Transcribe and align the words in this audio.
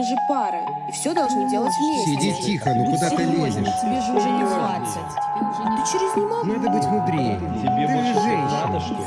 мы 0.00 0.06
же 0.06 0.16
пара, 0.26 0.88
и 0.88 0.92
все 0.92 1.12
должны 1.12 1.50
делать 1.50 1.74
вместе. 1.78 2.32
Сиди 2.32 2.42
тихо, 2.42 2.72
ну 2.74 2.86
куда 2.86 3.10
ты 3.10 3.22
лезешь? 3.22 3.80
Тебе 3.82 4.00
же 4.00 4.12
уже 4.12 4.30
не 4.30 4.44
20. 4.44 4.94
Ты 4.96 5.92
через 5.92 6.16
не 6.16 6.22
могу. 6.22 6.46
Надо 6.46 6.70
быть 6.70 6.86
мудрее. 6.86 7.38
Тебе 7.38 7.86
Ты 7.86 7.92
больше 7.92 8.14
же 8.14 8.20
женщина. 8.22 8.66
надо, 8.66 8.80
что 8.80 8.94
ли? 8.94 9.04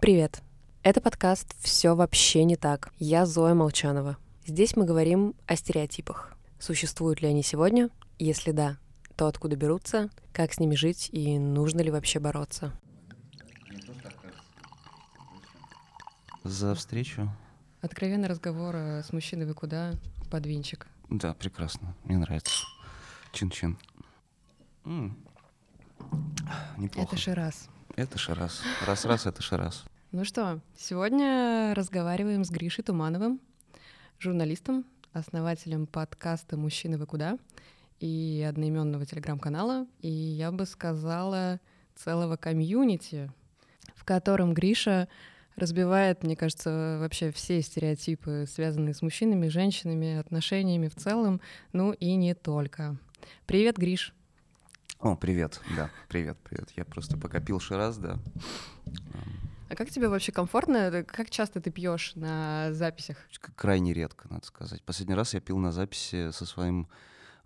Привет! 0.00 0.40
Это 0.82 1.02
подкаст 1.02 1.54
«Все 1.60 1.94
вообще 1.94 2.44
не 2.44 2.56
так». 2.56 2.90
Я 2.98 3.26
Зоя 3.26 3.52
Молчанова. 3.52 4.16
Здесь 4.46 4.76
мы 4.76 4.86
говорим 4.86 5.34
о 5.46 5.56
стереотипах. 5.56 6.32
Существуют 6.58 7.20
ли 7.20 7.28
они 7.28 7.42
сегодня? 7.42 7.90
Если 8.18 8.52
да, 8.52 8.78
то 9.14 9.26
откуда 9.26 9.56
берутся, 9.56 10.08
как 10.32 10.54
с 10.54 10.58
ними 10.58 10.74
жить 10.74 11.10
и 11.12 11.38
нужно 11.38 11.82
ли 11.82 11.90
вообще 11.90 12.18
бороться? 12.18 12.72
За 16.48 16.74
встречу. 16.74 17.30
Откровенный 17.82 18.26
разговор 18.26 18.74
э, 18.74 19.02
с 19.02 19.12
мужчиной 19.12 19.44
вы 19.44 19.52
куда? 19.52 19.92
Под 20.30 20.46
винчик. 20.46 20.86
Да, 21.10 21.34
прекрасно. 21.34 21.94
Мне 22.04 22.16
нравится. 22.16 22.64
Чин-чин. 23.32 23.76
Неплохо. 26.78 27.06
Это 27.06 27.16
Шираз. 27.18 27.68
Это 27.96 28.16
Шарас. 28.16 28.62
Раз-раз, 28.86 29.26
это 29.26 29.42
Шарас. 29.42 29.84
Ну 30.10 30.24
что, 30.24 30.60
сегодня 30.74 31.74
разговариваем 31.74 32.46
с 32.46 32.50
Гришей 32.50 32.82
Тумановым, 32.82 33.40
журналистом, 34.18 34.86
основателем 35.12 35.86
подкаста 35.86 36.56
«Мужчины, 36.56 36.96
вы 36.96 37.04
куда?» 37.04 37.36
и 38.00 38.42
одноименного 38.48 39.04
телеграм-канала, 39.04 39.86
и 40.00 40.08
я 40.08 40.50
бы 40.50 40.64
сказала, 40.64 41.60
целого 41.94 42.38
комьюнити, 42.38 43.30
в 43.94 44.04
котором 44.06 44.54
Гриша 44.54 45.08
разбивает, 45.58 46.22
мне 46.22 46.36
кажется, 46.36 46.98
вообще 47.00 47.30
все 47.30 47.60
стереотипы, 47.62 48.46
связанные 48.48 48.94
с 48.94 49.02
мужчинами, 49.02 49.48
женщинами, 49.48 50.16
отношениями 50.16 50.88
в 50.88 50.94
целом, 50.94 51.40
ну 51.72 51.92
и 51.92 52.14
не 52.14 52.34
только. 52.34 52.96
Привет, 53.46 53.76
Гриш. 53.76 54.14
О, 55.00 55.14
привет. 55.14 55.60
Да, 55.76 55.90
привет, 56.08 56.38
привет. 56.42 56.70
Я 56.76 56.84
просто 56.84 57.16
пока 57.16 57.40
пил 57.40 57.60
Шарас, 57.60 57.98
да. 57.98 58.18
А 59.68 59.76
как 59.76 59.90
тебе 59.90 60.08
вообще 60.08 60.32
комфортно? 60.32 61.04
Как 61.06 61.30
часто 61.30 61.60
ты 61.60 61.70
пьешь 61.70 62.14
на 62.14 62.72
записях? 62.72 63.18
Крайне 63.54 63.92
редко, 63.92 64.26
надо 64.30 64.46
сказать. 64.46 64.82
Последний 64.82 65.14
раз 65.14 65.34
я 65.34 65.40
пил 65.40 65.58
на 65.58 65.72
записи 65.72 66.30
со 66.30 66.46
своим 66.46 66.88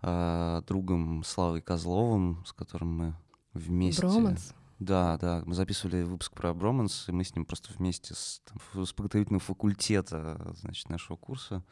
а, 0.01 0.61
другом 0.61 1.23
Славой 1.23 1.61
Козловым, 1.61 2.43
с 2.45 2.53
которым 2.53 2.97
мы 2.97 3.15
вместе... 3.53 4.01
Броманс? 4.01 4.53
Да, 4.79 5.17
да, 5.17 5.43
мы 5.45 5.55
записывали 5.55 6.03
выпуск 6.03 6.33
про 6.33 6.53
Броманс, 6.53 7.07
и 7.07 7.11
мы 7.11 7.23
с 7.23 7.35
ним 7.35 7.45
просто 7.45 7.71
вместе 7.73 8.13
с, 8.15 8.41
там, 8.45 8.85
с 8.85 8.91
подготовительного 8.93 9.39
факультета, 9.39 10.53
значит, 10.57 10.89
нашего 10.89 11.15
курса. 11.15 11.63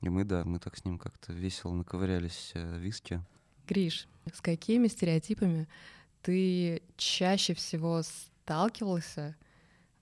И 0.00 0.08
мы, 0.08 0.24
да, 0.24 0.44
мы 0.44 0.58
так 0.58 0.76
с 0.76 0.84
ним 0.84 0.98
как-то 0.98 1.32
весело 1.32 1.72
наковырялись 1.72 2.52
э, 2.54 2.78
виски. 2.78 3.22
Гриш, 3.66 4.06
с 4.32 4.40
какими 4.40 4.88
стереотипами 4.88 5.66
ты 6.22 6.82
чаще 6.96 7.54
всего 7.54 8.02
сталкивался, 8.02 9.36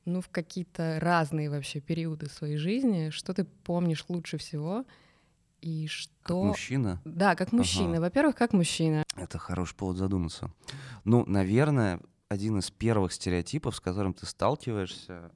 ну, 0.04 0.20
в 0.20 0.28
какие-то 0.28 0.98
разные 1.00 1.48
вообще 1.48 1.80
периоды 1.80 2.28
своей 2.28 2.56
жизни? 2.56 3.10
Что 3.10 3.32
ты 3.34 3.44
помнишь 3.44 4.04
лучше 4.08 4.36
всего? 4.38 4.84
И 5.60 5.86
Как 5.86 5.92
что... 5.92 6.44
мужчина, 6.44 7.00
Да, 7.04 7.36
как 7.36 7.52
мужчина. 7.52 7.92
Ага. 7.92 8.00
Во-первых, 8.00 8.34
как 8.34 8.52
мужчина. 8.52 9.04
это 9.14 9.38
хороший 9.38 9.76
повод 9.76 9.96
задуматься. 9.96 10.52
Ну, 11.04 11.24
наверное, 11.26 12.00
один 12.32 12.58
из 12.58 12.70
первых 12.70 13.12
стереотипов, 13.12 13.76
с 13.76 13.80
которым 13.80 14.14
ты 14.14 14.26
сталкиваешься, 14.26 15.30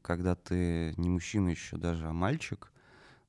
когда 0.00 0.34
ты 0.34 0.94
не 0.96 1.08
мужчина 1.08 1.50
еще 1.50 1.76
даже, 1.76 2.08
а 2.08 2.12
мальчик, 2.12 2.72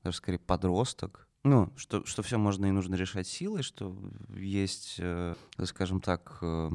даже 0.02 0.16
скорее 0.16 0.38
подросток, 0.38 1.28
ну, 1.44 1.70
что, 1.76 2.04
что 2.06 2.22
все 2.22 2.38
можно 2.38 2.64
и 2.66 2.70
нужно 2.70 2.94
решать 2.94 3.26
силой, 3.26 3.62
что 3.62 3.94
есть, 4.30 4.96
э, 4.98 5.34
скажем 5.64 6.00
так, 6.00 6.38
э, 6.40 6.70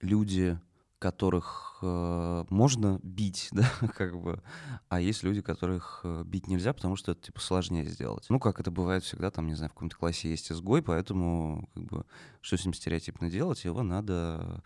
люди, 0.00 0.58
которых 0.98 1.78
э, 1.82 2.44
можно 2.48 2.98
бить, 3.02 3.48
да, 3.52 3.70
как 3.94 4.20
бы, 4.20 4.42
а 4.88 5.00
есть 5.00 5.22
люди, 5.22 5.42
которых 5.42 6.00
э, 6.04 6.22
бить 6.24 6.46
нельзя, 6.46 6.72
потому 6.72 6.96
что 6.96 7.12
это, 7.12 7.22
типа, 7.26 7.40
сложнее 7.40 7.84
сделать. 7.84 8.26
Ну, 8.28 8.40
как 8.40 8.60
это 8.60 8.70
бывает 8.70 9.04
всегда, 9.04 9.30
там, 9.30 9.46
не 9.46 9.54
знаю, 9.54 9.70
в 9.70 9.74
каком-то 9.74 9.96
классе 9.96 10.30
есть 10.30 10.50
изгой, 10.50 10.82
поэтому, 10.82 11.68
как 11.74 11.84
бы, 11.84 12.06
что 12.40 12.56
с 12.56 12.64
ним 12.64 12.72
стереотипно 12.72 13.30
делать, 13.30 13.64
его 13.64 13.82
надо 13.82 14.62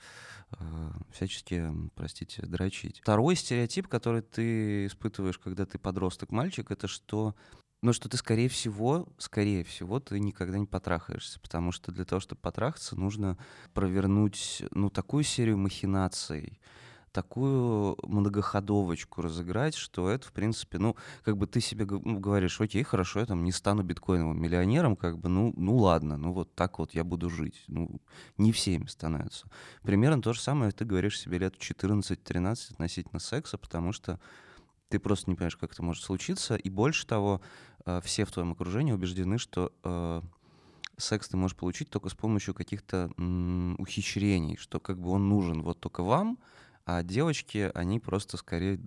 э, 0.53 0.91
всячески, 1.13 1.73
простите, 1.97 2.43
дрочить. 2.47 3.01
Второй 3.01 3.35
стереотип, 3.35 3.89
который 3.89 4.23
ты 4.23 4.87
испытываешь, 4.87 5.39
когда 5.39 5.67
ты 5.67 5.79
подросток-мальчик, 5.79 6.71
это 6.71 6.87
что 6.87 7.35
ну, 7.83 7.93
что 7.93 8.09
ты, 8.09 8.17
скорее 8.17 8.49
всего, 8.49 9.09
скорее 9.19 9.65
всего, 9.65 10.01
ты 10.01 10.21
никогда 10.21 10.59
не 10.59 10.67
потрахаешься, 10.67 11.41
потому 11.41 11.73
что 11.73 11.93
для 11.93 12.05
того, 12.05 12.21
чтобы 12.21 12.41
потрахаться, 12.41 12.97
нужно 12.97 13.39
провернуть, 13.73 14.63
ну, 14.71 14.91
такую 14.91 15.25
серию 15.25 15.57
махинаций, 15.57 16.61
такую 17.13 17.97
многоходовочку 18.03 19.23
разыграть, 19.23 19.75
что 19.75 20.09
это, 20.11 20.27
в 20.29 20.33
принципе, 20.33 20.79
ну, 20.79 20.97
как 21.25 21.37
бы 21.37 21.47
ты 21.47 21.61
себе 21.61 21.87
ну, 21.87 22.19
говоришь, 22.21 22.61
окей, 22.61 22.83
хорошо, 22.83 23.21
я 23.21 23.27
там 23.27 23.45
не 23.45 23.53
стану 23.53 23.83
биткоиновым 23.83 24.41
миллионером, 24.41 24.97
как 24.97 25.19
бы, 25.19 25.29
ну, 25.29 25.53
ну 25.57 25.77
ладно, 25.77 26.17
ну 26.17 26.33
вот 26.33 26.55
так 26.55 26.79
вот 26.79 26.95
я 26.95 27.05
буду 27.05 27.31
жить. 27.31 27.65
Ну, 27.67 28.01
не 28.37 28.53
всеми 28.53 28.87
становятся. 28.87 29.49
Примерно 29.83 30.23
то 30.23 30.33
же 30.33 30.41
самое 30.41 30.73
ты 30.73 30.85
говоришь 30.85 31.19
себе 31.19 31.39
лет 31.39 31.57
14-13 31.57 32.73
относительно 32.73 33.21
секса, 33.21 33.59
потому 33.59 33.93
что 33.93 34.21
ты 34.91 34.99
просто 34.99 35.31
не 35.31 35.37
понимаешь, 35.37 35.57
как 35.57 35.73
это 35.73 35.83
может 35.83 36.03
случиться. 36.03 36.57
И 36.57 36.69
больше 36.69 37.07
того, 37.07 37.41
э, 37.87 38.01
все 38.05 38.25
в 38.25 38.33
твоем 38.33 38.53
окружении 38.53 38.93
убеждены, 38.93 39.39
что 39.39 39.73
э, 39.85 40.21
секс 40.99 41.29
ты 41.29 41.37
можешь 41.37 41.57
получить 41.57 41.89
только 41.89 42.09
с 42.09 42.15
помощью 42.15 42.55
каких-то 42.55 43.11
ухищрений, 43.79 44.57
что 44.57 44.81
как 44.81 44.99
бы 45.01 45.11
он 45.11 45.29
нужен 45.29 45.63
вот 45.63 45.81
только 45.81 46.03
вам, 46.03 46.39
а 46.85 47.03
девочки, 47.03 47.71
они 47.75 48.01
просто 48.01 48.37
скорее, 48.37 48.81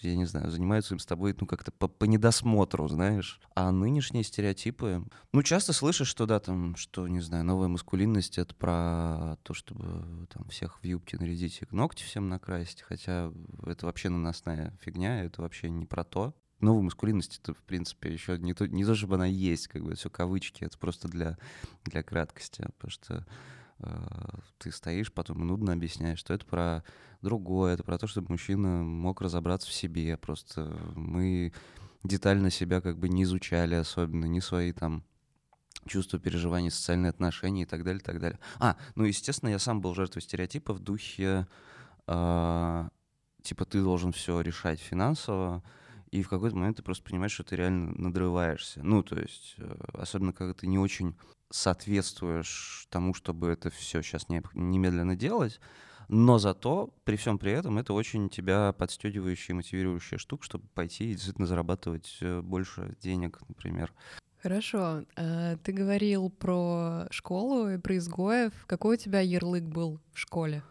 я 0.00 0.16
не 0.16 0.24
знаю, 0.24 0.50
занимаются 0.50 0.94
им 0.94 0.98
с 0.98 1.06
тобой, 1.06 1.34
ну, 1.38 1.46
как-то 1.46 1.72
по, 1.72 1.88
по 1.88 2.04
недосмотру, 2.04 2.88
знаешь. 2.88 3.40
А 3.54 3.70
нынешние 3.70 4.24
стереотипы... 4.24 5.04
Ну, 5.32 5.42
часто 5.42 5.72
слышишь, 5.72 6.08
что, 6.08 6.26
да, 6.26 6.40
там, 6.40 6.76
что, 6.76 7.06
не 7.08 7.20
знаю, 7.20 7.44
новая 7.44 7.68
маскулинность— 7.68 8.38
это 8.38 8.54
про 8.54 9.36
то, 9.42 9.54
чтобы 9.54 10.26
там 10.32 10.48
всех 10.48 10.80
в 10.80 10.84
юбки 10.84 11.16
нарядить 11.16 11.60
и 11.62 11.74
ногти 11.74 12.02
всем 12.02 12.28
накрасить, 12.28 12.82
хотя 12.82 13.32
это 13.66 13.86
вообще 13.86 14.08
наносная 14.08 14.76
фигня, 14.80 15.24
это 15.24 15.42
вообще 15.42 15.70
не 15.70 15.86
про 15.86 16.04
то. 16.04 16.34
Новая 16.60 16.82
маскулинность 16.82 17.40
это, 17.42 17.54
в 17.54 17.62
принципе, 17.62 18.12
еще 18.12 18.38
не 18.38 18.52
то, 18.52 18.68
не 18.68 18.84
то, 18.84 18.94
чтобы 18.94 19.14
она 19.14 19.26
есть, 19.26 19.68
как 19.68 19.82
бы, 19.82 19.94
все 19.94 20.10
кавычки, 20.10 20.64
это 20.64 20.78
просто 20.78 21.08
для, 21.08 21.38
для 21.84 22.02
краткости, 22.02 22.66
потому 22.76 22.90
что 22.90 23.26
ты 24.58 24.70
стоишь, 24.72 25.12
потом 25.12 25.46
нудно 25.46 25.72
объясняешь, 25.72 26.18
что 26.18 26.34
это 26.34 26.44
про 26.46 26.84
другое, 27.22 27.74
это 27.74 27.84
про 27.84 27.98
то, 27.98 28.06
чтобы 28.06 28.28
мужчина 28.30 28.82
мог 28.82 29.20
разобраться 29.20 29.68
в 29.68 29.72
себе. 29.72 30.16
Просто 30.16 30.76
мы 30.94 31.52
детально 32.02 32.50
себя 32.50 32.80
как 32.80 32.98
бы 32.98 33.08
не 33.08 33.24
изучали 33.24 33.74
особенно, 33.74 34.24
не 34.26 34.40
свои 34.40 34.72
там 34.72 35.04
чувства, 35.86 36.18
переживания, 36.18 36.70
социальные 36.70 37.10
отношения 37.10 37.62
и 37.62 37.66
так 37.66 37.84
далее, 37.84 38.00
так 38.00 38.20
далее. 38.20 38.38
А, 38.58 38.76
ну, 38.94 39.04
естественно, 39.04 39.50
я 39.50 39.58
сам 39.58 39.80
был 39.80 39.94
жертвой 39.94 40.22
стереотипа 40.22 40.72
в 40.72 40.80
духе, 40.80 41.46
э, 42.06 42.88
типа, 43.42 43.64
ты 43.64 43.82
должен 43.82 44.12
все 44.12 44.40
решать 44.40 44.80
финансово, 44.80 45.62
и 46.10 46.22
в 46.22 46.28
какой-то 46.28 46.56
момент 46.56 46.76
ты 46.78 46.82
просто 46.82 47.04
понимаешь, 47.04 47.32
что 47.32 47.44
ты 47.44 47.56
реально 47.56 47.92
надрываешься. 47.92 48.80
Ну, 48.82 49.02
то 49.02 49.18
есть, 49.18 49.54
э, 49.58 49.74
особенно 49.94 50.32
когда 50.32 50.54
ты 50.54 50.66
не 50.66 50.78
очень 50.78 51.16
соответствуешь 51.50 52.86
тому, 52.90 53.14
чтобы 53.14 53.48
это 53.48 53.70
все 53.70 54.02
сейчас 54.02 54.28
немедленно 54.28 55.16
делать, 55.16 55.60
но 56.08 56.38
зато 56.38 56.92
при 57.04 57.16
всем 57.16 57.38
при 57.38 57.52
этом 57.52 57.78
это 57.78 57.92
очень 57.92 58.28
тебя 58.28 58.72
подстегивающая 58.72 59.54
и 59.54 59.56
мотивирующая 59.56 60.18
штука, 60.18 60.44
чтобы 60.44 60.66
пойти 60.74 61.10
и 61.10 61.14
действительно 61.14 61.46
зарабатывать 61.46 62.18
э, 62.20 62.40
больше 62.40 62.96
денег, 63.00 63.40
например. 63.48 63.92
Хорошо. 64.42 65.04
А, 65.16 65.56
Ты 65.58 65.72
говорил 65.72 66.30
про 66.30 67.06
школу 67.10 67.68
и 67.68 67.78
про 67.78 67.96
изгоев. 67.98 68.52
Какой 68.66 68.96
у 68.96 68.98
тебя 68.98 69.20
ярлык 69.20 69.64
был 69.64 70.00
в 70.12 70.18
школе? 70.18 70.62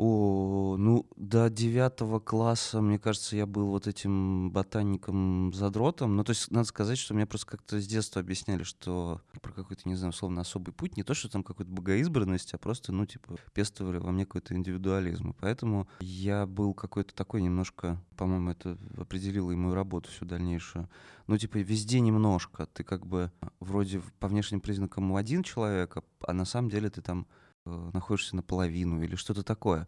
О, 0.00 0.76
ну, 0.78 1.08
до 1.16 1.50
девятого 1.50 2.20
класса, 2.20 2.80
мне 2.80 3.00
кажется, 3.00 3.34
я 3.34 3.46
был 3.46 3.66
вот 3.66 3.88
этим 3.88 4.52
ботаником-задротом. 4.52 6.14
Ну, 6.14 6.22
то 6.22 6.30
есть, 6.30 6.52
надо 6.52 6.68
сказать, 6.68 6.98
что 6.98 7.14
мне 7.14 7.26
просто 7.26 7.48
как-то 7.48 7.80
с 7.80 7.86
детства 7.88 8.20
объясняли, 8.20 8.62
что 8.62 9.20
про 9.42 9.52
какой-то, 9.52 9.88
не 9.88 9.96
знаю, 9.96 10.10
условно, 10.10 10.42
особый 10.42 10.72
путь. 10.72 10.96
Не 10.96 11.02
то, 11.02 11.14
что 11.14 11.28
там 11.28 11.42
какая-то 11.42 11.72
богоизбранность, 11.72 12.54
а 12.54 12.58
просто, 12.58 12.92
ну, 12.92 13.06
типа, 13.06 13.38
пестовали 13.52 13.98
во 13.98 14.12
мне 14.12 14.24
какой-то 14.24 14.54
индивидуализм. 14.54 15.30
И 15.30 15.34
поэтому 15.40 15.88
я 15.98 16.46
был 16.46 16.74
какой-то 16.74 17.12
такой 17.12 17.42
немножко, 17.42 18.00
по-моему, 18.16 18.50
это 18.52 18.78
определило 18.96 19.50
и 19.50 19.56
мою 19.56 19.74
работу 19.74 20.10
всю 20.10 20.24
дальнейшую. 20.26 20.88
Ну, 21.26 21.36
типа, 21.36 21.56
везде 21.56 21.98
немножко. 21.98 22.66
Ты 22.66 22.84
как 22.84 23.04
бы 23.04 23.32
вроде 23.58 24.00
по 24.20 24.28
внешним 24.28 24.60
признакам 24.60 25.16
один 25.16 25.42
человек, 25.42 25.96
а- 25.96 26.04
а 26.24 26.32
на 26.32 26.44
самом 26.44 26.70
деле 26.70 26.88
ты 26.88 27.02
там 27.02 27.26
находишься 27.92 28.36
наполовину 28.36 29.02
или 29.02 29.16
что-то 29.16 29.42
такое. 29.42 29.86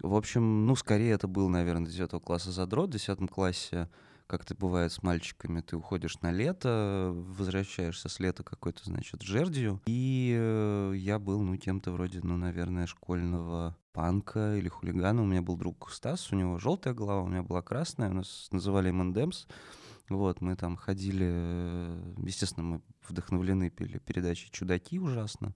В 0.00 0.14
общем, 0.14 0.66
ну, 0.66 0.74
скорее 0.76 1.12
это 1.12 1.28
был, 1.28 1.48
наверное, 1.48 1.90
9 1.90 2.22
класса 2.22 2.52
задрот. 2.52 2.90
В 2.90 2.92
10 2.92 3.30
классе, 3.30 3.88
как 4.26 4.42
это 4.42 4.54
бывает 4.54 4.92
с 4.92 5.02
мальчиками, 5.02 5.60
ты 5.60 5.76
уходишь 5.76 6.20
на 6.20 6.32
лето, 6.32 7.12
возвращаешься 7.14 8.08
с 8.08 8.20
лета 8.20 8.42
какой-то, 8.42 8.82
значит, 8.84 9.22
жердью. 9.22 9.80
И 9.86 10.34
э, 10.38 10.94
я 10.96 11.18
был, 11.18 11.42
ну, 11.42 11.56
кем-то 11.56 11.92
вроде, 11.92 12.20
ну, 12.22 12.36
наверное, 12.36 12.86
школьного 12.86 13.76
панка 13.92 14.56
или 14.56 14.68
хулигана. 14.68 15.22
У 15.22 15.26
меня 15.26 15.42
был 15.42 15.56
друг 15.56 15.90
Стас, 15.92 16.32
у 16.32 16.36
него 16.36 16.58
желтая 16.58 16.94
голова, 16.94 17.22
у 17.22 17.28
меня 17.28 17.42
была 17.42 17.62
красная. 17.62 18.10
У 18.10 18.14
нас 18.14 18.48
называли 18.50 18.90
M&M's. 18.90 19.46
Вот, 20.08 20.40
мы 20.40 20.56
там 20.56 20.76
ходили, 20.76 21.26
э, 21.26 22.14
естественно, 22.18 22.64
мы 22.64 22.82
вдохновлены 23.08 23.70
пели 23.70 23.98
передачи 23.98 24.50
«Чудаки» 24.50 24.98
ужасно. 24.98 25.54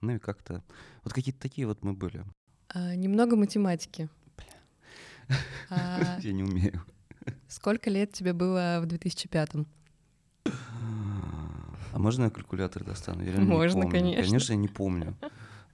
Ну 0.00 0.14
и 0.16 0.18
как-то... 0.18 0.62
Вот 1.04 1.12
какие-то 1.12 1.40
такие 1.40 1.66
вот 1.66 1.82
мы 1.82 1.92
были. 1.94 2.24
А, 2.68 2.94
немного 2.94 3.36
математики. 3.36 4.08
А, 5.70 6.18
Я 6.22 6.32
не 6.32 6.42
умею. 6.42 6.82
сколько 7.48 7.90
лет 7.90 8.12
тебе 8.12 8.32
было 8.32 8.78
в 8.82 8.86
2005-м? 8.86 9.66
А 11.92 11.98
можно 11.98 12.24
я 12.24 12.30
калькулятор 12.30 12.84
достану? 12.84 13.24
Я 13.24 13.40
Можно, 13.40 13.88
конечно. 13.88 14.22
Конечно, 14.22 14.52
я 14.52 14.58
не 14.58 14.68
помню. 14.68 15.16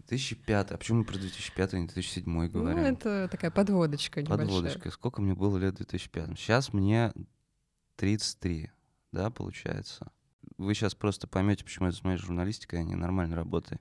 2005. 0.09 0.73
А 0.73 0.77
почему 0.77 0.99
мы 0.99 1.05
про 1.05 1.19
2005, 1.19 1.75
а 1.75 1.79
не 1.79 1.87
2007 1.87 2.25
Ну, 2.27 2.49
говорим? 2.49 2.79
это 2.85 3.29
такая 3.31 3.51
подводочка 3.51 4.21
небольшая. 4.23 4.47
Подводочка. 4.47 4.91
Сколько 4.91 5.23
мне 5.23 5.35
было 5.35 5.59
лет 5.59 5.75
в 5.75 5.77
2005? 5.79 6.39
Сейчас 6.39 6.73
мне 6.73 7.13
33, 7.97 8.71
да, 9.13 9.31
получается? 9.31 10.13
Вы 10.59 10.75
сейчас 10.75 10.95
просто 10.95 11.27
поймете, 11.27 11.65
почему 11.65 11.87
я 11.87 11.93
занимаюсь 11.93 12.21
журналистикой, 12.21 12.81
а 12.81 12.83
не 12.83 12.95
нормальной 12.95 13.37
работой. 13.37 13.79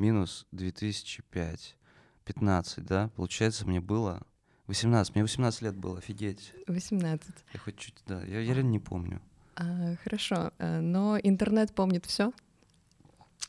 Минус 0.00 0.46
2005. 0.52 1.76
15, 2.24 2.84
да? 2.84 3.10
Получается, 3.16 3.66
мне 3.66 3.80
было 3.80 4.22
18. 4.66 5.14
Мне 5.14 5.22
18 5.24 5.62
лет 5.62 5.76
было, 5.76 5.98
офигеть. 5.98 6.54
18. 6.66 7.28
Я 7.52 7.60
хоть 7.60 7.76
чуть, 7.76 7.94
да, 8.06 8.22
я, 8.22 8.40
я 8.40 8.54
реально 8.54 8.70
не 8.70 8.78
помню. 8.78 9.20
А, 9.56 9.96
хорошо, 10.02 10.52
а, 10.58 10.80
но 10.80 11.18
интернет 11.22 11.74
помнит 11.74 12.06
все. 12.06 12.32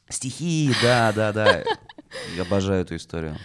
Стихи, 0.10 0.74
да, 0.84 1.14
да, 1.14 1.32
да. 1.32 1.64
Я 2.36 2.42
обожаю 2.42 2.82
эту 2.82 2.98
историю. 2.98 3.38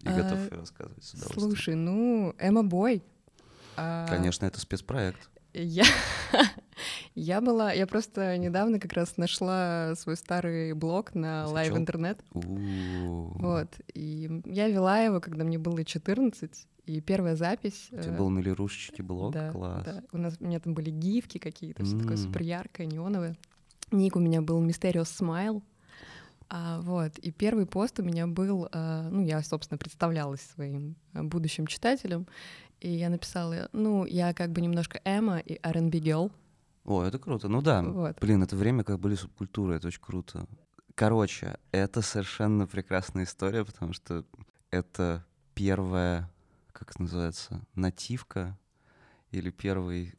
И 0.00 0.08
А, 0.08 0.12
готов 0.16 0.38
ее 0.40 0.58
рассказывать 0.58 1.04
с 1.04 1.14
удовольствием. 1.14 1.50
Слушай, 1.50 1.74
ну, 1.76 2.34
Эмма 2.38 2.64
Бой. 2.64 3.04
А, 3.76 4.08
Конечно, 4.08 4.44
это 4.46 4.58
спецпроект. 4.58 5.30
Я, 5.52 5.84
я 7.14 7.40
была, 7.40 7.72
я 7.72 7.86
просто 7.86 8.36
недавно 8.36 8.78
как 8.78 8.92
раз 8.92 9.16
нашла 9.16 9.94
свой 9.96 10.16
старый 10.16 10.72
блог 10.74 11.14
на 11.14 11.46
Зачем? 11.46 11.74
Live 11.74 11.78
Интернет. 11.78 12.24
У-у-у. 12.32 13.38
Вот. 13.38 13.68
И 13.94 14.42
я 14.46 14.68
вела 14.68 14.98
его, 15.00 15.20
когда 15.20 15.44
мне 15.44 15.58
было 15.58 15.84
14, 15.84 16.66
и 16.86 17.00
первая 17.00 17.36
запись... 17.36 17.88
У 17.92 17.96
тебя 18.00 18.14
э, 18.14 18.16
был 18.16 18.30
на 18.30 18.40
лирушечке 18.40 19.02
блог? 19.02 19.32
да, 19.32 19.50
Класс. 19.50 19.84
да. 19.84 20.02
У 20.12 20.18
нас 20.18 20.36
у 20.40 20.44
меня 20.44 20.60
там 20.60 20.74
были 20.74 20.90
гифки 20.90 21.38
какие-то, 21.38 21.84
все 21.84 21.98
такое 21.98 22.16
супер 22.16 22.42
яркое, 22.42 22.86
неоновое. 22.86 23.36
Ник 23.92 24.16
у 24.16 24.20
меня 24.20 24.40
был 24.40 24.64
Mysterious 24.64 25.04
Smile. 25.04 25.62
А, 26.48 26.80
вот. 26.80 27.16
И 27.18 27.30
первый 27.30 27.66
пост 27.66 28.00
у 28.00 28.02
меня 28.02 28.26
был, 28.26 28.68
а, 28.72 29.08
ну, 29.08 29.24
я, 29.24 29.42
собственно, 29.42 29.78
представлялась 29.78 30.40
своим 30.40 30.96
а, 31.12 31.22
будущим 31.22 31.66
читателям, 31.66 32.26
и 32.80 32.90
я 32.90 33.08
написала, 33.08 33.68
ну, 33.72 34.04
я 34.04 34.32
как 34.32 34.50
бы 34.50 34.60
немножко 34.60 35.00
Эмма 35.04 35.38
и 35.38 35.58
R&B 35.62 35.98
girl. 35.98 36.32
О, 36.90 37.04
это 37.04 37.20
круто. 37.20 37.46
Ну 37.46 37.62
да. 37.62 37.82
Вот. 37.82 38.18
Блин, 38.20 38.42
это 38.42 38.56
время, 38.56 38.82
как 38.82 38.98
были 38.98 39.14
субкультуры, 39.14 39.76
это 39.76 39.86
очень 39.86 40.00
круто. 40.00 40.46
Короче, 40.96 41.56
это 41.70 42.02
совершенно 42.02 42.66
прекрасная 42.66 43.24
история, 43.24 43.64
потому 43.64 43.92
что 43.92 44.24
это 44.72 45.24
первая, 45.54 46.28
как 46.72 46.90
это 46.90 47.02
называется, 47.02 47.64
нативка 47.76 48.58
или 49.30 49.50
первый 49.50 50.14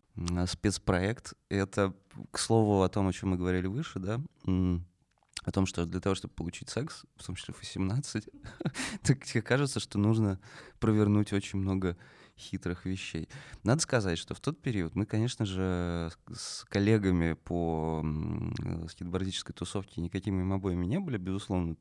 спецпроект. 0.48 1.34
Это, 1.50 1.94
к 2.32 2.40
слову, 2.40 2.84
о 2.84 2.90
том, 2.90 3.06
о 3.10 3.12
чем 3.12 3.32
мы 3.32 3.38
говорили 3.38 3.68
выше, 3.68 4.00
да, 4.00 4.22
о 4.46 5.52
том, 5.52 5.66
что 5.66 5.86
для 5.86 6.00
того, 6.00 6.16
чтобы 6.16 6.34
получить 6.34 6.70
секс, 6.70 7.04
в 7.18 7.26
том 7.26 7.36
числе 7.36 7.54
в 7.54 7.60
18, 7.60 8.30
так 9.04 9.26
тебе 9.26 9.42
кажется, 9.42 9.82
что 9.82 10.00
нужно 10.00 10.40
провернуть 10.80 11.34
очень 11.34 11.60
много 11.60 11.98
хитрых 12.42 12.86
вещей. 12.86 13.30
Надо 13.64 13.82
сказать, 13.82 14.18
что 14.18 14.34
в 14.34 14.40
тот 14.40 14.62
период 14.62 14.96
мы, 14.96 15.06
конечно 15.06 15.46
же, 15.46 16.12
с 16.34 16.66
коллегами 16.70 17.34
по 17.34 18.04
э, 18.04 18.88
скейтбордической 18.90 19.54
тусовке 19.54 20.02
никакими 20.02 20.44
мобоями 20.44 20.86
не 20.86 21.00
были, 21.00 21.18
безусловно. 21.18 21.76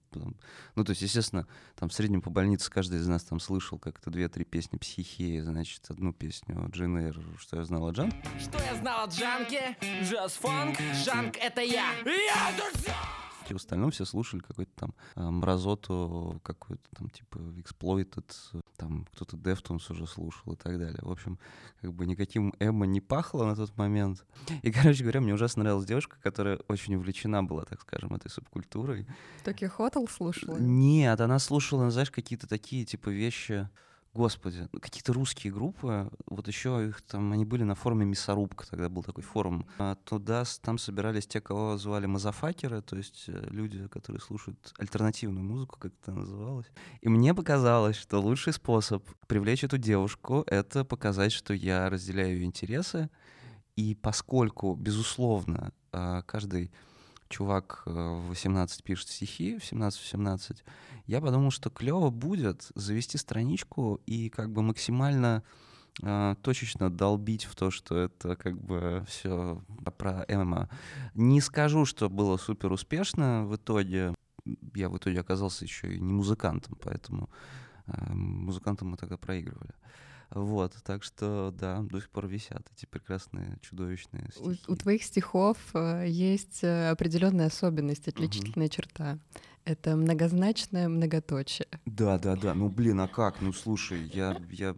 Ну, 0.74 0.84
то 0.84 0.90
есть, 0.90 1.02
естественно, 1.02 1.46
там 1.76 1.88
в 1.88 1.94
среднем 1.94 2.20
по 2.22 2.30
больнице 2.30 2.70
каждый 2.70 2.98
из 2.98 3.06
нас 3.08 3.24
там 3.24 3.40
слышал 3.40 3.78
как-то 3.78 4.10
две-три 4.10 4.44
песни 4.44 4.76
психии, 4.76 5.40
значит, 5.40 5.84
одну 5.88 6.12
песню 6.12 6.68
Джин 6.70 6.96
Эйр, 6.98 7.18
что 7.38 7.56
я 7.56 7.64
знал 7.64 7.88
о 7.88 7.92
Джан. 7.92 8.12
Что 8.38 8.58
я 8.62 8.74
знал 8.76 9.04
о 9.04 9.08
Джанке? 9.08 9.76
Джаз-фанк, 10.02 10.76
Жанк 11.04 11.36
это 11.36 11.60
я. 11.60 11.92
Я 12.04 12.52
тут 12.56 12.80
всё! 12.80 12.92
В 13.52 13.56
остальном 13.56 13.90
все 13.90 14.04
слушали 14.04 14.40
какой-то 14.40 14.72
там 14.76 14.94
э, 15.16 15.22
мразоту, 15.22 16.40
какой-то 16.42 16.82
там 16.96 17.10
типа 17.10 17.38
Exploited, 17.38 18.24
там 18.76 19.06
кто-то 19.12 19.36
Deftones 19.36 19.90
уже 19.90 20.06
слушал 20.06 20.52
и 20.52 20.56
так 20.56 20.78
далее. 20.78 20.98
В 21.02 21.10
общем, 21.10 21.38
как 21.80 21.92
бы 21.92 22.06
никаким 22.06 22.54
эмо 22.60 22.86
не 22.86 23.00
пахло 23.00 23.44
на 23.44 23.56
тот 23.56 23.76
момент. 23.76 24.24
И, 24.62 24.70
короче 24.72 25.02
говоря, 25.02 25.20
мне 25.20 25.34
ужасно 25.34 25.62
нравилась 25.62 25.86
девушка, 25.86 26.16
которая 26.22 26.58
очень 26.68 26.94
увлечена 26.94 27.42
была, 27.42 27.64
так 27.64 27.80
скажем, 27.80 28.14
этой 28.14 28.30
субкультурой. 28.30 29.06
Токи 29.44 29.66
Хотел 29.66 30.08
слушала? 30.08 30.58
Нет, 30.58 31.20
она 31.20 31.38
слушала, 31.38 31.90
знаешь, 31.90 32.10
какие-то 32.10 32.46
такие 32.46 32.84
типа 32.84 33.08
вещи. 33.08 33.68
Господи, 34.12 34.68
ну, 34.72 34.80
какие-то 34.80 35.12
русские 35.12 35.52
группы, 35.52 36.10
вот 36.26 36.48
еще 36.48 36.88
их 36.88 37.00
там, 37.02 37.32
они 37.32 37.44
были 37.44 37.62
на 37.62 37.76
форуме 37.76 38.04
Мясорубка, 38.04 38.66
тогда 38.68 38.88
был 38.88 39.04
такой 39.04 39.22
форум. 39.22 39.64
А 39.78 39.94
туда, 39.94 40.42
там 40.62 40.78
собирались 40.78 41.28
те, 41.28 41.40
кого 41.40 41.76
звали 41.76 42.06
мазафакеры, 42.06 42.82
то 42.82 42.96
есть 42.96 43.26
э, 43.28 43.46
люди, 43.50 43.86
которые 43.86 44.20
слушают 44.20 44.74
альтернативную 44.78 45.44
музыку, 45.44 45.78
как 45.78 45.92
это 46.02 46.10
называлось. 46.10 46.66
И 47.02 47.08
мне 47.08 47.34
показалось, 47.34 47.94
что 47.94 48.20
лучший 48.20 48.52
способ 48.52 49.08
привлечь 49.28 49.62
эту 49.62 49.78
девушку— 49.78 50.42
это 50.48 50.84
показать, 50.84 51.30
что 51.30 51.54
я 51.54 51.88
разделяю 51.88 52.34
ее 52.34 52.44
интересы, 52.44 53.10
и 53.76 53.94
поскольку, 53.94 54.74
безусловно, 54.74 55.72
а, 55.92 56.22
каждый 56.22 56.72
чувак 57.30 57.84
э, 57.86 57.90
в 57.90 58.28
18 58.28 58.84
пишет 58.84 59.08
стихи, 59.08 59.56
в 59.58 59.72
17-18, 59.72 60.58
я 61.06 61.20
подумал, 61.20 61.50
что 61.50 61.70
клево 61.70 62.10
будет 62.10 62.70
завести 62.74 63.16
страничку 63.16 64.00
и 64.04 64.28
как 64.28 64.50
бы 64.50 64.62
максимально 64.62 65.42
э, 66.02 66.34
точечно 66.42 66.90
долбить 66.90 67.44
в 67.44 67.54
то, 67.54 67.70
что 67.70 67.96
это 67.96 68.36
как 68.36 68.60
бы 68.60 69.04
все 69.08 69.62
про 69.96 70.26
ММА. 70.28 70.68
Не 71.14 71.40
скажу, 71.40 71.86
что 71.86 72.10
было 72.10 72.36
супер 72.36 72.72
успешно 72.72 73.46
в 73.46 73.56
итоге. 73.56 74.14
Я 74.74 74.88
в 74.88 74.96
итоге 74.96 75.20
оказался 75.20 75.64
еще 75.64 75.94
и 75.94 76.00
не 76.00 76.12
музыкантом, 76.12 76.76
поэтому 76.82 77.30
э, 77.86 78.12
музыкантам 78.12 78.88
мы 78.88 78.96
тогда 78.96 79.16
проигрывали. 79.16 79.74
Вот, 80.30 80.76
так 80.84 81.02
что, 81.02 81.52
да, 81.58 81.82
до 81.82 82.00
сих 82.00 82.08
пор 82.10 82.28
висят 82.28 82.62
эти 82.76 82.86
прекрасные, 82.86 83.58
чудовищные 83.62 84.30
У, 84.36 84.52
стихи. 84.52 84.64
у 84.68 84.76
твоих 84.76 85.02
стихов 85.02 85.56
э, 85.74 86.04
есть 86.08 86.62
э, 86.62 86.90
определенная 86.90 87.46
особенность, 87.46 88.06
отличительная 88.06 88.68
черта. 88.68 89.18
Это 89.64 89.96
многозначное 89.96 90.88
многоточие. 90.88 91.66
Да, 91.84 92.18
да, 92.18 92.36
да. 92.36 92.54
Ну, 92.54 92.68
блин, 92.68 93.00
а 93.00 93.08
как? 93.08 93.40
Ну, 93.40 93.52
слушай, 93.52 94.08
я, 94.14 94.40
я, 94.50 94.76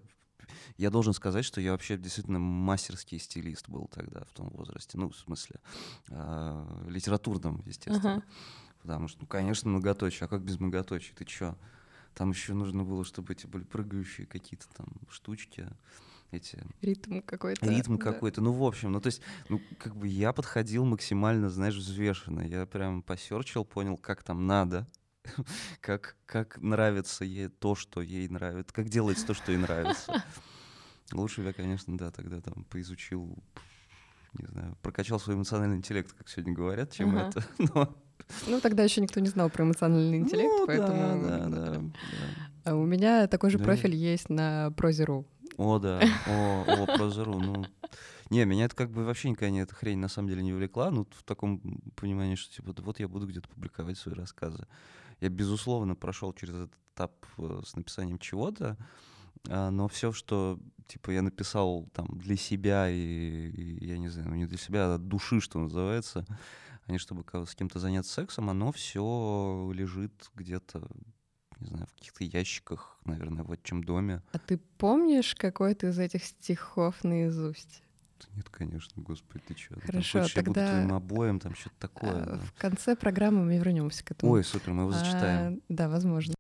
я 0.79 0.91
должен 0.91 1.13
сказать, 1.13 1.45
что 1.45 1.61
я 1.61 1.73
вообще 1.73 1.99
действительно 1.99 2.39
мастерский 2.39 3.19
стилист 3.19 3.69
был 3.69 3.89
тогда, 3.89 4.25
в 4.25 4.33
том 4.33 4.49
возрасте. 4.51 4.97
Ну, 4.97 5.11
в 5.11 5.17
смысле, 5.17 5.57
а, 6.11 6.85
литературном, 6.89 7.63
естественно. 7.67 8.15
Ага. 8.15 8.23
Потому 8.81 9.09
что, 9.09 9.21
ну, 9.21 9.27
конечно, 9.27 9.71
многоточие. 9.71 10.25
А 10.25 10.29
как 10.29 10.43
без 10.43 10.59
многоточия? 10.59 11.15
Ты 11.15 11.25
чё? 11.25 11.57
Там 12.15 12.31
еще 12.31 12.53
нужно 12.55 12.85
было, 12.85 13.05
чтобы 13.05 13.33
эти 13.33 13.47
были 13.47 13.65
прыгающие 13.65 14.27
какие-то 14.27 14.67
там 14.77 14.87
штучки, 15.11 15.67
эти 16.31 16.59
Ритм 16.81 17.21
какой-то. 17.21 17.67
ритм 17.67 17.97
да. 17.97 18.05
какой-то. 18.13 18.41
Ну, 18.41 18.53
в 18.53 18.63
общем, 18.65 18.93
ну, 18.93 19.01
то 19.01 19.09
есть, 19.09 19.21
ну, 19.49 19.61
как 19.79 19.97
бы 19.97 20.09
я 20.09 20.33
подходил 20.33 20.85
максимально, 20.85 21.51
знаешь, 21.51 21.75
взвешенно. 21.75 22.41
Я 22.41 22.67
прям 22.67 23.03
посерчил, 23.03 23.65
понял, 23.65 23.97
как 23.97 24.23
там 24.23 24.47
надо, 24.47 24.87
как, 25.81 26.17
как 26.27 26.59
нравится 26.59 27.25
ей 27.25 27.49
то, 27.49 27.75
что 27.75 28.01
ей 28.03 28.29
нравится, 28.29 28.73
как 28.75 28.89
делается 28.89 29.27
то, 29.27 29.35
что 29.35 29.53
ей 29.53 29.59
нравится. 29.59 30.25
Лучше 31.13 31.43
я, 31.43 31.53
конечно, 31.53 31.97
да, 31.99 32.11
тогда 32.11 32.41
там 32.41 32.65
поизучил, 32.65 33.37
не 34.35 34.47
знаю, 34.47 34.77
прокачал 34.83 35.21
свой 35.21 35.37
эмоциональный 35.37 35.77
интеллект, 35.77 36.13
как 36.13 36.29
сегодня 36.29 36.55
говорят, 36.55 36.93
чем 36.93 37.15
Ага. 37.17 37.29
это. 37.29 37.47
Но- 37.75 37.97
Ну, 38.47 38.61
тогда 38.61 38.83
еще 38.83 39.01
никто 39.01 39.21
не 39.21 39.29
знал 39.29 39.51
про 39.51 39.65
эмоциональный 39.65 40.19
интеллект, 40.19 40.51
Ну, 40.51 40.67
поэтому... 40.67 41.23
да, 41.23 41.39
да, 41.39 41.49
да, 41.49 41.71
да. 41.71 41.83
А 42.65 42.75
у 42.75 42.85
меня 42.85 43.27
такой 43.27 43.51
же 43.51 43.59
Да. 43.59 43.65
профиль 43.65 43.95
есть 43.95 44.29
на 44.31 44.71
Прозе.ру. 44.77 45.27
О, 45.57 45.79
да. 45.79 46.01
О, 46.27 46.65
о, 46.67 46.87
прозору, 46.87 47.39
ну... 47.39 47.65
Не, 48.31 48.47
меня 48.47 48.65
это 48.65 48.75
как 48.75 48.91
бы 48.91 49.05
вообще 49.05 49.29
никогда 49.29 49.51
не 49.51 49.61
эта 49.61 49.75
хрень 49.75 49.99
на 49.99 50.09
самом 50.09 50.29
деле 50.29 50.43
не 50.43 50.55
увлекла, 50.55 50.91
ну, 50.91 51.07
в 51.11 51.23
таком 51.23 51.61
понимании, 51.97 52.35
что 52.35 52.55
типа, 52.55 52.73
да 52.73 52.83
вот 52.83 52.99
я 52.99 53.07
буду 53.07 53.27
где-то 53.27 53.49
публиковать 53.49 53.99
свои 53.99 54.15
рассказы. 54.15 54.67
Я, 55.21 55.29
безусловно, 55.29 55.95
прошел 55.95 56.33
через 56.33 56.55
этот 56.55 56.73
этап 56.95 57.13
э, 57.39 57.61
с 57.65 57.77
написанием 57.77 58.19
чего-то, 58.19 58.79
а, 59.49 59.71
но 59.71 59.87
все, 59.89 60.13
что 60.13 60.59
типа 60.87 61.11
я 61.11 61.23
написал 61.23 61.89
там 61.93 62.07
для 62.19 62.37
себя 62.37 62.89
и, 62.89 62.97
и 62.97 63.87
я 63.87 63.99
не 63.99 64.09
знаю, 64.09 64.29
ну 64.31 64.35
не 64.35 64.47
для 64.47 64.59
себя, 64.59 64.87
а 64.87 64.95
от 64.95 65.09
души, 65.09 65.41
что 65.41 65.59
называется, 65.59 66.25
а 66.87 66.93
не 66.93 66.99
чтобы 66.99 67.25
с 67.47 67.55
кем-то 67.55 67.79
заняться 67.79 68.13
сексом, 68.13 68.51
оно 68.51 68.73
все 68.73 69.71
лежит 69.75 70.31
где-то, 70.35 70.87
не 71.61 71.69
знаю, 71.69 71.87
в 71.87 71.95
каких-то 71.95 72.25
ящиках, 72.25 72.99
наверное, 73.05 73.45
в 73.45 73.51
отчим 73.51 73.85
доме. 73.85 74.23
А 74.33 74.39
ты 74.39 74.59
помнишь 74.79 75.35
какой-то 75.35 75.89
из 75.89 75.99
этих 75.99 76.25
стихов 76.25 77.05
наизусть? 77.05 77.83
Нет, 78.37 78.49
конечно, 78.49 79.03
господи, 79.03 79.43
ты 79.49 79.57
что? 79.57 79.81
Хорошо, 79.81 80.21
хочешь, 80.21 80.37
я 80.37 80.43
буду 80.43 80.55
тогда, 80.55 80.71
твоим 80.71 80.95
обоем, 80.95 81.41
там 81.41 81.55
что-то 81.55 81.77
такое. 81.79 82.23
А, 82.23 82.27
да. 82.27 82.39
В 82.39 82.53
конце 82.55 82.97
программы 82.97 83.45
мы 83.45 83.59
вернемся 83.59 84.05
к 84.05 84.13
этому. 84.13 84.33
Ой, 84.33 84.45
супер, 84.45 84.73
мы 84.73 84.83
его 84.83 84.93
зачитаем. 84.93 85.55
А, 85.55 85.61
да, 85.69 85.89
возможно. 85.89 86.35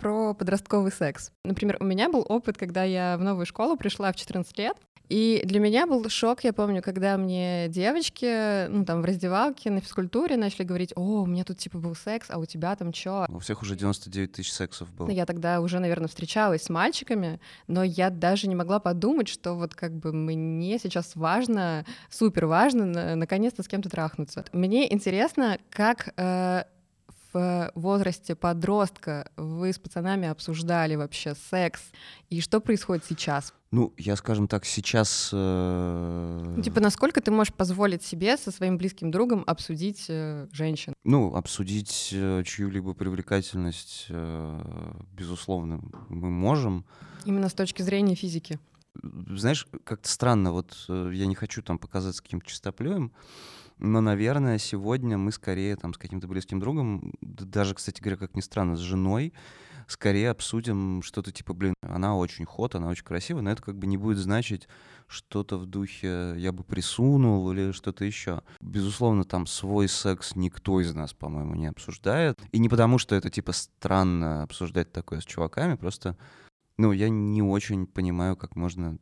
Про 0.00 0.32
подростковый 0.34 0.92
секс. 0.92 1.30
Например, 1.44 1.76
у 1.80 1.84
меня 1.84 2.08
был 2.08 2.24
опыт, 2.28 2.56
когда 2.56 2.84
я 2.84 3.16
в 3.18 3.22
новую 3.22 3.44
школу 3.46 3.76
пришла 3.76 4.10
в 4.12 4.16
14 4.16 4.56
лет, 4.58 4.76
и 5.10 5.42
для 5.44 5.58
меня 5.58 5.86
был 5.88 6.08
шок, 6.08 6.44
я 6.44 6.52
помню, 6.52 6.82
когда 6.82 7.16
мне 7.18 7.66
девочки, 7.68 8.68
ну, 8.68 8.84
там, 8.84 9.02
в 9.02 9.04
раздевалке 9.04 9.68
на 9.70 9.80
физкультуре 9.80 10.36
начали 10.36 10.62
говорить, 10.64 10.92
о, 10.94 11.22
у 11.22 11.26
меня 11.26 11.42
тут, 11.44 11.58
типа, 11.58 11.78
был 11.78 11.96
секс, 11.96 12.28
а 12.30 12.38
у 12.38 12.46
тебя 12.46 12.74
там 12.76 12.92
чё? 12.92 13.26
У 13.28 13.40
всех 13.40 13.60
уже 13.62 13.74
99 13.74 14.32
тысяч 14.32 14.52
сексов 14.52 14.90
было. 14.94 15.08
Ну, 15.08 15.12
Я 15.12 15.26
тогда 15.26 15.60
уже, 15.60 15.80
наверное, 15.80 16.06
встречалась 16.06 16.62
с 16.62 16.70
мальчиками, 16.70 17.40
но 17.66 17.82
я 17.82 18.08
даже 18.08 18.46
не 18.48 18.54
могла 18.54 18.78
подумать, 18.78 19.26
что 19.28 19.54
вот 19.54 19.74
как 19.74 19.92
бы 19.98 20.12
мне 20.12 20.78
сейчас 20.78 21.16
важно, 21.16 21.84
супер 22.08 22.46
важно, 22.46 22.86
на- 22.86 23.16
наконец-то 23.16 23.64
с 23.64 23.68
кем-то 23.68 23.90
трахнуться. 23.90 24.44
Мне 24.52 24.90
интересно, 24.94 25.58
как 25.70 26.14
э, 26.16 26.64
в 27.32 27.70
возрасте 27.74 28.34
подростка 28.34 29.30
вы 29.36 29.72
с 29.72 29.78
пацанами 29.78 30.28
обсуждали 30.28 30.94
вообще 30.96 31.34
секс, 31.50 31.80
и 32.28 32.40
что 32.40 32.60
происходит 32.60 33.04
сейчас? 33.04 33.52
Ну, 33.72 33.94
я, 33.96 34.16
скажем 34.16 34.48
так, 34.48 34.64
сейчас... 34.64 35.30
э, 35.32 36.52
Ну, 36.56 36.62
Типа, 36.62 36.80
насколько 36.80 37.20
ты 37.20 37.30
можешь 37.30 37.54
позволить 37.54 38.02
себе 38.02 38.36
со 38.36 38.50
своим 38.50 38.78
близким 38.78 39.10
другом 39.12 39.44
обсудить 39.46 40.06
э, 40.08 40.48
женщин? 40.52 40.92
Ну, 41.04 41.34
обсудить 41.36 42.10
э, 42.12 42.42
чью-либо 42.44 42.94
привлекательность, 42.94 44.06
э, 44.08 44.94
безусловно, 45.12 45.80
мы 46.08 46.30
можем. 46.30 46.84
Именно 47.24 47.48
с 47.48 47.54
точки 47.54 47.82
зрения 47.82 48.16
физики. 48.16 48.58
Знаешь, 49.02 49.68
как-то 49.84 50.08
странно, 50.08 50.50
вот 50.52 50.74
э, 50.88 51.12
я 51.14 51.26
не 51.26 51.36
хочу 51.36 51.62
там 51.62 51.78
показаться 51.78 52.22
каким-то 52.22 52.46
чистоплюем, 52.48 53.12
но, 53.80 54.00
наверное, 54.00 54.58
сегодня 54.58 55.18
мы 55.18 55.32
скорее 55.32 55.76
там 55.76 55.94
с 55.94 55.98
каким-то 55.98 56.28
близким 56.28 56.60
другом, 56.60 57.14
даже, 57.20 57.74
кстати 57.74 58.00
говоря, 58.00 58.16
как 58.16 58.36
ни 58.36 58.40
странно, 58.40 58.76
с 58.76 58.80
женой, 58.80 59.32
скорее 59.86 60.30
обсудим 60.30 61.02
что-то 61.02 61.32
типа, 61.32 61.54
блин, 61.54 61.74
она 61.82 62.16
очень 62.16 62.44
ход, 62.44 62.74
она 62.74 62.88
очень 62.88 63.04
красивая, 63.04 63.42
но 63.42 63.50
это 63.50 63.62
как 63.62 63.76
бы 63.76 63.86
не 63.86 63.96
будет 63.96 64.18
значить 64.18 64.68
что-то 65.06 65.56
в 65.56 65.66
духе 65.66 66.34
«я 66.36 66.52
бы 66.52 66.62
присунул» 66.62 67.50
или 67.50 67.72
что-то 67.72 68.04
еще. 68.04 68.42
Безусловно, 68.60 69.24
там 69.24 69.46
свой 69.46 69.88
секс 69.88 70.36
никто 70.36 70.80
из 70.80 70.94
нас, 70.94 71.12
по-моему, 71.12 71.56
не 71.56 71.66
обсуждает. 71.66 72.38
И 72.52 72.58
не 72.58 72.68
потому, 72.68 72.98
что 72.98 73.16
это 73.16 73.30
типа 73.30 73.52
странно 73.52 74.44
обсуждать 74.44 74.92
такое 74.92 75.20
с 75.20 75.24
чуваками, 75.24 75.74
просто, 75.74 76.16
ну, 76.78 76.92
я 76.92 77.08
не 77.08 77.42
очень 77.42 77.86
понимаю, 77.86 78.36
как 78.36 78.54
можно 78.54 78.98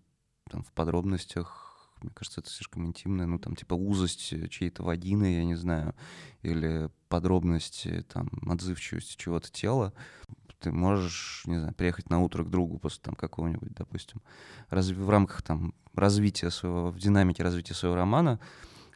там 0.50 0.62
в 0.62 0.72
подробностях 0.72 1.67
мне 2.02 2.12
кажется, 2.14 2.40
это 2.40 2.50
слишком 2.50 2.86
интимно, 2.86 3.26
ну, 3.26 3.38
там, 3.38 3.56
типа, 3.56 3.74
узость 3.74 4.32
э, 4.32 4.48
чьей-то 4.48 4.82
вагины, 4.82 5.36
я 5.36 5.44
не 5.44 5.54
знаю, 5.54 5.94
или 6.42 6.90
подробности, 7.08 8.04
там, 8.12 8.28
отзывчивости 8.48 9.16
чего-то 9.16 9.50
тела. 9.50 9.92
Ты 10.60 10.72
можешь, 10.72 11.42
не 11.46 11.58
знаю, 11.58 11.74
приехать 11.74 12.10
на 12.10 12.20
утро 12.20 12.44
к 12.44 12.50
другу 12.50 12.78
после 12.78 13.00
там 13.02 13.14
какого-нибудь, 13.14 13.72
допустим, 13.74 14.20
разв... 14.70 14.96
в 14.96 15.08
рамках 15.08 15.42
там 15.42 15.74
развития 15.94 16.50
своего, 16.50 16.90
в 16.90 16.98
динамике 16.98 17.42
развития 17.42 17.74
своего 17.74 17.96
романа, 17.96 18.40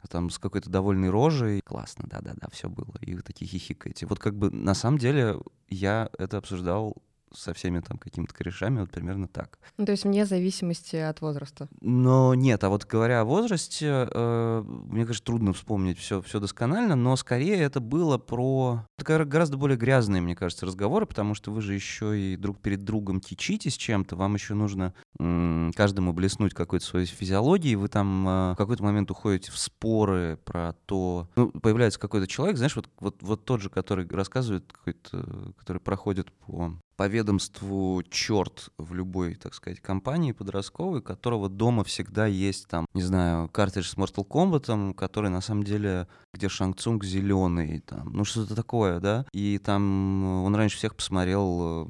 а 0.03 0.09
там 0.09 0.31
с 0.31 0.39
какой-то 0.39 0.71
довольной 0.71 1.11
рожей. 1.11 1.61
Классно, 1.61 2.09
да-да-да, 2.09 2.49
все 2.51 2.69
было. 2.69 2.97
И 3.01 3.15
вы 3.15 3.23
такие 3.23 3.49
хихикаете. 3.49 4.07
Вот 4.07 4.19
как 4.19 4.37
бы 4.37 4.51
на 4.51 4.75
самом 4.75 4.99
деле 4.99 5.37
я 5.69 6.11
это 6.19 6.39
обсуждал 6.39 6.97
со 7.35 7.55
всеми 7.55 7.81
там 7.81 7.99
какими-то 7.99 8.35
корешами, 8.35 8.81
вот 8.81 8.91
примерно 8.91 9.29
так. 9.29 9.59
Ну, 9.77 9.85
то 9.87 9.93
есть 9.93 10.05
вне 10.05 10.27
зависимости 10.27 10.97
от 10.97 11.21
возраста. 11.21 11.69
Но 11.81 12.35
нет, 12.35 12.63
а 12.65 12.69
вот 12.69 12.85
говоря 12.85 13.21
о 13.21 13.25
возрасте, 13.25 14.09
э, 14.11 14.63
мне 14.67 15.05
кажется, 15.07 15.25
трудно 15.25 15.53
вспомнить 15.53 15.99
все, 15.99 16.21
все 16.23 16.41
досконально, 16.41 16.97
но 16.97 17.17
скорее 17.17 17.57
это 17.57 17.81
было 17.81 18.19
про 18.19 18.87
это 18.99 19.07
гора- 19.07 19.25
гораздо 19.25 19.57
более 19.57 19.77
грязные, 19.77 20.23
мне 20.23 20.37
кажется, 20.37 20.67
разговоры, 20.67 21.07
потому 21.07 21.35
что 21.35 21.51
вы 21.51 21.63
же 21.63 21.75
еще 21.75 22.19
и 22.19 22.37
друг 22.37 22.61
перед 22.61 22.85
другом 22.85 23.21
течитесь 23.21 23.77
чем-то, 23.77 24.17
вам 24.17 24.35
еще 24.35 24.55
нужно 24.55 24.95
м, 25.19 25.73
каждому 25.75 26.13
блеснуть 26.13 26.55
какой-то 26.55 26.85
своей 26.85 27.07
физиологией, 27.07 27.77
вы 27.77 27.89
там 27.89 28.29
э, 28.29 28.53
в 28.53 28.57
какой-то 28.57 28.83
момент 28.85 29.11
уходите 29.11 29.51
в 29.53 29.59
споры 29.59 30.39
про 30.45 30.73
то, 30.87 31.29
ну, 31.37 31.51
появляется 31.51 31.99
какой-то 32.01 32.27
человек, 32.27 32.57
знаешь, 32.57 32.77
вот, 32.77 32.89
вот, 33.01 33.23
вот 33.23 33.45
тот 33.45 33.61
же, 33.61 33.71
который 33.71 34.07
рассказывает, 34.09 34.73
какой-то, 34.73 35.53
который 35.59 35.79
проходит 35.79 36.31
по 36.33 36.73
по 36.97 37.07
ведомству 37.09 38.03
черт 38.11 38.71
в 38.79 38.95
любой, 38.95 39.35
так 39.35 39.55
сказать, 39.55 39.81
компании 39.81 40.33
подростковой, 40.33 41.03
которого 41.03 41.49
дома 41.49 41.85
всегда 41.85 42.27
есть 42.27 42.69
там, 42.69 42.87
не 42.95 43.03
знаю, 43.03 43.49
картридж 43.49 43.87
с 43.87 43.97
Mortal 43.97 44.27
Kombat, 44.27 44.95
который 44.95 45.31
на 45.31 45.41
самом 45.41 45.65
деле, 45.65 46.07
где 46.33 46.49
Шанг 46.49 46.79
Цунг 46.79 47.05
зеленый, 47.05 47.81
там, 47.81 48.13
ну 48.13 48.25
что-то 48.25 48.55
такое, 48.55 49.01
да, 49.01 49.27
и 49.33 49.59
там 49.59 50.25
э, 50.25 50.47
он 50.47 50.55
раньше 50.55 50.77
всех 50.77 50.95
посмотрел 50.95 51.89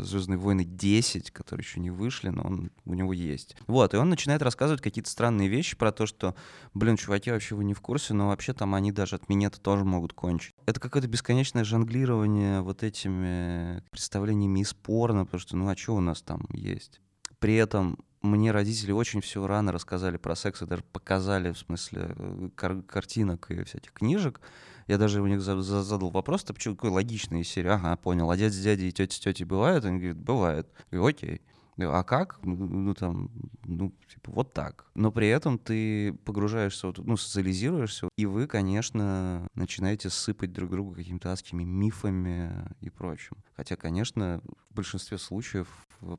Звездные 0.00 0.38
войны 0.38 0.64
10, 0.64 1.30
которые 1.30 1.64
еще 1.64 1.80
не 1.80 1.90
вышли, 1.90 2.28
но 2.28 2.42
он 2.42 2.70
у 2.84 2.94
него 2.94 3.12
есть. 3.12 3.56
Вот, 3.66 3.94
и 3.94 3.96
он 3.96 4.08
начинает 4.08 4.42
рассказывать 4.42 4.82
какие-то 4.82 5.10
странные 5.10 5.48
вещи 5.48 5.76
про 5.76 5.92
то, 5.92 6.06
что, 6.06 6.34
блин, 6.74 6.96
чуваки, 6.96 7.30
вообще 7.30 7.54
вы 7.54 7.64
не 7.64 7.74
в 7.74 7.80
курсе, 7.80 8.14
но 8.14 8.28
вообще 8.28 8.52
там 8.52 8.74
они 8.74 8.92
даже 8.92 9.16
от 9.16 9.28
меня-то 9.28 9.60
тоже 9.60 9.84
могут 9.84 10.12
кончить. 10.12 10.54
Это 10.66 10.80
какое-то 10.80 11.08
бесконечное 11.08 11.64
жонглирование 11.64 12.60
вот 12.60 12.82
этими 12.82 13.82
представлениями 13.90 14.43
из 14.46 14.74
порно, 14.74 15.24
потому 15.24 15.40
что, 15.40 15.56
ну 15.56 15.68
а 15.68 15.76
что 15.76 15.94
у 15.96 16.00
нас 16.00 16.22
там 16.22 16.46
есть? 16.52 17.00
При 17.38 17.54
этом 17.56 17.98
мне 18.22 18.52
родители 18.52 18.90
очень 18.92 19.20
все 19.20 19.46
рано 19.46 19.70
рассказали 19.72 20.16
про 20.16 20.34
секс, 20.34 20.62
и 20.62 20.66
даже 20.66 20.82
показали, 20.92 21.52
в 21.52 21.58
смысле, 21.58 22.14
э, 22.16 22.48
кар- 22.54 22.82
картинок 22.82 23.50
и 23.50 23.62
всяких 23.64 23.92
книжек. 23.92 24.40
Я 24.86 24.98
даже 24.98 25.20
у 25.20 25.26
них 25.26 25.40
за- 25.42 25.60
за- 25.60 25.82
задал 25.82 26.10
вопрос, 26.10 26.44
ты 26.44 26.54
почему 26.54 26.74
такой 26.74 26.90
логичный 26.90 27.42
из 27.42 27.48
серии? 27.48 27.68
Ага, 27.70 27.96
понял. 27.96 28.30
А 28.30 28.36
дядя 28.36 28.54
с 28.54 28.62
дядей 28.62 28.88
и 28.88 28.92
тетя 28.92 29.14
с 29.14 29.20
тетей 29.20 29.44
бывает? 29.44 29.84
Они 29.84 29.98
говорят, 29.98 30.18
бывает. 30.18 30.68
Я 30.90 30.98
говорю, 30.98 31.16
окей. 31.16 31.40
А 31.78 32.02
как? 32.04 32.38
Ну, 32.42 32.54
ну, 32.54 32.94
там, 32.94 33.30
ну, 33.64 33.92
типа, 34.08 34.30
вот 34.30 34.52
так. 34.52 34.86
Но 34.94 35.10
при 35.10 35.28
этом 35.28 35.58
ты 35.58 36.12
погружаешься, 36.24 36.92
ну, 36.98 37.16
социализируешься, 37.16 38.08
и 38.16 38.26
вы, 38.26 38.46
конечно, 38.46 39.48
начинаете 39.54 40.10
сыпать 40.10 40.52
друг 40.52 40.70
друга 40.70 40.94
какими-то 40.94 41.32
адскими 41.32 41.64
мифами 41.64 42.68
и 42.80 42.90
прочим. 42.90 43.36
Хотя, 43.56 43.76
конечно, 43.76 44.40
в 44.70 44.74
большинстве 44.74 45.18
случаев 45.18 45.68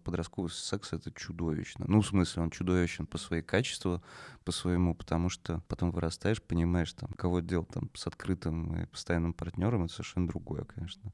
подростковый 0.04 0.52
секс— 0.52 0.94
это 0.94 1.12
чудовищно. 1.12 1.86
Ну, 1.88 2.02
в 2.02 2.08
смысле, 2.08 2.44
он 2.44 2.50
чудовищен 2.50 3.06
по 3.06 3.18
своей 3.18 3.44
качеству, 3.44 4.02
по 4.44 4.52
своему, 4.52 4.96
потому 4.96 5.30
что 5.30 5.62
потом 5.68 5.92
вырастаешь, 5.92 6.42
понимаешь, 6.42 6.94
там, 6.94 7.10
кого 7.12 7.40
делать 7.40 7.70
там 7.70 7.90
с 7.94 8.08
открытым 8.08 8.82
и 8.82 8.86
постоянным 8.88 9.34
партнером, 9.34 9.84
это 9.84 9.94
совершенно 9.94 10.28
другое, 10.28 10.64
конечно. 10.64 11.12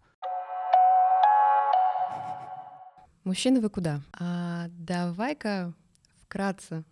Мужчины, 3.24 3.62
вы 3.62 3.70
куда? 3.70 4.02
А, 4.14 4.66
давай-ка 4.70 5.74
вкратце 6.24 6.84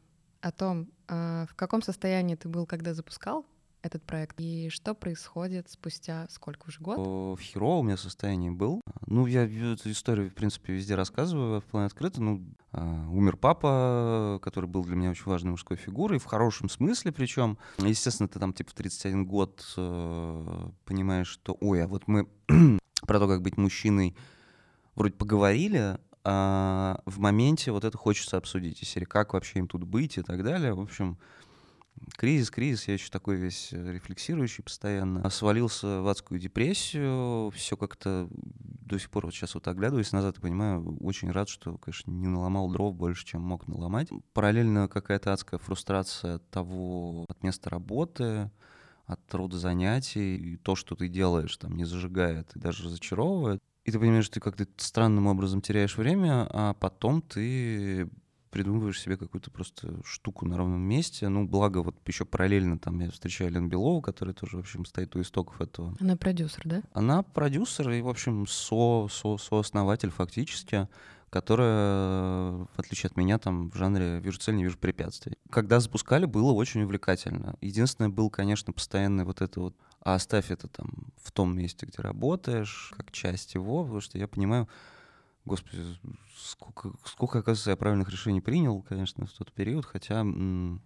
о 0.42 0.52
том, 0.52 0.88
а, 1.08 1.48
в 1.48 1.56
каком 1.56 1.82
состоянии 1.82 2.36
ты 2.36 2.48
был, 2.48 2.68
когда 2.68 2.94
запускал 2.94 3.48
этот 3.82 4.04
проект, 4.04 4.36
и 4.40 4.70
что 4.70 4.94
происходит 4.94 5.72
спустя 5.72 6.28
сколько 6.30 6.68
уже 6.68 6.82
год? 6.82 7.00
В 7.00 7.42
Херо 7.42 7.80
у 7.80 7.84
меня 7.84 7.98
состояние 7.98 8.52
был. 8.52 8.82
Ну, 9.08 9.26
я 9.26 9.46
эту 9.46 9.90
историю, 9.90 10.30
в 10.30 10.36
принципе, 10.36 10.74
везде 10.74 10.94
рассказываю, 10.94 11.62
в 11.62 11.66
плане 11.66 11.88
открыто. 11.88 12.22
Ну, 12.22 12.46
а, 12.74 13.08
умер 13.10 13.38
папа, 13.38 14.40
который 14.44 14.70
был 14.70 14.84
для 14.84 14.96
меня 14.96 15.10
очень 15.10 15.26
важной 15.26 15.52
мужской 15.52 15.78
фигурой, 15.78 16.20
в 16.20 16.26
хорошем 16.26 16.70
смысле 16.70 17.12
причем. 17.12 17.58
Естественно, 17.80 18.30
ты 18.30 18.38
там, 18.38 18.54
типа, 18.54 18.70
в 18.70 18.74
31 18.76 19.26
год 19.26 19.66
э, 19.78 20.70
понимаешь, 20.86 21.28
что, 21.28 21.58
ой, 21.60 21.84
а 21.84 21.88
вот 21.88 22.08
мы 22.08 22.28
про 23.02 23.20
то, 23.20 23.28
как 23.28 23.42
быть 23.42 23.58
мужчиной, 23.58 24.16
вроде 24.94 25.14
поговорили, 25.14 25.98
а 26.32 27.02
в 27.08 27.18
моменте 27.18 27.72
вот 27.72 27.84
это 27.84 27.98
хочется 27.98 28.38
обсудить. 28.38 28.78
Серии, 28.78 29.06
как 29.06 29.34
вообще 29.34 29.60
им 29.60 29.68
тут 29.68 29.84
быть 29.84 30.20
и 30.20 30.22
так 30.22 30.44
далее. 30.44 30.76
В 30.76 30.80
общем, 30.80 31.18
кризис, 32.18 32.52
кризис, 32.52 32.88
я 32.88 32.94
еще 32.94 33.10
такой 33.10 33.36
весь 33.38 33.74
э, 33.74 33.94
рефлексирующий 33.94 34.64
постоянно. 34.64 35.28
Свалился 35.32 36.02
в 36.02 36.08
адскую 36.08 36.40
депрессию, 36.40 37.50
все 37.50 37.76
как-то 37.76 38.28
до 38.32 39.00
сих 39.00 39.10
пор 39.10 39.26
вот 39.26 39.34
сейчас 39.34 39.56
вот 39.56 39.68
оглядываясь 39.68 40.12
назад 40.12 40.38
и 40.38 40.42
понимаю, 40.42 40.98
очень 41.00 41.32
рад, 41.32 41.50
что, 41.50 41.80
конечно, 41.80 42.12
не 42.12 42.28
наломал 42.28 42.70
дров 42.70 42.96
больше, 42.96 43.26
чем 43.26 43.42
мог 43.42 43.68
наломать. 43.68 44.10
Параллельно 44.34 44.88
какая-то 44.88 45.34
адская 45.34 45.60
фрустрация 45.60 46.36
от 46.36 46.48
того, 46.52 47.26
от 47.28 47.42
места 47.42 47.72
работы, 47.72 48.52
от 49.08 49.34
рода 49.34 49.58
занятий, 49.58 50.36
и 50.36 50.58
то, 50.58 50.76
что 50.76 50.96
ты 50.96 51.08
делаешь, 51.08 51.58
там, 51.58 51.76
не 51.76 51.86
зажигает 51.86 52.56
и 52.56 52.60
даже 52.60 52.84
разочаровывает. 52.84 53.64
И 53.90 53.92
ты 53.92 53.98
понимаешь, 53.98 54.26
что 54.26 54.36
ты 54.36 54.40
как-то 54.40 54.68
странным 54.78 55.26
образом 55.26 55.62
теряешь 55.62 55.98
время, 55.98 56.48
а 56.52 56.76
потом 56.76 57.24
ты 57.24 58.08
придумываешь 58.52 59.02
себе 59.02 59.18
какую-то 59.18 59.50
просто 59.50 60.00
штуку 60.06 60.46
на 60.46 60.58
ровном 60.58 60.82
месте. 60.82 61.28
Ну, 61.28 61.48
благо, 61.48 61.80
вот 61.80 61.96
еще 62.06 62.24
параллельно 62.24 62.78
там 62.78 63.00
я 63.00 63.10
встречаю 63.10 63.50
Лену 63.50 63.68
Белову, 63.68 64.02
которая 64.02 64.36
тоже, 64.36 64.58
в 64.58 64.60
общем, 64.60 64.86
стоит 64.86 65.16
у 65.16 65.22
истоков 65.22 65.60
этого. 65.60 65.96
Она 66.00 66.16
продюсер, 66.18 66.62
да? 66.66 66.84
Она 66.94 67.24
продюсер 67.24 67.90
и, 67.90 68.02
в 68.02 68.10
общем, 68.10 68.46
со, 68.46 69.08
со, 69.10 69.38
сооснователь 69.38 70.12
фактически, 70.12 70.88
которая, 71.30 72.52
в 72.52 72.80
отличие 72.80 73.10
от 73.10 73.18
меня, 73.18 73.38
там 73.38 73.70
в 73.70 73.76
жанре 73.76 74.20
«вижу 74.20 74.40
цель, 74.40 74.56
не 74.56 74.64
вижу 74.64 74.78
препятствий». 74.78 75.38
Когда 75.50 75.80
запускали, 75.80 76.26
было 76.26 76.52
очень 76.52 76.84
увлекательно. 76.84 77.56
Единственное, 77.62 78.10
был, 78.10 78.30
конечно, 78.30 78.74
постоянный 78.74 79.24
вот 79.24 79.42
это 79.42 79.60
вот 79.60 79.76
«а 80.02 80.16
оставь 80.16 80.52
это 80.52 80.68
там 80.68 81.14
в 81.22 81.32
том 81.32 81.58
месте, 81.58 81.86
где 81.86 82.02
работаешь, 82.02 82.94
как 82.98 83.12
часть 83.12 83.54
его», 83.56 83.84
потому 83.84 84.02
что 84.02 84.18
я 84.18 84.28
понимаю, 84.28 84.68
Господи, 85.46 85.84
сколько, 86.38 86.92
сколько, 87.06 87.40
оказывается, 87.40 87.72
я 87.72 87.78
правильных 87.78 88.10
решений 88.10 88.42
принял, 88.42 88.82
конечно, 88.82 89.26
в 89.26 89.32
тот 89.32 89.52
период, 89.52 89.86
хотя 89.86 90.20
м, 90.20 90.82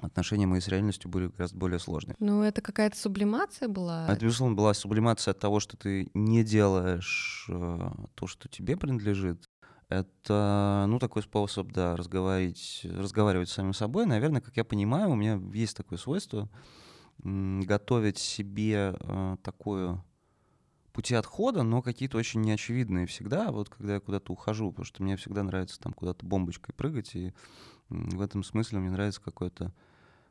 отношения 0.00 0.46
мои 0.46 0.60
с 0.60 0.68
реальностью 0.68 1.10
были 1.10 1.28
гораздо 1.28 1.58
более 1.58 1.78
сложные. 1.78 2.16
Ну, 2.18 2.42
это 2.42 2.60
какая-то 2.60 2.96
сублимация 2.96 3.68
была. 3.68 4.06
Это, 4.08 4.24
безусловно, 4.24 4.56
была 4.56 4.74
сублимация 4.74 5.32
от 5.32 5.38
того, 5.38 5.60
что 5.60 5.76
ты 5.76 6.10
не 6.14 6.44
делаешь 6.44 7.46
э, 7.48 7.90
то, 8.14 8.26
что 8.26 8.48
тебе 8.48 8.76
принадлежит. 8.76 9.44
Это, 9.88 10.84
ну, 10.88 10.98
такой 10.98 11.22
способ, 11.22 11.72
да, 11.72 11.96
разговаривать, 11.96 12.82
разговаривать 12.84 13.48
с 13.48 13.54
самим 13.54 13.72
собой. 13.72 14.04
Наверное, 14.06 14.42
как 14.42 14.56
я 14.56 14.64
понимаю, 14.64 15.10
у 15.10 15.14
меня 15.14 15.40
есть 15.52 15.76
такое 15.76 15.98
свойство 15.98 16.48
м, 17.24 17.62
готовить 17.62 18.18
себе 18.18 18.94
э, 19.00 19.36
такую 19.42 20.04
пути 20.92 21.14
отхода, 21.14 21.62
но 21.62 21.80
какие-то 21.80 22.18
очень 22.18 22.40
неочевидные 22.40 23.06
всегда, 23.06 23.52
вот 23.52 23.68
когда 23.68 23.94
я 23.94 24.00
куда-то 24.00 24.32
ухожу, 24.32 24.70
потому 24.72 24.84
что 24.84 25.02
мне 25.02 25.16
всегда 25.16 25.44
нравится 25.44 25.78
там 25.78 25.92
куда-то 25.92 26.26
бомбочкой 26.26 26.74
прыгать, 26.74 27.14
и 27.14 27.32
в 27.88 28.20
этом 28.20 28.42
смысле 28.42 28.80
мне 28.80 28.90
нравится 28.90 29.20
какое-то 29.22 29.72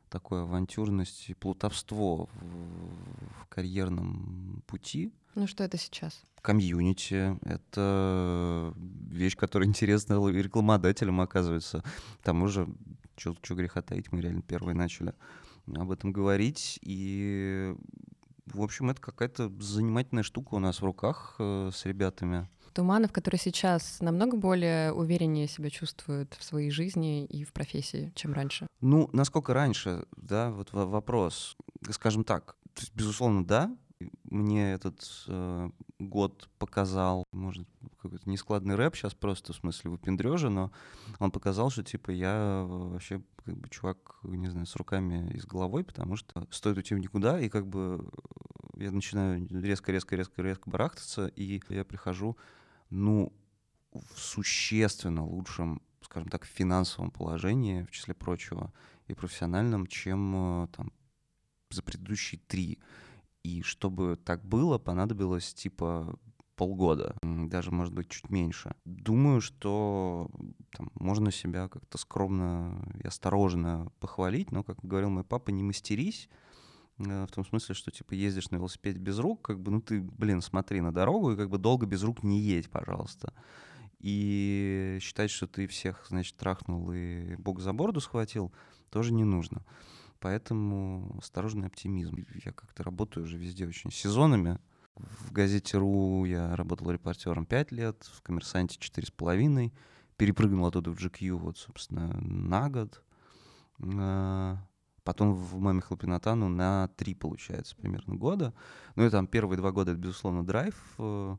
такое 0.08 0.42
авантюрность 0.42 1.30
и 1.30 1.34
плутовство 1.34 2.26
в, 2.26 3.42
в 3.42 3.46
карьерном 3.48 4.62
пути. 4.66 5.12
Ну 5.34 5.46
что 5.46 5.64
это 5.64 5.78
сейчас? 5.78 6.20
Комьюнити— 6.42 7.36
это 7.44 8.72
вещь, 9.10 9.36
которая 9.36 9.68
интересна 9.68 10.14
рекламодателям, 10.28 11.20
оказывается. 11.20 11.82
Там 12.22 12.42
уже, 12.42 12.68
что 13.16 13.34
греха 13.54 13.82
таить, 13.82 14.12
мы 14.12 14.20
реально 14.20 14.42
первые 14.42 14.74
начали 14.74 15.14
об 15.74 15.90
этом 15.90 16.12
говорить, 16.12 16.78
и 16.82 17.74
в 18.54 18.62
общем, 18.62 18.90
это 18.90 19.00
какая-то 19.00 19.52
занимательная 19.60 20.22
штука 20.22 20.54
у 20.54 20.58
нас 20.58 20.80
в 20.80 20.84
руках 20.84 21.36
э, 21.38 21.70
с 21.72 21.84
ребятами. 21.84 22.48
Туманов, 22.72 23.12
который 23.12 23.36
сейчас 23.36 23.98
намного 24.00 24.36
более 24.36 24.92
увереннее 24.92 25.48
себя 25.48 25.70
чувствует 25.70 26.34
в 26.38 26.44
своей 26.44 26.70
жизни 26.70 27.24
и 27.24 27.44
в 27.44 27.52
профессии, 27.52 28.12
чем 28.14 28.32
раньше. 28.32 28.66
Ну, 28.80 29.08
насколько 29.12 29.54
раньше, 29.54 30.04
да, 30.16 30.50
вот 30.50 30.72
вопрос. 30.72 31.56
Скажем 31.90 32.24
так, 32.24 32.56
есть, 32.80 32.94
безусловно, 32.94 33.44
да. 33.44 33.76
Мне 34.30 34.74
этот 34.74 35.24
э, 35.26 35.70
год 35.98 36.48
показал, 36.58 37.24
может, 37.32 37.66
какой-то 38.00 38.30
нескладный 38.30 38.76
рэп 38.76 38.94
сейчас 38.94 39.14
просто, 39.14 39.52
в 39.52 39.56
смысле, 39.56 39.90
выпендрежа, 39.90 40.50
но 40.50 40.70
он 41.18 41.32
показал, 41.32 41.70
что, 41.70 41.82
типа, 41.82 42.12
я 42.12 42.64
вообще, 42.68 43.22
как 43.44 43.56
бы, 43.56 43.68
чувак, 43.68 44.20
не 44.22 44.48
знаю, 44.48 44.66
с 44.66 44.76
руками 44.76 45.32
и 45.32 45.40
с 45.40 45.46
головой, 45.46 45.82
потому 45.82 46.14
что 46.14 46.46
стоит 46.50 46.76
уйти 46.76 46.94
в 46.94 47.00
никуда, 47.00 47.40
и, 47.40 47.48
как 47.48 47.66
бы, 47.66 48.08
я 48.78 48.90
начинаю 48.92 49.46
резко-резко-резко-резко 49.50 50.70
барахтаться, 50.70 51.26
и 51.26 51.60
я 51.68 51.84
прихожу, 51.84 52.36
ну, 52.90 53.32
в 53.92 54.18
существенно 54.18 55.24
лучшем, 55.24 55.82
скажем 56.00 56.28
так, 56.28 56.44
финансовом 56.44 57.10
положении, 57.10 57.82
в 57.82 57.90
числе 57.90 58.14
прочего, 58.14 58.72
и 59.06 59.14
профессиональном, 59.14 59.86
чем 59.86 60.64
э, 60.64 60.68
там 60.68 60.92
за 61.70 61.82
предыдущие 61.82 62.40
три. 62.46 62.78
И 63.42 63.62
чтобы 63.62 64.16
так 64.16 64.44
было, 64.44 64.78
понадобилось 64.78 65.54
типа 65.54 66.18
полгода, 66.56 67.16
даже, 67.22 67.70
может 67.70 67.94
быть, 67.94 68.08
чуть 68.08 68.28
меньше. 68.30 68.74
Думаю, 68.84 69.40
что 69.40 70.28
там, 70.72 70.90
можно 70.94 71.30
себя 71.30 71.68
как-то 71.68 71.98
скромно 71.98 72.84
и 73.02 73.06
осторожно 73.06 73.92
похвалить, 74.00 74.50
но, 74.50 74.64
как 74.64 74.78
говорил 74.82 75.08
мой 75.08 75.24
папа, 75.24 75.50
не 75.50 75.62
мастерись, 75.62 76.28
в 76.98 77.28
том 77.28 77.44
смысле, 77.44 77.74
что, 77.74 77.90
типа, 77.90 78.14
ездишь 78.14 78.50
на 78.50 78.56
велосипеде 78.56 78.98
без 78.98 79.18
рук, 79.18 79.42
как 79.42 79.60
бы, 79.60 79.70
ну, 79.70 79.80
ты, 79.80 80.00
блин, 80.00 80.42
смотри 80.42 80.80
на 80.80 80.92
дорогу 80.92 81.32
и, 81.32 81.36
как 81.36 81.48
бы, 81.48 81.58
долго 81.58 81.86
без 81.86 82.02
рук 82.02 82.22
не 82.22 82.40
едь, 82.40 82.68
пожалуйста. 82.68 83.32
И 84.00 84.98
считать, 85.00 85.30
что 85.30 85.46
ты 85.46 85.66
всех, 85.66 86.06
значит, 86.08 86.36
трахнул 86.36 86.92
и 86.92 87.36
бог 87.36 87.60
за 87.60 87.72
борду 87.72 88.00
схватил, 88.00 88.52
тоже 88.90 89.12
не 89.12 89.24
нужно. 89.24 89.64
Поэтому 90.20 91.16
осторожный 91.18 91.68
оптимизм. 91.68 92.16
Я 92.44 92.52
как-то 92.52 92.82
работаю 92.82 93.24
уже 93.24 93.38
везде 93.38 93.66
очень 93.66 93.92
сезонами. 93.92 94.58
В 94.96 95.30
газете 95.32 95.78
«Ру» 95.78 96.24
я 96.24 96.56
работал 96.56 96.90
репортером 96.90 97.46
5 97.46 97.72
лет, 97.72 98.02
в 98.12 98.22
«Коммерсанте» 98.22 98.78
4,5. 98.80 99.72
Перепрыгнул 100.16 100.66
оттуда 100.66 100.90
в 100.90 100.98
GQ, 100.98 101.34
вот, 101.34 101.58
собственно, 101.58 102.12
на 102.20 102.68
год. 102.68 103.02
Потом 105.08 105.32
в 105.32 105.58
«Маме 105.58 105.80
Хлопинатану» 105.80 106.50
на 106.50 106.88
3, 106.98 107.14
получается, 107.14 107.74
примерно 107.76 108.14
года. 108.14 108.52
Ну 108.94 109.06
и 109.06 109.08
там 109.08 109.26
первые 109.26 109.56
два 109.56 109.72
года, 109.72 109.92
это, 109.92 109.98
безусловно, 109.98 110.44
драйв. 110.44 110.74
Э, 110.98 111.34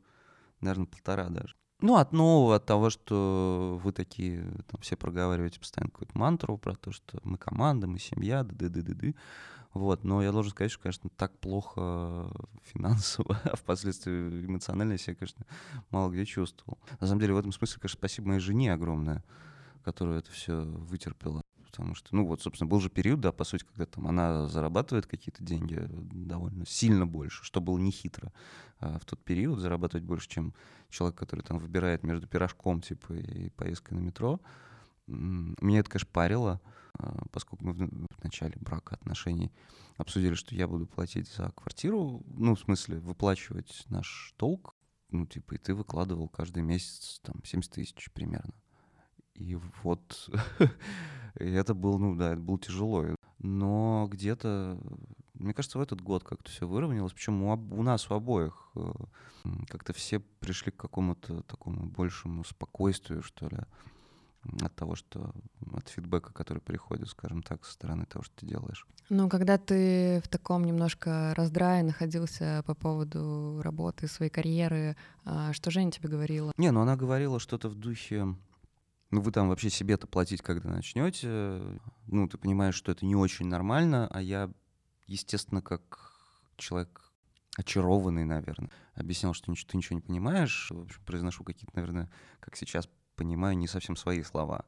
наверное, 0.59 0.87
полтора 0.87 1.29
даже. 1.29 1.55
Ну, 1.79 1.97
от 1.97 2.11
нового, 2.11 2.55
от 2.55 2.65
того, 2.65 2.89
что 2.89 3.79
вы 3.83 3.91
такие, 3.91 4.41
там, 4.71 4.81
все 4.81 4.95
проговариваете 4.95 5.59
постоянно 5.59 5.91
какую-то 5.91 6.17
мантру 6.17 6.57
про 6.57 6.73
то, 6.73 6.91
что 6.91 7.19
мы 7.21 7.37
команда, 7.37 7.85
мы 7.85 7.99
семья, 7.99 8.43
да 8.43 8.55
да 8.57 8.69
да 8.69 8.81
да 8.81 8.93
да 8.95 9.13
Вот, 9.75 10.03
но 10.03 10.23
я 10.23 10.31
должен 10.31 10.49
сказать, 10.49 10.71
что, 10.71 10.81
конечно, 10.81 11.11
так 11.15 11.37
плохо 11.37 12.31
финансово, 12.73 13.39
а 13.43 13.55
впоследствии 13.55 14.47
эмоционально 14.47 14.93
я 14.93 14.97
себя, 14.97 15.13
конечно, 15.13 15.45
мало 15.91 16.09
где 16.09 16.25
чувствовал. 16.25 16.79
На 16.99 17.05
самом 17.05 17.21
деле, 17.21 17.35
в 17.35 17.37
этом 17.37 17.51
смысле, 17.51 17.79
конечно, 17.79 17.99
спасибо 17.99 18.29
моей 18.29 18.39
жене 18.39 18.73
огромное, 18.73 19.23
которая 19.83 20.17
это 20.17 20.31
все 20.31 20.59
вытерпела. 20.59 21.43
Потому 21.69 21.93
что, 21.93 22.15
ну 22.15 22.25
вот, 22.25 22.41
собственно, 22.41 22.67
был 22.67 22.79
же 22.79 22.89
период, 22.89 23.21
да, 23.21 23.31
по 23.31 23.43
сути, 23.43 23.63
когда 23.63 23.85
там 23.85 24.07
она 24.07 24.47
зарабатывает 24.47 25.05
какие-то 25.05 25.43
деньги 25.43 25.85
довольно 25.89 26.65
сильно 26.65 27.05
больше, 27.05 27.43
что 27.43 27.61
было 27.61 27.77
не 27.77 27.91
хитро. 27.91 28.33
А 28.79 28.97
в 28.97 29.05
тот 29.05 29.23
период 29.23 29.59
зарабатывать 29.59 30.03
больше, 30.03 30.27
чем 30.27 30.53
человек, 30.89 31.17
который 31.17 31.41
там 31.41 31.59
выбирает 31.59 32.03
между 32.03 32.27
пирожком, 32.27 32.81
типа, 32.81 33.13
и 33.13 33.49
поездкой 33.51 33.97
на 33.97 34.01
метро. 34.01 34.41
Меня 35.05 35.79
это, 35.79 35.89
конечно, 35.89 36.09
парило, 36.11 36.61
а, 36.97 37.23
поскольку 37.31 37.65
мы 37.65 37.73
в 37.73 38.23
начале 38.23 38.55
брака 38.59 38.95
отношений 38.95 39.51
обсудили, 39.97 40.33
что 40.33 40.55
я 40.55 40.67
буду 40.67 40.87
платить 40.87 41.27
за 41.27 41.51
квартиру, 41.51 42.23
ну, 42.25 42.55
в 42.55 42.59
смысле, 42.59 42.99
выплачивать 42.99 43.85
наш 43.89 44.33
долг, 44.39 44.75
ну, 45.11 45.25
типа, 45.25 45.55
и 45.55 45.57
ты 45.57 45.75
выкладывал 45.75 46.29
каждый 46.29 46.63
месяц 46.63 47.19
там 47.23 47.43
70 47.43 47.71
тысяч 47.71 48.09
примерно. 48.11 48.53
И 49.39 49.57
вот 49.83 50.29
это 51.35 51.73
было, 51.73 51.97
ну 51.97 52.15
да, 52.15 52.33
это 52.33 52.41
было 52.41 52.59
тяжело. 52.59 53.05
Но 53.39 54.07
где-то, 54.11 54.77
мне 55.33 55.53
кажется, 55.53 55.79
в 55.79 55.81
этот 55.81 56.01
год 56.01 56.23
как-то 56.23 56.51
все 56.51 56.67
выровнялось. 56.67 57.13
Причем 57.13 57.41
у, 57.43 57.53
у 57.53 57.83
нас 57.83 58.11
у 58.11 58.13
обоих 58.13 58.69
э, 58.75 58.91
как-то 59.67 59.93
все 59.93 60.19
пришли 60.19 60.71
к 60.71 60.77
какому-то 60.77 61.41
такому 61.43 61.85
большему 61.85 62.43
спокойствию, 62.43 63.23
что 63.23 63.47
ли, 63.47 63.59
от 64.61 64.75
того, 64.75 64.95
что 64.95 65.33
от 65.73 65.87
фидбэка, 65.87 66.33
который 66.33 66.59
приходит, 66.59 67.07
скажем 67.07 67.43
так, 67.43 67.63
со 67.65 67.71
стороны 67.71 68.05
того, 68.05 68.23
что 68.23 68.35
ты 68.35 68.45
делаешь. 68.45 68.85
Ну, 69.09 69.29
когда 69.29 69.57
ты 69.57 70.21
в 70.23 70.27
таком 70.27 70.65
немножко 70.65 71.33
раздрае 71.35 71.83
находился 71.83 72.63
по 72.65 72.75
поводу 72.75 73.61
работы, 73.63 74.07
своей 74.07 74.31
карьеры, 74.31 74.97
а, 75.23 75.53
что 75.53 75.71
Женя 75.71 75.91
тебе 75.91 76.09
говорила? 76.09 76.51
Не, 76.57 76.71
ну 76.71 76.81
она 76.81 76.95
говорила 76.95 77.39
что-то 77.39 77.69
в 77.69 77.75
духе 77.75 78.35
ну 79.11 79.21
вы 79.21 79.31
там 79.31 79.49
вообще 79.49 79.69
себе-то 79.69 80.07
платить 80.07 80.41
когда 80.41 80.69
начнете, 80.69 81.61
ну 82.07 82.27
ты 82.27 82.37
понимаешь, 82.37 82.75
что 82.75 82.91
это 82.91 83.05
не 83.05 83.15
очень 83.15 83.47
нормально, 83.47 84.07
а 84.11 84.21
я, 84.21 84.51
естественно, 85.07 85.61
как 85.61 86.15
человек 86.57 87.11
очарованный, 87.57 88.25
наверное, 88.25 88.69
объяснял, 88.95 89.33
что 89.33 89.51
ты 89.51 89.77
ничего 89.77 89.95
не 89.95 90.01
понимаешь, 90.01 90.71
в 90.71 90.81
общем, 90.81 91.01
произношу 91.05 91.43
какие-то, 91.43 91.75
наверное, 91.75 92.09
как 92.39 92.55
сейчас 92.55 92.89
понимаю, 93.15 93.57
не 93.57 93.67
совсем 93.67 93.95
свои 93.95 94.23
слова, 94.23 94.65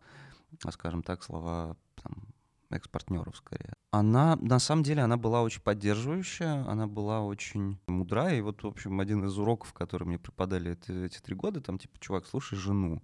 а, 0.66 0.72
скажем 0.72 1.04
так, 1.04 1.24
слова 1.24 1.78
там, 2.04 2.28
экс-партнеров 2.70 3.38
скорее. 3.38 3.74
Она, 3.92 4.36
на 4.38 4.60
самом 4.60 4.84
деле, 4.84 5.04
она 5.04 5.18
была 5.18 5.42
очень 5.42 5.62
поддерживающая, 5.62 6.66
она 6.68 6.88
была 6.88 7.22
очень 7.22 7.80
мудрая, 7.88 8.38
и 8.38 8.42
вот, 8.42 8.64
в 8.64 8.68
общем, 8.68 9.00
один 9.00 9.24
из 9.26 9.38
уроков, 9.38 9.74
которые 9.74 10.08
мне 10.08 10.20
преподали 10.20 10.72
эти, 10.74 10.92
эти 11.06 11.20
три 11.20 11.36
года, 11.36 11.62
там, 11.62 11.78
типа, 11.78 12.00
чувак, 12.00 12.26
слушай 12.28 12.58
жену. 12.58 13.02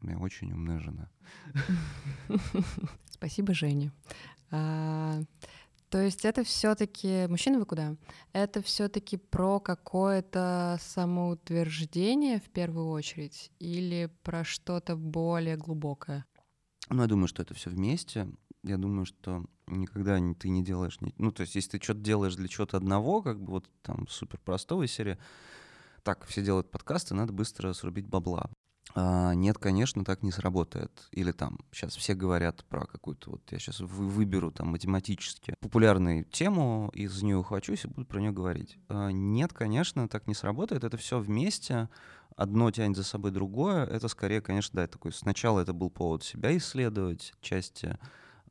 У 0.00 0.06
меня 0.06 0.18
очень 0.18 0.52
умная 0.52 0.78
жена. 0.80 1.10
Спасибо, 3.10 3.52
Женя. 3.54 3.92
А, 4.50 5.20
То 5.90 6.00
есть 6.00 6.24
это 6.24 6.42
все-таки 6.42 7.26
мужчина 7.28 7.58
вы 7.58 7.66
куда? 7.66 7.96
Это 8.32 8.62
все-таки 8.62 9.16
про 9.18 9.60
какое-то 9.60 10.78
самоутверждение 10.80 12.40
в 12.40 12.48
первую 12.50 12.88
очередь 12.88 13.52
или 13.58 14.10
про 14.22 14.44
что-то 14.44 14.96
более 14.96 15.56
глубокое? 15.56 16.24
Ну, 16.88 17.02
я 17.02 17.08
думаю, 17.08 17.28
что 17.28 17.42
это 17.42 17.54
все 17.54 17.70
вместе. 17.70 18.28
Я 18.62 18.76
думаю, 18.78 19.04
что 19.06 19.44
никогда 19.66 20.18
не- 20.18 20.34
ты 20.34 20.48
не 20.48 20.62
делаешь... 20.62 20.98
Ну, 21.00 21.30
то 21.30 21.42
есть, 21.42 21.54
если 21.54 21.78
ты 21.78 21.84
что-то 21.84 22.00
делаешь 22.00 22.36
для 22.36 22.48
чего-то 22.48 22.76
одного, 22.76 23.22
как 23.22 23.40
бы 23.40 23.52
вот 23.52 23.70
там 23.82 24.08
супер 24.08 24.38
простого 24.38 24.82
из 24.82 24.92
серии, 24.92 25.18
так, 26.02 26.24
все 26.26 26.42
делают 26.42 26.70
подкасты, 26.70 27.14
надо 27.14 27.32
быстро 27.32 27.72
срубить 27.74 28.06
бабла. 28.06 28.50
А, 28.94 29.34
нет, 29.34 29.58
конечно, 29.58 30.04
так 30.04 30.22
не 30.22 30.32
сработает. 30.32 31.08
Или 31.12 31.32
там 31.32 31.58
сейчас 31.72 31.96
все 31.96 32.14
говорят 32.14 32.64
про 32.64 32.86
какую-то, 32.86 33.30
вот 33.32 33.42
я 33.50 33.58
сейчас 33.58 33.80
выберу 33.80 34.50
там 34.50 34.68
математически 34.68 35.54
популярную 35.60 36.24
тему, 36.24 36.90
и 36.94 37.06
за 37.06 37.24
нее 37.24 37.36
ухвачусь 37.36 37.84
и 37.84 37.88
буду 37.88 38.06
про 38.06 38.20
нее 38.20 38.32
говорить. 38.32 38.78
А, 38.88 39.10
нет, 39.10 39.52
конечно, 39.52 40.08
так 40.08 40.26
не 40.26 40.34
сработает. 40.34 40.84
Это 40.84 40.96
все 40.96 41.18
вместе. 41.18 41.88
Одно 42.36 42.70
тянет 42.70 42.96
за 42.96 43.04
собой 43.04 43.30
другое. 43.30 43.84
Это 43.84 44.08
скорее, 44.08 44.40
конечно, 44.40 44.80
да, 44.80 44.86
такой 44.86 45.12
сначала 45.12 45.60
это 45.60 45.72
был 45.72 45.90
повод 45.90 46.24
себя 46.24 46.56
исследовать, 46.56 47.34
части, 47.40 47.98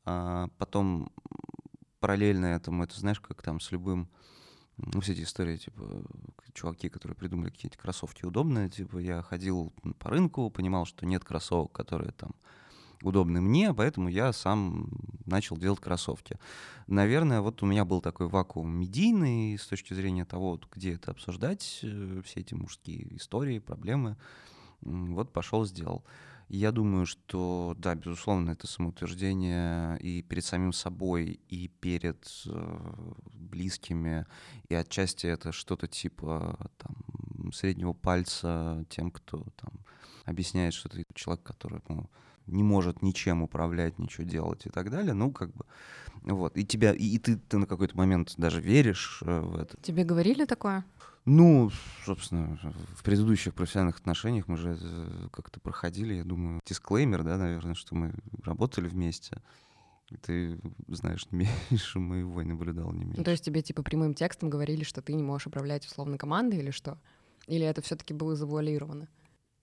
а 0.06 0.48
потом 0.58 1.12
параллельно 2.00 2.46
этому, 2.48 2.84
это 2.84 3.00
знаешь, 3.00 3.20
как 3.20 3.42
там 3.42 3.60
с 3.60 3.72
любым 3.72 4.10
ну, 4.94 5.02
все 5.02 5.14
эти 5.14 5.22
истории, 5.22 5.58
типа, 5.58 5.84
чуваки, 6.54 6.90
которые 6.90 7.16
придумали 7.16 7.50
какие-то 7.50 7.78
кроссовки 7.78 8.26
удобные, 8.26 8.70
типа, 8.70 8.98
я 8.98 9.22
ходил 9.22 9.74
по 10.00 10.10
рынку, 10.10 10.50
понимал, 10.50 10.86
что 10.86 11.06
нет 11.06 11.24
кроссовок, 11.24 11.72
которые 11.72 12.12
там 12.12 12.32
удобны 13.02 13.42
мне, 13.42 13.74
поэтому 13.74 14.10
я 14.10 14.34
сам 14.34 14.90
начал 15.26 15.58
делать 15.58 15.80
кроссовки. 15.80 16.38
Наверное, 16.88 17.42
вот 17.42 17.64
у 17.64 17.66
меня 17.66 17.86
был 17.86 18.02
такой 18.02 18.28
вакуум 18.28 18.70
медийный 18.70 19.58
с 19.58 19.68
точки 19.68 19.94
зрения 19.94 20.26
того, 20.26 20.52
вот 20.52 20.68
где 20.72 20.94
это 20.96 21.12
обсуждать, 21.12 21.80
э, 21.84 22.22
все 22.26 22.42
эти 22.42 22.54
мужские 22.54 23.16
истории, 23.16 23.60
проблемы. 23.60 24.18
Вот 24.82 25.32
пошел, 25.32 25.66
сделал. 25.66 26.04
Я 26.50 26.72
думаю, 26.72 27.06
что, 27.06 27.76
да, 27.78 27.94
безусловно, 27.94 28.52
это 28.52 28.66
самоутверждение 28.66 30.00
и 30.00 30.24
перед 30.24 30.44
самим 30.44 30.74
собой, 30.74 31.40
и 31.48 31.68
перед 31.68 32.28
э, 32.48 33.04
близкими, 33.34 34.26
и 34.68 34.74
отчасти 34.74 35.28
это 35.28 35.52
что-то 35.52 35.88
типа 35.88 36.58
там, 36.78 37.52
среднего 37.54 37.94
пальца 37.94 38.84
тем, 38.90 39.12
кто 39.12 39.46
там 39.58 39.74
объясняет, 40.26 40.74
что 40.74 40.90
ты 40.90 41.06
человек, 41.14 41.44
который 41.44 41.82
ну, 41.88 42.10
не 42.48 42.64
может 42.64 43.04
ничем 43.04 43.44
управлять, 43.44 44.00
ничего 44.00 44.24
делать 44.24 44.66
и 44.66 44.70
так 44.70 44.90
далее. 44.90 45.14
Ну, 45.14 45.32
как 45.32 45.54
бы, 45.54 45.66
вот. 46.24 46.58
И 46.58 46.66
тебя, 46.66 46.94
и, 46.94 47.06
и 47.06 47.20
ты, 47.20 47.38
ты 47.38 47.60
на 47.60 47.68
какой-то 47.68 47.96
момент 47.96 48.34
даже 48.38 48.60
веришь 48.60 49.22
э, 49.24 49.40
в 49.40 49.56
это. 49.56 49.78
Тебе 49.82 50.04
говорили 50.04 50.46
такое? 50.46 50.84
Ну, 51.32 51.70
собственно, 52.06 52.58
в 52.96 53.04
предыдущих 53.04 53.54
профессиональных 53.54 54.00
отношениях 54.00 54.48
мы 54.48 54.58
же 54.58 54.72
это 54.72 55.30
как-то 55.32 55.60
проходили, 55.60 56.16
я 56.16 56.24
думаю, 56.24 56.60
дисклеймер, 56.66 57.24
да, 57.24 57.38
наверное, 57.38 57.76
что 57.76 57.94
мы 57.94 58.14
работали 58.44 58.88
вместе. 58.88 59.38
И 60.10 60.18
Ты 60.18 60.60
знаешь, 60.88 61.28
не 61.30 61.48
меньше 61.70 62.00
моего 62.00 62.42
не 62.42 62.50
наблюдал, 62.54 62.92
не 62.94 63.02
Ну, 63.04 63.10
меньше. 63.12 63.24
то 63.24 63.30
есть 63.30 63.44
тебе 63.46 63.62
типа 63.62 63.84
прямым 63.84 64.16
текстом 64.16 64.50
говорили, 64.50 64.84
что 64.84 65.04
ты 65.04 65.14
не 65.14 65.22
можешь 65.22 65.46
управлять 65.46 65.86
условно 65.86 66.18
командой 66.18 66.60
или 66.62 66.72
что? 66.72 66.98
Или 67.46 67.64
это 67.66 67.84
все-таки 67.84 68.16
было 68.16 68.36
завуалировано? 68.36 69.08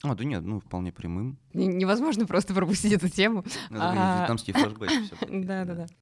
А, 0.05 0.15
да 0.15 0.23
нет, 0.25 0.43
ну, 0.45 0.61
вполне 0.61 0.93
прямым. 0.93 1.37
Н- 1.53 1.79
Невозможно 1.79 2.27
просто 2.27 2.55
пропустить 2.55 2.93
эту 2.93 3.09
тему. 3.09 3.41
Это 3.71 3.91
А. 3.91 4.19
вьетнамские 4.21 4.55
флешбеки. 4.55 5.45
Да-да-да. 5.45 5.87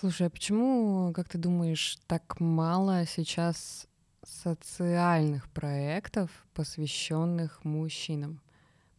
Слушай, 0.00 0.28
а 0.28 0.30
почему, 0.30 1.12
как 1.12 1.28
ты 1.28 1.38
думаешь, 1.38 1.98
так 2.06 2.38
мало 2.38 3.04
сейчас 3.04 3.88
социальных 4.22 5.48
проектов, 5.48 6.30
посвященных 6.54 7.64
мужчинам? 7.64 8.40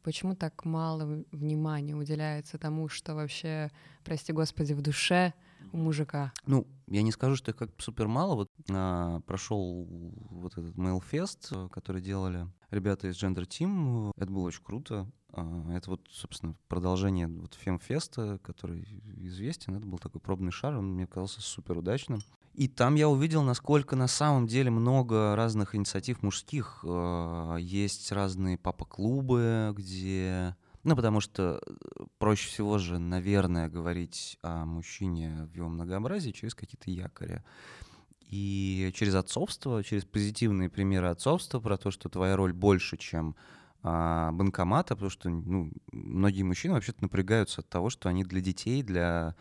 Почему 0.03 0.35
так 0.35 0.65
мало 0.65 1.23
внимания 1.31 1.95
уделяется 1.95 2.57
тому, 2.57 2.89
что 2.89 3.15
вообще, 3.15 3.71
прости 4.03 4.33
господи, 4.33 4.73
в 4.73 4.81
душе 4.81 5.33
у 5.72 5.78
мужика? 5.78 6.32
Ну, 6.45 6.67
я 6.88 7.02
не 7.02 7.12
скажу, 7.12 7.36
что 7.36 7.52
их 7.52 7.58
как 7.58 7.69
супер 7.78 8.08
мало. 8.08 8.36
Вот 8.36 8.50
а, 8.72 9.22
прошел 9.22 9.86
вот 10.32 10.54
этот 10.54 10.76
Mailfest, 10.76 11.48
э, 11.52 11.69
который 11.69 12.02
делали 12.02 12.48
ребята 12.72 13.08
из 13.08 13.22
Gender 13.22 13.48
Team. 13.48 14.12
Это 14.15 14.32
было 14.32 14.43
очень 14.43 14.63
круто. 14.63 15.10
А, 15.32 15.72
Это 15.72 15.91
вот, 15.91 16.02
собственно, 16.10 16.56
продолжение 16.67 17.28
вот 17.28 17.54
Фемфеста, 17.54 18.39
который 18.43 18.84
известен. 19.17 19.76
Это 19.76 19.86
был 19.86 20.00
такой 20.00 20.22
пробный 20.22 20.52
шар, 20.52 20.76
он 20.76 20.93
мне 20.93 21.08
казался 21.08 21.41
супер 21.41 21.78
удачным. 21.78 22.19
И 22.56 22.67
там 22.67 22.95
я 22.95 23.08
увидел, 23.08 23.43
насколько 23.43 23.95
на 23.95 24.08
самом 24.08 24.48
деле 24.48 24.72
много 24.72 25.36
разных 25.36 25.76
инициатив 25.76 26.24
мужских. 26.24 26.84
Э, 26.84 27.58
Есть 27.60 28.12
разные 28.12 28.58
папа-клубы, 28.58 29.74
где... 29.78 30.56
Ну, 30.83 30.95
потому 30.95 31.19
что 31.19 31.61
э, 31.65 32.03
проще 32.17 32.47
всего 32.47 32.77
же, 32.77 32.99
наверное, 32.99 33.69
говорить 33.69 34.37
о 34.41 34.65
мужчине 34.65 35.47
в 35.51 35.55
его 35.55 35.69
многообразии 35.69 36.31
через 36.31 36.55
какие-то 36.55 36.89
якори. 36.89 37.43
И 38.29 38.91
через 38.93 39.15
отцовство, 39.15 39.83
через 39.83 40.05
позитивные 40.05 40.69
примеры 40.69 41.07
отцовства, 41.07 41.59
про 41.59 41.77
то, 41.77 41.91
что 41.91 42.09
твоя 42.09 42.35
роль 42.35 42.53
больше, 42.53 42.95
чем 42.95 43.35
а, 43.81 44.31
банкомата, 44.31 44.95
потому 44.95 45.09
что 45.09 45.29
ну, 45.29 45.71
многие 45.91 46.43
мужчины 46.43 46.75
вообще-то 46.75 47.01
напрягаются 47.01 47.61
от 47.61 47.69
того, 47.69 47.89
что 47.89 48.07
они 48.09 48.23
для 48.23 48.39
детей, 48.39 48.83
для 48.83 49.35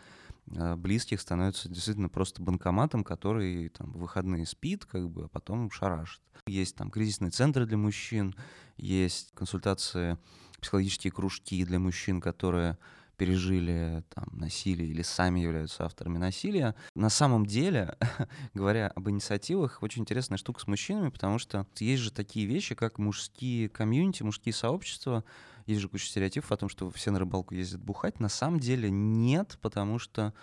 а, 0.55 0.75
близких 0.75 1.21
становятся 1.21 1.69
действительно 1.69 2.09
просто 2.09 2.41
банкоматом, 2.41 3.03
который 3.03 3.69
там 3.69 3.91
в 3.91 3.99
выходные 3.99 4.45
спит, 4.45 4.85
как 4.85 5.09
бы, 5.09 5.25
а 5.25 5.27
потом 5.27 5.69
шарашит. 5.71 6.21
Есть 6.47 6.75
там 6.75 6.89
кризисные 6.89 7.31
центры 7.31 7.65
для 7.65 7.77
мужчин, 7.77 8.33
есть 8.77 9.31
консультации, 9.33 10.17
психологические 10.59 11.11
кружки 11.11 11.63
для 11.65 11.79
мужчин, 11.79 12.21
которые 12.21 12.77
пережили 13.19 14.01
там 14.15 14.29
насилие 14.31 14.87
или 14.87 15.01
сами 15.01 15.41
являются 15.41 15.83
авторами 15.83 16.17
насилия. 16.17 16.73
На 16.95 17.09
самом 17.09 17.45
деле, 17.45 17.97
говоря 18.53 18.87
об 18.95 19.09
инициативах, 19.09 19.83
очень 19.83 20.03
интересная 20.03 20.37
штука 20.37 20.61
с 20.61 20.67
мужчинами, 20.67 21.09
потому 21.09 21.37
что 21.37 21.67
есть 21.79 22.01
же 22.01 22.11
такие 22.11 22.45
вещи, 22.45 22.75
как 22.75 22.97
мужские 22.97 23.67
комьюнити, 23.67 24.23
мужские 24.23 24.53
сообщества. 24.53 25.25
Есть 25.65 25.81
же 25.81 25.89
куча 25.89 26.07
стереотипов 26.07 26.51
о 26.53 26.57
том, 26.57 26.69
что 26.69 26.89
все 26.91 27.11
на 27.11 27.19
рыбалку 27.19 27.53
ездят 27.53 27.81
бухать. 27.81 28.21
На 28.21 28.29
самом 28.29 28.59
деле 28.59 28.89
нет, 28.89 29.57
потому 29.61 29.99
что 29.99 30.33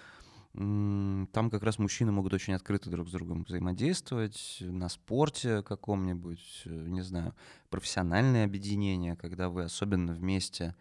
там 0.56 1.50
как 1.50 1.62
раз 1.62 1.78
мужчины 1.78 2.12
могут 2.12 2.32
очень 2.32 2.54
открыто 2.54 2.88
друг 2.88 3.08
с 3.08 3.12
другом 3.12 3.44
взаимодействовать 3.44 4.58
на 4.60 4.88
спорте 4.88 5.62
каком-нибудь, 5.62 6.62
э, 6.64 6.70
не 6.88 7.02
знаю, 7.02 7.34
профессиональное 7.68 8.44
объединение, 8.44 9.16
когда 9.16 9.50
вы 9.50 9.64
особенно 9.64 10.14
вместе 10.14 10.74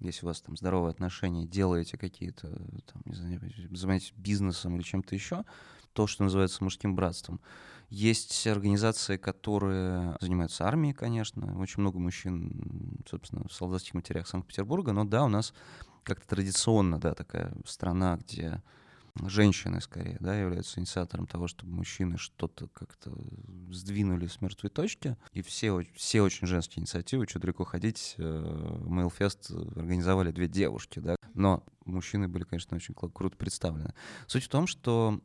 если 0.00 0.26
у 0.26 0.28
вас 0.28 0.40
там 0.40 0.56
здоровые 0.56 0.90
отношения, 0.90 1.46
делаете 1.46 1.96
какие-то, 1.96 2.48
там, 2.48 3.02
не 3.06 3.14
знаю, 3.14 3.40
занимаетесь 3.70 4.12
бизнесом 4.16 4.76
или 4.76 4.82
чем-то 4.82 5.14
еще, 5.14 5.44
то, 5.92 6.06
что 6.06 6.24
называется 6.24 6.62
мужским 6.62 6.94
братством. 6.94 7.40
Есть 7.88 8.46
организации, 8.46 9.16
которые 9.16 10.16
занимаются 10.20 10.66
армией, 10.66 10.92
конечно. 10.92 11.58
Очень 11.60 11.80
много 11.80 11.98
мужчин, 11.98 13.02
собственно, 13.08 13.46
в 13.46 13.52
солдатских 13.52 13.94
матерях 13.94 14.26
Санкт-Петербурга. 14.26 14.92
Но 14.92 15.04
да, 15.04 15.24
у 15.24 15.28
нас 15.28 15.54
как-то 16.02 16.26
традиционно, 16.26 16.98
да, 16.98 17.14
такая 17.14 17.54
страна, 17.64 18.16
где 18.16 18.62
женщины 19.22 19.80
скорее, 19.80 20.16
да, 20.20 20.36
являются 20.36 20.80
инициатором 20.80 21.26
того, 21.26 21.46
чтобы 21.46 21.72
мужчины 21.72 22.18
что-то 22.18 22.68
как-то 22.68 23.12
сдвинули 23.70 24.26
с 24.26 24.40
мертвой 24.40 24.70
точки. 24.70 25.16
И 25.32 25.42
все, 25.42 25.84
все 25.94 26.22
очень 26.22 26.46
женские 26.46 26.80
инициативы, 26.82 27.26
что 27.28 27.38
далеко 27.38 27.64
ходить, 27.64 28.16
Мейлфест 28.18 29.50
организовали 29.50 30.32
две 30.32 30.48
девушки, 30.48 30.98
да. 30.98 31.16
Но 31.34 31.64
мужчины 31.84 32.28
были, 32.28 32.44
конечно, 32.44 32.76
очень 32.76 32.94
круто 32.94 33.36
представлены. 33.36 33.94
Суть 34.26 34.44
в 34.44 34.48
том, 34.48 34.66
что, 34.66 35.20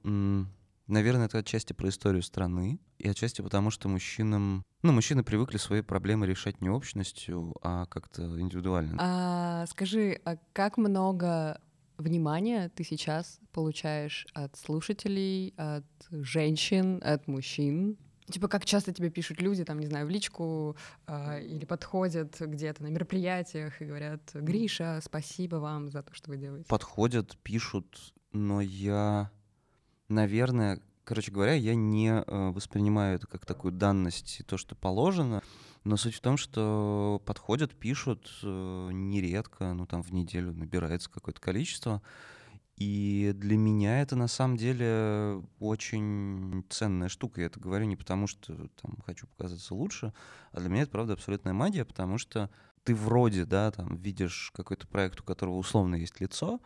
наверное, 0.88 1.26
это 1.26 1.40
отчасти 1.40 1.74
про 1.74 1.90
историю 1.90 2.24
страны, 2.24 2.80
и 2.98 3.08
отчасти 3.08 3.42
потому, 3.42 3.72
что 3.72 3.90
мужчинам... 3.90 4.64
Ну, 4.82 4.92
мужчины 4.92 5.24
привыкли 5.24 5.58
свои 5.58 5.82
проблемы 5.82 6.26
решать 6.26 6.62
не 6.62 6.70
общностью, 6.70 7.56
а 7.62 7.86
как-то 7.86 8.40
индивидуально. 8.40 8.98
А 9.00 9.66
скажи, 9.68 10.20
а 10.26 10.38
как 10.54 10.78
много 10.78 11.62
внимания 12.04 12.70
ты 12.70 12.84
сейчас 12.84 13.40
получаешь 13.52 14.28
от 14.34 14.56
слушателей, 14.58 15.54
от 15.58 15.86
женщин, 16.12 17.00
от 17.04 17.28
мужчин? 17.28 17.98
Типа, 18.30 18.48
как 18.48 18.66
часто 18.66 18.94
тебе 18.94 19.10
пишут 19.10 19.42
люди, 19.42 19.64
там, 19.64 19.80
не 19.80 19.88
знаю, 19.88 20.06
в 20.06 20.10
личку 20.10 20.76
а, 21.08 21.40
или 21.40 21.66
подходят 21.66 22.40
где-то 22.40 22.84
на 22.84 22.88
мероприятиях 22.88 23.82
и 23.82 23.86
говорят, 23.86 24.22
Гриша, 24.34 25.00
спасибо 25.04 25.56
вам 25.56 25.90
за 25.90 26.04
то, 26.04 26.14
что 26.14 26.30
вы 26.30 26.38
делаете. 26.38 26.68
подходят, 26.68 27.38
пишут, 27.42 28.14
но 28.32 28.62
я, 28.62 29.32
наверное, 30.10 30.80
короче 31.10 31.32
говоря, 31.32 31.54
я 31.54 31.74
не 31.74 32.10
э, 32.10 32.52
воспринимаю 32.52 33.16
это 33.16 33.26
как 33.26 33.44
такую 33.44 33.72
данность 33.72 34.40
и 34.40 34.44
то, 34.44 34.58
что 34.58 34.76
положено. 34.76 35.42
Но 35.84 35.98
суть 35.98 36.16
в 36.16 36.22
том, 36.22 36.38
что 36.38 37.22
подходят, 37.26 37.74
пишут 37.74 38.30
э, 38.44 38.90
нередко, 38.92 39.74
ну 39.74 39.86
там 39.86 40.04
в 40.04 40.12
неделю 40.12 40.54
набирается 40.54 41.10
какое-то 41.10 41.40
количество. 41.40 42.02
И 42.76 43.34
для 43.36 43.58
меня 43.58 44.02
это 44.02 44.16
на 44.16 44.28
самом 44.28 44.56
деле 44.56 45.44
очень 45.60 46.66
ценная 46.70 47.10
штука. 47.10 47.42
Я 47.42 47.48
это 47.48 47.60
говорю 47.60 47.86
не 47.86 47.98
потому, 47.98 48.28
что 48.28 48.70
там 48.82 48.98
хочу 49.06 49.28
показаться 49.28 49.76
лучше, 49.76 50.14
а 50.52 50.60
для 50.60 50.70
меня 50.70 50.84
это 50.84 50.92
правда 50.92 51.14
абсолютная 51.14 51.54
магия, 51.54 51.84
потому 51.84 52.18
что 52.18 52.50
ты 52.84 52.96
вроде, 52.96 53.46
да, 53.46 53.72
там 53.72 53.98
видишь 53.98 54.52
какой-то 54.56 54.88
проект, 54.88 55.20
у 55.20 55.24
которого 55.24 55.56
условно 55.56 55.96
есть 55.96 56.22
лицо, 56.22 56.62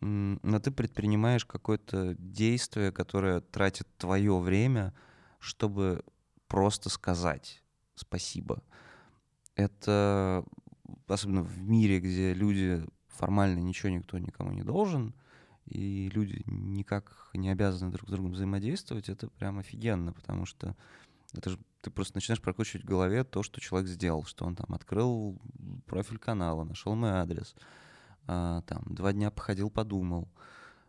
но 0.00 0.60
ты 0.60 0.70
предпринимаешь 0.70 1.44
какое-то 1.44 2.14
действие, 2.18 2.92
которое 2.92 3.40
тратит 3.40 3.88
твое 3.98 4.38
время, 4.38 4.94
чтобы 5.40 6.04
просто 6.46 6.88
сказать 6.88 7.61
спасибо. 8.02 8.62
Это 9.56 10.44
особенно 11.08 11.42
в 11.42 11.60
мире, 11.60 12.00
где 12.00 12.34
люди 12.34 12.84
формально 13.08 13.58
ничего 13.58 13.90
никто 13.90 14.18
никому 14.18 14.52
не 14.52 14.62
должен, 14.62 15.14
и 15.66 16.10
люди 16.12 16.42
никак 16.46 17.30
не 17.34 17.50
обязаны 17.50 17.92
друг 17.92 18.08
с 18.08 18.12
другом 18.12 18.32
взаимодействовать, 18.32 19.08
это 19.08 19.28
прям 19.28 19.58
офигенно, 19.58 20.12
потому 20.12 20.46
что 20.46 20.76
это 21.32 21.50
же 21.50 21.58
ты 21.80 21.90
просто 21.90 22.16
начинаешь 22.16 22.42
прокручивать 22.42 22.84
в 22.84 22.88
голове 22.88 23.24
то, 23.24 23.42
что 23.42 23.60
человек 23.60 23.88
сделал, 23.88 24.24
что 24.24 24.44
он 24.44 24.54
там 24.54 24.66
открыл 24.74 25.40
профиль 25.86 26.18
канала, 26.18 26.64
нашел 26.64 26.94
мой 26.94 27.10
адрес, 27.10 27.54
а, 28.26 28.62
там 28.62 28.84
два 28.86 29.12
дня 29.12 29.30
походил, 29.30 29.70
подумал, 29.70 30.28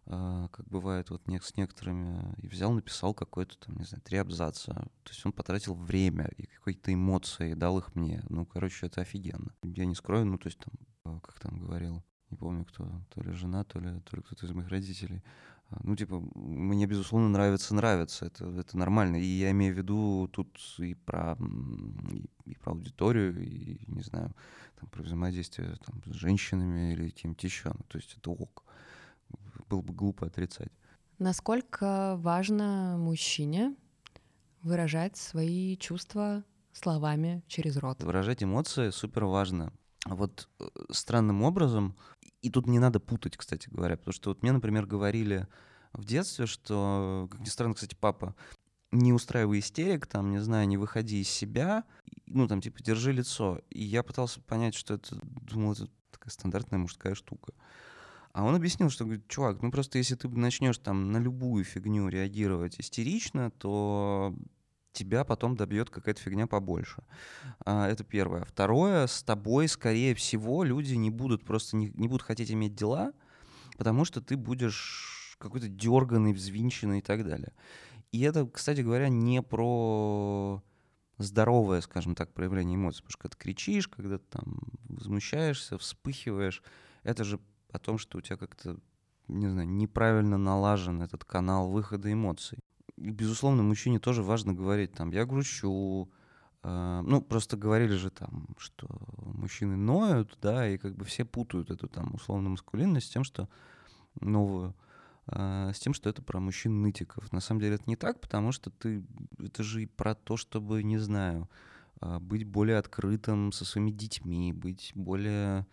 как 0.05 0.67
бывает 0.67 1.09
вот 1.09 1.21
с 1.27 1.55
некоторыми, 1.55 2.35
и 2.37 2.47
взял, 2.47 2.73
написал 2.73 3.13
какой-то 3.13 3.57
там, 3.57 3.77
не 3.77 3.85
знаю, 3.85 4.01
три 4.01 4.17
абзаца. 4.17 4.73
То 4.73 5.09
есть 5.09 5.25
он 5.25 5.31
потратил 5.31 5.75
время 5.75 6.29
и 6.37 6.45
какие-то 6.45 6.93
эмоции, 6.93 7.53
дал 7.53 7.79
их 7.79 7.95
мне. 7.95 8.23
Ну, 8.29 8.45
короче, 8.45 8.87
это 8.87 9.01
офигенно. 9.01 9.53
Я 9.63 9.85
не 9.85 9.95
скрою, 9.95 10.25
ну, 10.25 10.37
то 10.37 10.47
есть 10.47 10.59
там, 10.59 10.73
а, 11.05 11.19
как 11.21 11.39
там 11.39 11.59
говорил, 11.59 12.03
не 12.29 12.37
помню 12.37 12.65
кто, 12.65 12.89
то 13.09 13.21
ли 13.21 13.31
жена, 13.31 13.63
то 13.63 13.79
ли, 13.79 13.99
то 14.01 14.17
ли 14.17 14.23
кто-то 14.23 14.45
из 14.45 14.51
моих 14.51 14.69
родителей. 14.69 15.23
А, 15.69 15.79
Ну, 15.83 15.95
типа, 15.95 16.19
мне, 16.35 16.85
безусловно, 16.85 17.29
нравится, 17.29 17.73
нравится. 17.73 18.25
Это, 18.25 18.45
это 18.45 18.77
нормально. 18.77 19.17
И 19.17 19.25
я 19.25 19.51
имею 19.51 19.73
в 19.73 19.77
виду 19.77 20.29
тут 20.33 20.59
и 20.79 20.95
про, 20.95 21.37
и, 22.11 22.29
и 22.45 22.55
про 22.55 22.73
аудиторию, 22.73 23.41
и, 23.41 23.85
не 23.87 24.01
знаю, 24.01 24.33
там, 24.79 24.89
про 24.89 25.03
взаимодействие 25.03 25.77
там, 25.85 26.01
с 26.05 26.15
женщинами 26.15 26.93
или 26.93 27.09
кем-то 27.09 27.47
еще. 27.47 27.69
Ну, 27.69 27.85
то 27.87 27.97
есть 27.97 28.17
это 28.17 28.31
ок. 28.31 28.63
Было 29.73 29.81
бы 29.81 29.91
глупо 29.91 30.27
отрицать. 30.27 30.71
Насколько 31.17 32.15
важно 32.17 32.95
мужчине 32.99 33.75
выражать 34.61 35.17
свои 35.17 35.77
чувства 35.77 36.43
словами 36.73 37.43
через 37.47 37.77
рот? 37.77 38.03
Выражать 38.03 38.43
эмоции 38.43 38.91
супер 38.91 39.25
важно. 39.25 39.73
Вот 40.05 40.47
э, 40.59 40.65
странным 40.91 41.41
образом, 41.41 41.95
и 42.43 42.51
тут 42.51 42.67
не 42.67 42.77
надо 42.77 42.99
путать, 42.99 43.35
кстати 43.35 43.67
говоря, 43.67 43.97
потому 43.97 44.13
что 44.13 44.29
вот 44.29 44.43
мне, 44.43 44.51
например, 44.51 44.85
говорили 44.85 45.47
в 45.91 46.05
детстве, 46.05 46.45
что, 46.45 47.27
как 47.31 47.41
ни 47.41 47.49
странно, 47.49 47.73
кстати, 47.73 47.95
папа, 47.99 48.35
не 48.91 49.11
устраивай 49.11 49.57
истерик, 49.57 50.05
там, 50.05 50.29
не 50.29 50.37
знаю, 50.37 50.67
не 50.67 50.77
выходи 50.77 51.19
из 51.19 51.29
себя, 51.29 51.83
ну, 52.27 52.47
там, 52.47 52.61
типа, 52.61 52.83
держи 52.83 53.11
лицо. 53.11 53.59
И 53.71 53.83
я 53.83 54.03
пытался 54.03 54.39
понять, 54.39 54.75
что 54.75 54.93
это, 54.93 55.17
думал, 55.23 55.71
это 55.71 55.87
такая 56.11 56.29
стандартная 56.29 56.77
мужская 56.77 57.15
штука. 57.15 57.53
А 58.33 58.43
он 58.43 58.55
объяснил, 58.55 58.89
что, 58.89 59.05
говорит, 59.05 59.27
чувак, 59.27 59.61
ну 59.61 59.71
просто 59.71 59.99
если 59.99 60.15
ты 60.15 60.27
начнешь 60.27 60.79
там 60.79 61.11
на 61.11 61.17
любую 61.17 61.63
фигню 61.63 62.07
реагировать 62.07 62.79
истерично, 62.79 63.51
то 63.51 64.35
тебя 64.91 65.23
потом 65.23 65.55
добьет 65.55 65.91
какая-то 65.91 66.19
фигня 66.19 66.47
побольше. 66.47 67.03
А, 67.63 67.87
Это 67.87 68.03
первое. 68.03 68.43
Второе, 68.43 69.05
с 69.05 69.21
тобой, 69.23 69.67
скорее 69.67 70.15
всего, 70.15 70.63
люди 70.63 70.95
не 70.95 71.11
будут 71.11 71.45
просто 71.45 71.75
не, 71.75 71.91
не 71.93 72.07
будут 72.07 72.23
хотеть 72.23 72.51
иметь 72.51 72.75
дела, 72.75 73.13
потому 73.77 74.03
что 74.03 74.19
ты 74.19 74.35
будешь 74.35 75.37
какой-то 75.39 75.67
дерганный, 75.67 76.33
взвинченный 76.33 76.99
и 76.99 77.01
так 77.01 77.23
далее. 77.23 77.53
И 78.11 78.21
это, 78.21 78.47
кстати 78.47 78.81
говоря, 78.81 79.09
не 79.09 79.43
про 79.43 80.63
здоровое, 81.19 81.81
скажем 81.81 82.15
так, 82.15 82.33
проявление 82.33 82.77
эмоций. 82.77 83.03
Потому 83.03 83.11
что 83.11 83.19
когда 83.19 83.35
ты 83.35 83.43
кричишь, 83.43 83.87
когда 83.87 84.17
ты 84.17 84.25
там 84.29 84.59
возмущаешься, 84.85 85.77
вспыхиваешь, 85.77 86.63
это 87.03 87.23
же 87.23 87.39
о 87.73 87.79
том, 87.79 87.97
что 87.97 88.19
у 88.19 88.21
тебя 88.21 88.37
как-то, 88.37 88.77
не 89.27 89.49
знаю, 89.49 89.67
неправильно 89.67 90.37
налажен 90.37 91.01
этот 91.01 91.25
канал 91.25 91.69
выхода 91.69 92.13
эмоций. 92.13 92.59
И, 92.97 93.09
безусловно, 93.09 93.63
мужчине 93.63 93.99
тоже 93.99 94.21
важно 94.21 94.53
говорить 94.53 94.93
там, 94.93 95.11
я 95.11 95.25
грущу, 95.25 96.09
э, 96.61 97.01
ну, 97.03 97.21
просто 97.21 97.57
говорили 97.57 97.95
же 97.95 98.11
там, 98.11 98.47
что 98.57 98.87
мужчины 99.17 99.75
ноют, 99.75 100.37
да, 100.41 100.69
и 100.69 100.77
как 100.77 100.95
бы 100.95 101.03
все 101.03 101.25
путают 101.25 101.71
эту 101.71 101.87
там 101.87 102.13
условно 102.13 102.49
маскулинность 102.49 103.07
с 103.07 103.09
тем, 103.09 103.23
что 103.23 103.49
новую, 104.21 104.75
э, 105.27 105.71
с 105.73 105.79
тем, 105.79 105.95
что 105.95 106.09
это 106.09 106.21
про 106.21 106.39
мужчин-нытиков. 106.39 107.31
На 107.31 107.39
самом 107.39 107.61
деле 107.61 107.75
это 107.75 107.85
не 107.87 107.95
так, 107.95 108.21
потому 108.21 108.51
что 108.51 108.69
ты, 108.69 109.03
это 109.39 109.63
же 109.63 109.81
и 109.81 109.87
про 109.87 110.13
то, 110.13 110.37
чтобы, 110.37 110.83
не 110.83 110.99
знаю, 110.99 111.49
э, 112.01 112.19
быть 112.19 112.43
более 112.43 112.77
открытым 112.77 113.51
со 113.51 113.65
своими 113.65 113.89
детьми, 113.89 114.53
быть 114.53 114.91
более 114.93 115.65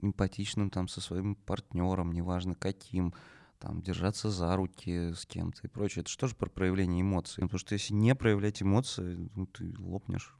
эмпатичным 0.00 0.70
там 0.70 0.88
со 0.88 1.00
своим 1.00 1.34
партнером, 1.34 2.12
неважно 2.12 2.54
каким, 2.54 3.14
там, 3.58 3.82
держаться 3.82 4.30
за 4.30 4.54
руки 4.56 5.12
с 5.14 5.26
кем-то 5.26 5.60
и 5.64 5.68
прочее. 5.68 6.04
Это 6.06 6.28
же 6.28 6.34
про 6.34 6.48
проявление 6.48 7.02
эмоций? 7.02 7.42
Потому 7.42 7.58
что 7.58 7.74
если 7.74 7.94
не 7.94 8.14
проявлять 8.14 8.62
эмоции, 8.62 9.30
ну, 9.34 9.46
ты 9.46 9.74
лопнешь 9.78 10.34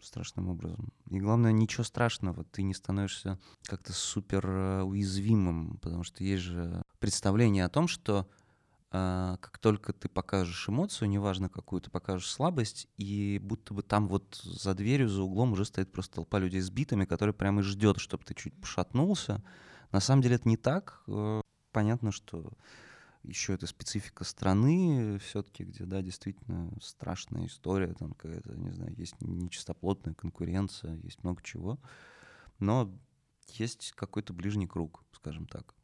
страшным 0.00 0.48
образом. 0.48 0.92
И 1.10 1.18
главное, 1.18 1.52
ничего 1.52 1.84
страшного, 1.84 2.44
ты 2.44 2.62
не 2.62 2.74
становишься 2.74 3.38
как-то 3.62 3.92
супер 3.92 4.46
э, 4.46 4.82
уязвимым, 4.82 5.78
потому 5.78 6.04
что 6.04 6.22
есть 6.22 6.42
же 6.42 6.82
представление 6.98 7.64
о 7.64 7.70
том, 7.70 7.88
что 7.88 8.28
как 9.40 9.58
только 9.58 9.92
ты 9.92 10.08
покажешь 10.08 10.68
эмоцию, 10.68 11.08
неважно 11.08 11.48
какую, 11.48 11.80
ты 11.80 11.90
покажешь 11.90 12.30
слабость, 12.30 12.88
и 12.96 13.40
будто 13.42 13.74
бы 13.74 13.82
там 13.82 14.08
вот 14.08 14.40
за 14.42 14.74
дверью, 14.74 15.08
за 15.08 15.22
углом 15.22 15.52
уже 15.52 15.64
стоит 15.64 15.92
просто 15.92 16.16
толпа 16.16 16.38
людей 16.38 16.60
с 16.60 16.70
битами, 16.70 17.04
которые 17.04 17.34
прямо 17.34 17.60
и 17.60 17.64
ждет, 17.64 17.98
чтобы 17.98 18.24
ты 18.24 18.34
чуть 18.34 18.54
пошатнулся. 18.60 19.42
На 19.92 20.00
самом 20.00 20.22
деле 20.22 20.36
это 20.36 20.48
не 20.48 20.56
так. 20.56 21.02
Э, 21.08 21.40
Понятно, 21.76 22.10
что 22.10 22.52
еще 23.22 23.52
это 23.52 23.66
специфика 23.66 24.24
страны 24.24 25.18
все-таки, 25.18 25.62
где, 25.62 25.84
да, 25.84 26.00
действительно 26.00 26.72
страшная 26.80 27.46
история, 27.48 27.92
там 27.92 28.14
какая-то, 28.14 28.56
не 28.56 28.70
знаю, 28.70 28.94
есть 28.96 29.20
нечистоплотная 29.20 30.14
конкуренция, 30.14 30.96
есть 31.02 31.22
много 31.22 31.42
чего. 31.42 31.78
Но 32.60 32.98
есть 33.48 33.92
какой-то 33.92 34.32
ближний 34.32 34.66
круг, 34.66 35.04
скажем 35.12 35.46
так. 35.46 35.75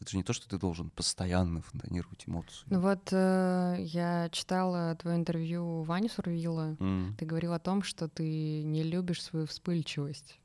Это 0.00 0.10
же 0.10 0.16
не 0.16 0.22
то, 0.22 0.32
что 0.32 0.48
ты 0.48 0.58
должен 0.58 0.90
постоянно 0.90 1.60
фонтанировать 1.60 2.24
эмоции. 2.26 2.64
Ну 2.70 2.80
вот 2.80 3.08
э, 3.12 3.76
я 3.80 4.28
читала 4.32 4.94
твое 4.96 5.16
интервью 5.18 5.82
Вани 5.82 6.08
Сурвила. 6.08 6.76
М. 6.80 7.14
Ты 7.18 7.26
говорил 7.26 7.52
о 7.52 7.58
том, 7.58 7.82
что 7.82 8.08
ты 8.08 8.62
не 8.62 8.82
любишь 8.82 9.22
свою 9.22 9.46
вспыльчивость. 9.46 10.40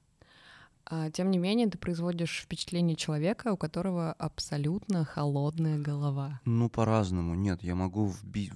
А, 0.88 1.10
тем 1.10 1.32
не 1.32 1.38
менее, 1.40 1.68
ты 1.68 1.78
производишь 1.78 2.42
впечатление 2.44 2.96
человека, 2.96 3.54
у 3.54 3.58
которого 3.58 4.14
абсолютно 4.14 5.04
холодная 5.06 5.80
голова. 5.80 6.42
Ну, 6.46 6.70
по-разному. 6.70 7.34
Нет, 7.34 7.64
я 7.64 7.76
могу 7.76 8.08
вби- 8.08 8.52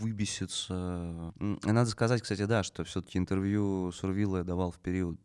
выбеситься. 0.00 1.32
Надо 1.40 1.86
сказать, 1.90 2.22
кстати, 2.22 2.44
да, 2.44 2.62
что 2.62 2.84
все-таки 2.84 3.18
интервью 3.18 3.90
Сурвила 3.92 4.38
я 4.38 4.44
давал 4.44 4.70
в 4.70 4.78
период, 4.78 5.18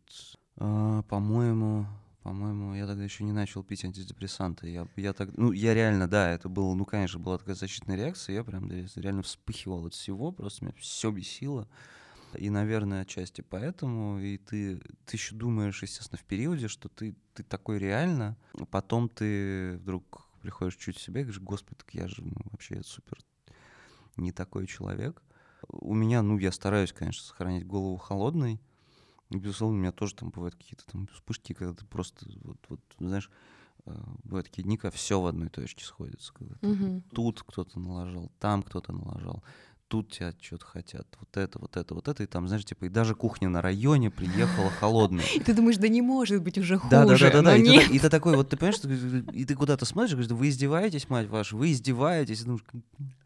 а, 0.56 1.02
по-моему, 1.02 1.86
по-моему, 2.28 2.74
я 2.74 2.86
тогда 2.86 3.04
еще 3.04 3.24
не 3.24 3.32
начал 3.32 3.62
пить 3.62 3.86
антидепрессанты. 3.86 4.68
Я, 4.68 4.86
я 4.96 5.14
так, 5.14 5.30
ну, 5.38 5.50
я 5.50 5.72
реально, 5.72 6.06
да, 6.06 6.30
это 6.30 6.50
было, 6.50 6.74
ну, 6.74 6.84
конечно, 6.84 7.18
была 7.18 7.38
такая 7.38 7.54
защитная 7.54 7.96
реакция. 7.96 8.34
Я 8.34 8.44
прям 8.44 8.70
реально 8.70 9.22
вспыхивал 9.22 9.86
от 9.86 9.94
всего, 9.94 10.30
просто 10.30 10.66
меня 10.66 10.74
все 10.78 11.10
бесило. 11.10 11.66
И, 12.36 12.50
наверное, 12.50 13.00
отчасти 13.00 13.40
поэтому. 13.40 14.18
И 14.18 14.36
ты, 14.36 14.76
ты 15.06 15.16
еще 15.16 15.34
думаешь, 15.36 15.82
естественно, 15.82 16.18
в 16.18 16.24
периоде, 16.24 16.68
что 16.68 16.90
ты, 16.90 17.16
ты 17.32 17.42
такой 17.44 17.78
реально. 17.78 18.36
а 18.60 18.66
Потом 18.66 19.08
ты 19.08 19.78
вдруг 19.78 20.28
приходишь 20.42 20.76
чуть 20.76 20.98
в 20.98 21.00
себя 21.00 21.22
и 21.22 21.24
говоришь, 21.24 21.40
господи, 21.40 21.76
так 21.78 21.94
я 21.94 22.08
же 22.08 22.22
ну, 22.22 22.36
вообще 22.50 22.82
супер 22.82 23.16
не 24.18 24.32
такой 24.32 24.66
человек. 24.66 25.22
У 25.66 25.94
меня, 25.94 26.20
ну, 26.20 26.36
я 26.36 26.52
стараюсь, 26.52 26.92
конечно, 26.92 27.24
сохранять 27.24 27.66
голову 27.66 27.96
холодной. 27.96 28.60
И, 29.30 29.36
безусловно, 29.36 29.76
у 29.76 29.80
меня 29.80 29.92
тоже 29.92 30.14
там 30.14 30.30
бывают 30.30 30.54
какие-то 30.54 30.86
там 30.86 31.06
вспышки, 31.08 31.52
когда 31.52 31.74
ты 31.74 31.84
просто, 31.84 32.26
вот, 32.42 32.58
вот 32.68 32.80
знаешь, 32.98 33.30
э, 33.84 33.94
бывают 34.24 34.46
такие 34.46 34.62
дни, 34.62 34.76
когда 34.76 34.96
все 34.96 35.20
в 35.20 35.26
одной 35.26 35.48
точке 35.50 35.84
сходится. 35.84 36.32
Когда 36.32 36.54
Мгм. 36.62 37.02
тут 37.12 37.42
кто-то 37.42 37.78
налажал, 37.78 38.30
там 38.38 38.62
кто-то 38.62 38.92
налажал, 38.92 39.42
тут 39.88 40.12
тебя 40.12 40.32
что-то 40.40 40.66
хотят, 40.66 41.06
вот 41.18 41.36
это, 41.36 41.58
вот 41.58 41.76
это, 41.76 41.94
вот 41.94 42.08
это, 42.08 42.22
и 42.22 42.26
там, 42.26 42.46
знаешь, 42.46 42.64
типа, 42.64 42.84
и 42.86 42.88
даже 42.88 43.14
кухня 43.14 43.48
на 43.48 43.60
районе 43.62 44.10
приехала 44.10 44.70
холодная. 44.70 45.24
И 45.34 45.40
ты 45.40 45.54
думаешь, 45.54 45.78
да 45.78 45.88
не 45.88 46.02
может 46.02 46.42
быть 46.42 46.58
уже 46.58 46.76
хуже. 46.78 46.90
Да, 46.90 47.04
да, 47.04 47.18
да, 47.18 47.30
да, 47.30 47.42
да. 47.42 47.56
И 47.56 47.62
ты, 47.62 47.94
и 47.94 47.98
ты 47.98 48.08
такой, 48.10 48.34
вот 48.34 48.50
ты 48.50 48.56
понимаешь, 48.56 48.80
и 49.34 49.44
ты 49.44 49.54
куда-то 49.54 49.84
смотришь, 49.84 50.12
говоришь, 50.12 50.30
вы 50.30 50.48
издеваетесь, 50.50 51.08
мать 51.08 51.28
ваша, 51.28 51.56
вы 51.56 51.72
издеваетесь, 51.72 52.42
и 52.42 52.44
думаешь, 52.44 52.64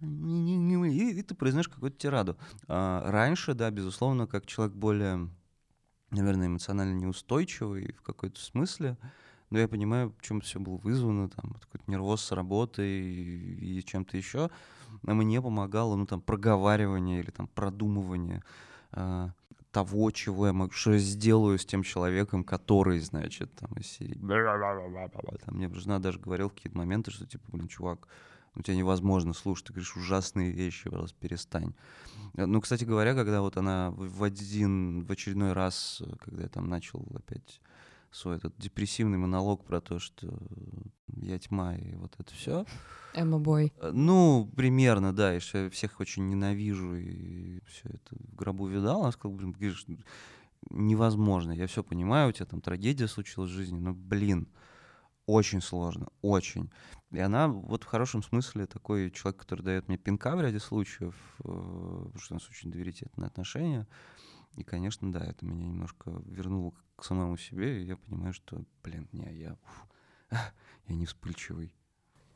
и, 0.00 1.18
и 1.18 1.22
ты 1.22 1.34
произносишь 1.34 1.68
какую-то 1.68 1.98
тираду. 1.98 2.36
А, 2.68 3.10
раньше, 3.10 3.54
да, 3.54 3.70
безусловно, 3.70 4.26
как 4.26 4.46
человек 4.46 4.74
более, 4.74 5.28
наверное, 6.20 6.46
эмоционально 6.46 6.98
неустойчивый 6.98 7.94
в 7.98 8.03
какой-то 8.03 8.40
смысле, 8.40 8.96
но 9.51 9.59
я 9.59 9.68
понимаю, 9.68 10.14
чем 10.20 10.40
все 10.40 10.59
было 10.59 10.77
вызвано, 10.77 11.29
там, 11.29 11.55
какой-то 11.55 11.90
нервоз 11.90 12.22
с 12.22 12.33
работы 12.33 12.83
и, 12.83 13.79
и 13.79 13.85
чем-то 13.85 14.16
еще. 14.16 14.51
Но 15.03 15.14
мне 15.14 15.40
помогало, 15.42 15.96
ну, 15.96 16.07
там, 16.07 16.20
проговаривание 16.20 17.20
или 17.20 17.31
там 17.31 17.48
продумывание 17.48 18.42
э, 18.92 19.29
того, 19.70 20.11
чего 20.11 20.46
я 20.46 20.53
могу, 20.53 20.72
что 20.72 20.92
я 20.92 20.98
сделаю 20.98 21.59
с 21.59 21.64
тем 21.64 21.83
человеком, 21.83 22.44
который, 22.44 23.01
значит, 23.01 23.55
там, 23.55 23.72
из 23.75 23.87
серии... 23.87 24.18
Там, 25.44 25.57
мне 25.57 25.68
жена 25.68 25.98
даже 25.98 26.18
говорила 26.18 26.48
в 26.48 26.55
какие-то 26.55 26.79
моменты, 26.79 27.11
что, 27.11 27.27
типа, 27.27 27.44
блин, 27.48 27.68
чувак, 27.68 28.07
у 28.54 28.62
тебя 28.62 28.76
невозможно 28.76 29.32
слушать, 29.32 29.66
ты 29.66 29.72
говоришь 29.72 29.96
ужасные 29.96 30.52
вещи, 30.52 30.90
просто 30.90 31.16
перестань. 31.18 31.74
Э, 32.34 32.46
ну, 32.46 32.60
кстати 32.60 32.84
говоря, 32.84 33.14
когда 33.14 33.40
вот 33.40 33.56
она 33.56 33.92
в 33.92 34.22
один, 34.22 35.04
в 35.04 35.10
очередной 35.10 35.52
раз, 35.52 36.02
когда 36.20 36.42
я 36.42 36.48
там 36.48 36.68
начал 36.68 37.06
опять 37.14 37.60
свой 38.10 38.36
этот 38.36 38.54
депрессивный 38.58 39.18
монолог 39.18 39.64
про 39.64 39.80
то, 39.80 39.98
что 39.98 40.28
я 41.16 41.38
тьма 41.38 41.76
и 41.76 41.94
вот 41.94 42.14
это 42.18 42.32
все. 42.34 42.66
Эмма 43.14 43.38
Бой. 43.38 43.72
Ну, 43.80 44.50
примерно, 44.54 45.14
да, 45.14 45.36
и 45.36 45.40
что 45.40 45.64
я 45.64 45.70
всех 45.70 46.00
очень 46.00 46.28
ненавижу, 46.28 46.94
и 46.94 47.60
все 47.66 47.88
это 47.88 48.16
в 48.16 48.34
гробу 48.34 48.66
видал. 48.66 49.02
Она 49.02 49.12
сказала, 49.12 49.36
блин, 49.36 49.52
говоришь, 49.52 49.86
невозможно, 50.70 51.52
я 51.52 51.66
все 51.66 51.82
понимаю, 51.82 52.28
у 52.28 52.32
тебя 52.32 52.46
там 52.46 52.60
трагедия 52.60 53.08
случилась 53.08 53.50
в 53.50 53.54
жизни, 53.54 53.78
но, 53.78 53.94
блин, 53.94 54.48
очень 55.26 55.60
сложно, 55.60 56.08
очень. 56.20 56.70
И 57.12 57.18
она 57.18 57.48
вот 57.48 57.85
в 57.85 57.87
хорошем 57.87 58.22
смысле 58.22 58.66
такой 58.66 59.11
человек, 59.11 59.40
который 59.40 59.62
дает 59.62 59.87
мне 59.88 59.98
пинка 59.98 60.35
в 60.35 60.40
ряде 60.40 60.59
случаев, 60.59 61.14
э, 61.40 61.42
потому 61.42 62.18
что 62.18 62.35
у 62.35 62.37
нас 62.37 62.48
очень 62.48 62.70
доверительные 62.70 63.27
отношения. 63.27 63.87
И, 64.57 64.64
конечно, 64.64 65.12
да, 65.12 65.20
это 65.20 65.44
меня 65.44 65.66
немножко 65.66 66.11
вернуло 66.25 66.72
к 66.96 67.05
самому 67.05 67.37
себе, 67.37 67.83
и 67.83 67.87
я 67.87 67.96
понимаю, 67.96 68.33
что, 68.33 68.64
блин, 68.83 69.09
не, 69.12 69.31
я, 69.35 69.59
я 70.31 70.94
не 70.94 71.05
вспыльчивый. 71.05 71.75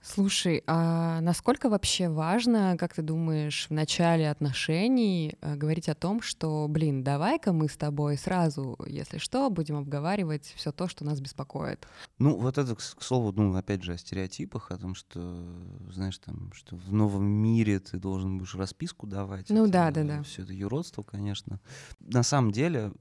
Слушай, 0.09 0.63
а 0.69 1.21
насколько 1.21 1.69
вообще 1.69 2.09
важно, 2.09 2.77
как 2.79 2.95
ты 2.95 3.03
думаешь, 3.03 3.67
в 3.69 3.73
начале 3.73 4.31
отношений 4.31 5.37
э, 5.41 5.57
говорить 5.57 5.89
о 5.89 5.97
том, 5.97 6.23
что, 6.23 6.69
блин, 6.69 7.03
давай-ка 7.03 7.53
мы 7.53 7.69
с 7.69 7.77
тобой 7.77 8.17
сразу, 8.17 8.79
если 8.87 9.19
что, 9.19 9.51
будем 9.51 9.75
обговаривать 9.77 10.55
все 10.55 10.71
то, 10.71 10.87
что 10.87 11.05
нас 11.05 11.21
беспокоит? 11.21 11.89
Ну, 12.19 12.37
вот 12.37 12.57
это, 12.57 12.77
к 12.77 12.81
слову, 12.81 13.33
ну, 13.33 13.57
опять 13.57 13.83
же, 13.83 13.95
о 13.95 13.99
стереотипах, 13.99 14.71
о 14.71 14.79
том, 14.79 14.95
что, 14.95 15.45
знаешь, 15.91 16.19
там, 16.19 16.53
что 16.53 16.77
в 16.77 16.93
новом 16.93 17.25
мире 17.27 17.81
ты 17.81 17.99
должен 17.99 18.39
будешь 18.39 18.55
расписку 18.55 19.09
давать. 19.09 19.51
Ну 19.51 19.65
это, 19.65 19.73
да, 19.73 19.91
да, 19.91 20.05
да. 20.05 20.23
Все 20.23 20.43
это 20.43 20.53
юродство, 20.53 21.03
конечно. 21.03 21.59
На 21.99 22.23
самом 22.23 22.53
деле, 22.53 22.93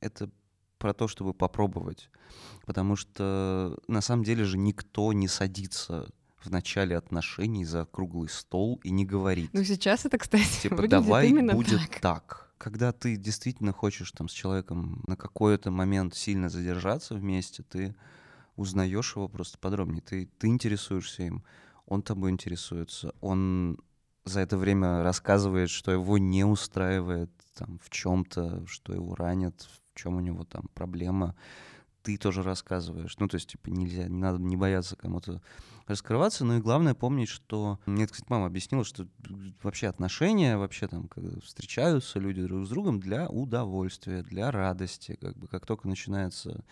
это 0.00 0.30
про 0.78 0.94
то, 0.94 1.08
чтобы 1.08 1.34
попробовать. 1.34 2.08
Потому 2.64 2.96
что 2.96 3.78
на 3.86 4.00
самом 4.00 4.24
деле 4.24 4.44
же 4.44 4.56
никто 4.56 5.12
не 5.12 5.28
садится 5.28 6.08
в 6.44 6.50
начале 6.50 6.96
отношений 6.96 7.64
за 7.64 7.84
круглый 7.84 8.28
стол 8.28 8.80
и 8.84 8.90
не 8.90 9.04
говорит. 9.04 9.50
Ну 9.52 9.64
сейчас 9.64 10.04
это, 10.04 10.18
кстати, 10.18 10.62
типа 10.62 10.88
давай 10.88 11.28
именно 11.28 11.54
будет 11.54 11.80
так. 11.80 12.00
так. 12.00 12.54
Когда 12.58 12.92
ты 12.92 13.16
действительно 13.16 13.72
хочешь 13.72 14.12
там 14.12 14.28
с 14.28 14.32
человеком 14.32 15.02
на 15.06 15.16
какой-то 15.16 15.70
момент 15.70 16.14
сильно 16.14 16.48
задержаться 16.48 17.14
вместе, 17.14 17.62
ты 17.62 17.94
узнаешь 18.56 19.16
его 19.16 19.28
просто 19.28 19.58
подробнее. 19.58 20.02
Ты, 20.02 20.28
ты 20.38 20.46
интересуешься 20.46 21.24
им, 21.24 21.42
он 21.86 22.02
тобой 22.02 22.30
интересуется, 22.30 23.14
он 23.20 23.78
за 24.24 24.40
это 24.40 24.56
время 24.56 25.02
рассказывает, 25.02 25.70
что 25.70 25.90
его 25.90 26.18
не 26.18 26.44
устраивает 26.44 27.30
там, 27.56 27.78
в 27.82 27.90
чем-то, 27.90 28.66
что 28.66 28.94
его 28.94 29.14
ранит, 29.14 29.60
в 29.62 29.98
чем 29.98 30.16
у 30.16 30.20
него 30.20 30.44
там 30.44 30.70
проблема, 30.74 31.34
ты 32.02 32.16
тоже 32.16 32.42
рассказываешь. 32.42 33.16
Ну, 33.18 33.28
то 33.28 33.36
есть, 33.36 33.50
типа, 33.50 33.68
нельзя, 33.68 34.08
не 34.08 34.18
надо 34.18 34.38
не 34.38 34.56
бояться 34.56 34.96
кому-то 34.96 35.40
раскрываться, 35.86 36.44
но 36.44 36.56
и 36.56 36.60
главное 36.60 36.94
помнить, 36.94 37.28
что... 37.28 37.78
Мне, 37.86 38.06
кстати, 38.06 38.30
мама 38.30 38.46
объяснила, 38.46 38.84
что 38.84 39.06
вообще 39.62 39.88
отношения, 39.88 40.56
вообще 40.56 40.88
там, 40.88 41.08
когда 41.08 41.40
встречаются 41.40 42.18
люди 42.18 42.42
друг 42.42 42.66
с 42.66 42.68
другом 42.68 43.00
для 43.00 43.28
удовольствия, 43.28 44.22
для 44.22 44.50
радости. 44.50 45.16
Как 45.20 45.36
бы 45.36 45.48
как 45.48 45.66
только 45.66 45.88
начинается 45.88 46.64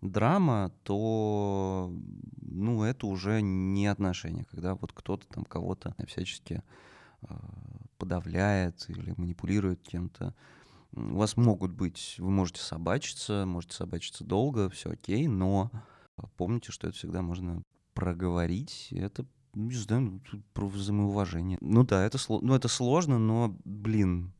драма, 0.00 0.72
то, 0.82 1.92
ну, 2.40 2.82
это 2.82 3.06
уже 3.06 3.42
не 3.42 3.86
отношения, 3.86 4.44
когда 4.50 4.74
вот 4.74 4.92
кто-то 4.92 5.26
там 5.28 5.44
кого-то 5.44 5.94
всячески 6.06 6.62
э, 7.22 7.34
подавляет 7.98 8.88
или 8.88 9.14
манипулирует 9.16 9.82
кем-то. 9.82 10.34
У 10.92 11.16
вас 11.16 11.36
могут 11.36 11.72
быть, 11.72 12.16
вы 12.18 12.30
можете 12.30 12.60
собачиться, 12.60 13.44
можете 13.46 13.74
собачиться 13.74 14.24
долго, 14.24 14.68
все 14.70 14.90
окей, 14.90 15.28
но 15.28 15.70
помните, 16.36 16.72
что 16.72 16.88
это 16.88 16.96
всегда 16.96 17.22
можно 17.22 17.62
проговорить. 17.94 18.88
Это, 18.90 19.24
не 19.54 19.74
знаю, 19.74 20.20
про 20.52 20.66
взаимоуважение. 20.66 21.58
Ну 21.60 21.84
да, 21.84 22.04
это, 22.04 22.18
ну, 22.28 22.54
это 22.54 22.68
сложно, 22.68 23.18
но, 23.18 23.56
блин, 23.64 24.32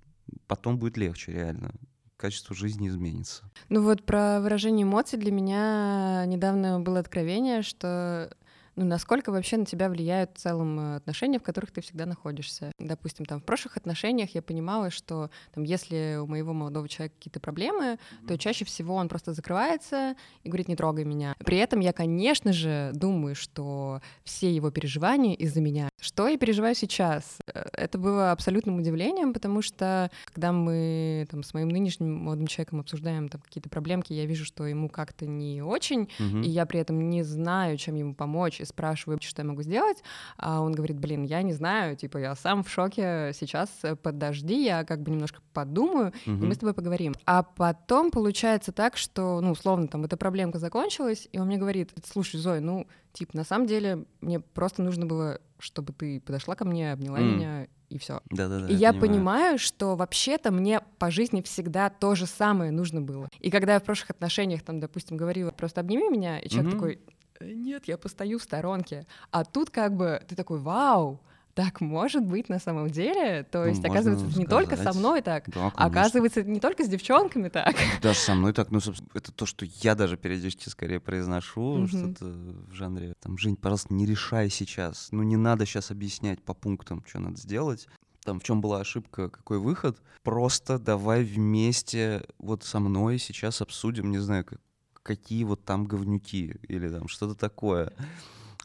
потом 0.46 0.78
будет 0.78 0.96
легче 0.96 1.32
реально 1.32 1.72
качество 2.16 2.54
жизни 2.54 2.88
изменится. 2.88 3.44
Ну 3.70 3.82
вот 3.82 4.04
про 4.04 4.40
выражение 4.40 4.84
эмоций 4.84 5.18
для 5.18 5.32
меня 5.32 6.24
недавно 6.26 6.78
было 6.78 6.98
откровение, 6.98 7.62
что 7.62 8.30
ну, 8.76 8.85
насколько 8.85 9.33
вообще 9.33 9.56
на 9.56 9.66
тебя 9.66 9.88
влияют 9.88 10.30
в 10.35 10.38
целом 10.38 10.78
э, 10.78 10.96
отношения, 10.96 11.38
в 11.38 11.42
которых 11.42 11.70
ты 11.70 11.80
всегда 11.80 12.06
находишься. 12.06 12.72
Допустим, 12.78 13.26
там 13.26 13.40
в 13.40 13.44
прошлых 13.44 13.76
отношениях 13.76 14.35
я 14.35 14.42
понимала, 14.42 14.90
что 14.90 15.30
там, 15.52 15.64
если 15.64 16.18
у 16.20 16.26
моего 16.26 16.52
молодого 16.52 16.88
человека 16.88 17.16
какие-то 17.18 17.40
проблемы, 17.40 17.85
mm-hmm. 17.85 18.26
то 18.28 18.38
чаще 18.38 18.64
всего 18.64 18.94
он 18.94 19.09
просто 19.09 19.33
закрывается 19.33 20.14
и 20.44 20.48
говорит, 20.48 20.68
не 20.68 20.76
трогай 20.76 21.04
меня. 21.04 21.35
При 21.44 21.59
этом 21.59 21.80
я, 21.80 21.92
конечно 21.92 22.52
же, 22.52 22.90
думаю, 22.94 23.35
что 23.35 24.00
все 24.24 24.54
его 24.54 24.70
переживания 24.70 25.35
из-за 25.35 25.61
меня. 25.61 25.88
Что 26.00 26.28
я 26.28 26.38
переживаю 26.38 26.74
сейчас? 26.74 27.38
Э, 27.52 27.64
это 27.72 27.98
было 27.98 28.33
абсолютным 28.33 28.78
удивлением, 28.78 29.33
потому 29.33 29.62
что 29.62 30.11
когда 30.26 30.52
мы 30.52 31.26
там, 31.30 31.42
с 31.42 31.54
моим 31.54 31.68
нынешним 31.68 32.14
молодым 32.14 32.46
человеком 32.46 32.80
обсуждаем 32.80 33.28
там 33.28 33.40
какие-то 33.40 33.68
проблемки, 33.68 34.12
я 34.12 34.26
вижу, 34.26 34.44
что 34.44 34.66
ему 34.66 34.88
как-то 34.88 35.26
не 35.26 35.62
очень, 35.62 36.09
mm-hmm. 36.18 36.44
и 36.44 36.48
я 36.48 36.66
при 36.66 36.80
этом 36.80 37.11
не 37.11 37.22
знаю, 37.22 37.76
чем 37.76 37.96
ему 37.96 38.14
помочь, 38.14 38.60
и 38.61 38.64
спрашиваю, 38.64 39.18
что 39.23 39.42
я 39.42 39.49
могу 39.49 39.62
сделать, 39.62 40.03
а 40.37 40.61
он 40.61 40.73
говорит, 40.73 40.99
блин, 40.99 41.25
я 41.25 41.42
не 41.42 41.53
знаю, 41.53 41.96
типа, 41.96 42.18
я 42.18 42.35
сам 42.35 42.62
в 42.62 42.70
шоке, 42.70 43.33
сейчас 43.35 43.70
подожди, 44.03 44.64
я 44.64 44.85
как 44.85 45.03
бы 45.03 45.11
немножко 45.11 45.40
подумаю, 45.53 46.12
угу. 46.27 46.37
и 46.37 46.46
мы 46.46 46.55
с 46.55 46.59
тобой 46.59 46.75
поговорим. 46.75 47.14
А 47.27 47.42
потом 47.42 48.11
получается 48.11 48.73
так, 48.73 48.96
что, 48.96 49.40
ну, 49.40 49.53
условно, 49.53 49.88
там, 49.88 50.05
эта 50.05 50.16
проблемка 50.16 50.59
закончилась, 50.59 51.29
и 51.33 51.38
он 51.38 51.46
мне 51.46 51.57
говорит, 51.57 51.92
слушай, 52.05 52.37
Зой, 52.38 52.61
ну, 52.61 52.87
типа, 53.12 53.37
на 53.37 53.44
самом 53.44 53.66
деле, 53.66 54.05
мне 54.20 54.40
просто 54.40 54.83
нужно 54.83 55.07
было, 55.07 55.40
чтобы 55.59 55.92
ты 55.92 56.20
подошла 56.20 56.55
ко 56.55 56.64
мне, 56.64 56.92
обняла 56.92 57.18
mm. 57.18 57.35
меня, 57.35 57.66
и 57.90 57.99
все. 57.99 58.20
Да, 58.31 58.49
да, 58.49 58.61
да. 58.61 58.68
И 58.68 58.75
я 58.75 58.92
понимаю. 58.92 59.01
понимаю, 59.01 59.59
что 59.59 59.96
вообще-то 59.96 60.53
мне 60.53 60.81
по 60.99 61.11
жизни 61.11 61.42
всегда 61.42 61.90
то 61.90 62.14
же 62.14 62.27
самое 62.27 62.70
нужно 62.70 63.01
было. 63.01 63.29
И 63.40 63.51
когда 63.51 63.75
я 63.75 63.81
в 63.81 63.83
прошлых 63.83 64.11
отношениях, 64.11 64.62
там, 64.62 64.79
допустим, 64.81 65.16
говорила, 65.16 65.51
просто 65.51 65.81
обними 65.81 66.09
меня, 66.09 66.38
и 66.38 66.49
человек 66.49 66.73
mm-hmm. 66.73 66.77
такой, 66.77 66.94
«Э, 66.94 67.29
нет, 67.40 67.87
я 67.87 67.98
постою 67.98 68.38
в 68.38 68.42
сторонке. 68.42 69.07
А 69.31 69.44
тут 69.44 69.70
как 69.70 69.96
бы 69.96 70.22
ты 70.29 70.35
такой, 70.35 70.59
вау, 70.59 71.20
так 71.55 71.81
может 71.81 72.24
быть 72.24 72.48
на 72.48 72.59
самом 72.59 72.88
деле. 72.88 73.42
То 73.44 73.61
ну, 73.61 73.66
есть, 73.66 73.83
ну, 73.83 73.90
оказывается, 73.90 74.24
сказать. 74.26 74.38
не 74.38 74.46
только 74.46 74.76
со 74.76 74.92
мной 74.92 75.20
так, 75.20 75.50
да, 75.50 75.72
оказывается, 75.74 76.42
не 76.42 76.61
только 76.61 76.85
с 76.85 76.88
девчонками 76.88 77.48
так. 77.48 77.74
Даже 78.03 78.18
со 78.18 78.35
мной 78.35 78.53
так. 78.53 78.70
Ну, 78.70 78.81
собственно, 78.81 79.11
это 79.14 79.33
то, 79.33 79.46
что 79.46 79.66
я 79.83 79.94
даже 79.94 80.16
периодически 80.16 80.68
скорее 80.68 81.00
произношу, 81.00 81.79
mm-hmm. 81.79 81.88
что-то 81.88 82.24
в 82.24 82.72
жанре, 82.72 83.14
там, 83.20 83.37
Жень, 83.37 83.57
пожалуйста, 83.57 83.92
не 83.94 84.07
решай 84.07 84.48
сейчас. 84.50 85.09
Ну, 85.11 85.22
не 85.22 85.37
надо 85.37 85.66
сейчас 85.66 85.90
объяснять 85.90 86.42
по 86.42 86.55
пунктам, 86.55 87.05
что 87.07 87.18
надо 87.18 87.37
сделать 87.37 87.88
там 88.24 88.38
в 88.38 88.42
чем 88.42 88.61
была 88.61 88.81
ошибка, 88.81 89.31
какой 89.31 89.59
выход. 89.59 89.98
Просто 90.22 90.79
давай 90.79 91.24
вместе 91.24 92.22
вот 92.38 92.64
со 92.64 92.79
мной 92.79 93.18
сейчас 93.18 93.62
обсудим, 93.62 94.11
не 94.11 94.18
знаю, 94.18 94.44
как, 94.44 94.61
какие 95.02 95.44
вот 95.44 95.64
там 95.64 95.84
говнюки 95.86 96.56
или 96.68 96.88
там 96.88 97.08
что-то 97.08 97.34
такое. 97.34 97.92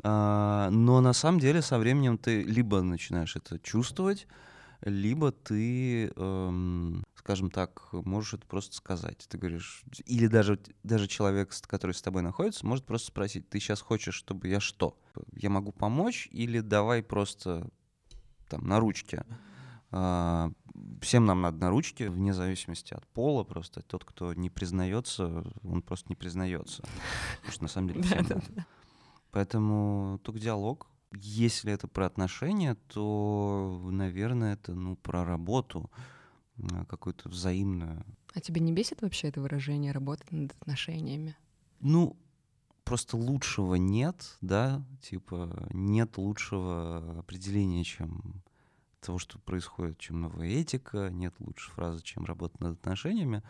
А, 0.03 0.69
но 0.71 1.01
на 1.01 1.13
самом 1.13 1.39
деле 1.39 1.61
со 1.61 1.77
временем 1.77 2.17
ты 2.17 2.43
либо 2.43 2.81
начинаешь 2.81 3.35
это 3.35 3.59
чувствовать, 3.59 4.27
либо 4.81 5.31
ты, 5.31 6.07
эм, 6.15 7.03
скажем 7.15 7.49
так, 7.49 7.87
можешь 7.91 8.35
это 8.35 8.45
просто 8.45 8.75
сказать. 8.75 9.25
Ты 9.29 9.37
говоришь, 9.37 9.83
или 10.05 10.27
даже, 10.27 10.59
даже 10.83 11.07
человек, 11.07 11.53
который 11.67 11.93
с 11.93 12.01
тобой 12.01 12.21
находится, 12.21 12.65
может 12.65 12.85
просто 12.85 13.07
спросить, 13.07 13.49
ты 13.49 13.59
сейчас 13.59 13.81
хочешь, 13.81 14.15
чтобы 14.15 14.47
я 14.47 14.59
что? 14.59 14.97
Я 15.33 15.49
могу 15.49 15.71
помочь 15.71 16.27
или 16.31 16.59
давай 16.59 17.01
просто 17.01 17.67
там 18.49 18.67
на 18.67 18.79
ручке? 18.79 19.25
А, 19.91 20.51
всем 21.01 21.25
нам 21.25 21.41
надо 21.41 21.57
на 21.57 21.69
ручки, 21.69 22.03
вне 22.03 22.33
зависимости 22.33 22.93
от 22.93 23.05
пола. 23.07 23.43
Просто 23.43 23.81
тот, 23.81 24.03
кто 24.03 24.33
не 24.33 24.49
признается, 24.49 25.43
он 25.63 25.81
просто 25.81 26.07
не 26.09 26.15
признается. 26.15 26.83
Потому 27.37 27.53
что 27.53 27.63
на 27.63 27.69
самом 27.69 27.87
деле 27.89 28.01
всем 28.03 28.23
надо. 28.23 28.65
Поэтому 29.31 30.19
только 30.23 30.39
диалог. 30.39 30.87
Если 31.13 31.71
это 31.71 31.87
про 31.87 32.05
отношения, 32.05 32.75
то, 32.87 33.79
наверное, 33.91 34.53
это 34.53 34.73
ну, 34.73 34.95
про 34.97 35.23
работу 35.23 35.89
а, 36.71 36.85
какую-то 36.85 37.29
взаимную. 37.29 38.03
А 38.33 38.41
тебе 38.41 38.59
не 38.59 38.73
бесит 38.73 39.01
вообще 39.01 39.29
это 39.29 39.41
выражение 39.41 39.91
работать 39.91 40.31
над 40.31 40.51
отношениями? 40.53 41.37
Ну, 41.79 42.17
просто 42.83 43.17
лучшего 43.17 43.75
нет, 43.75 44.37
да, 44.41 44.83
типа 45.01 45.67
нет 45.71 46.17
лучшего 46.17 47.19
определения, 47.19 47.83
чем 47.83 48.43
того, 49.05 49.19
что 49.19 49.39
происходит, 49.39 49.99
чем 49.99 50.21
новая 50.21 50.47
этика, 50.47 51.09
нет 51.09 51.33
лучшей 51.39 51.71
фразы, 51.71 52.01
чем 52.01 52.25
работа 52.25 52.55
над 52.59 52.79
отношениями. 52.79 53.43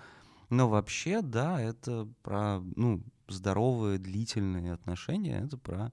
Но 0.49 0.69
вообще, 0.69 1.21
да, 1.21 1.59
это 1.59 2.07
про, 2.21 2.59
ну, 2.75 3.01
здоровые, 3.27 3.97
длительные 3.97 4.73
отношения, 4.73 5.41
это 5.43 5.57
про 5.57 5.91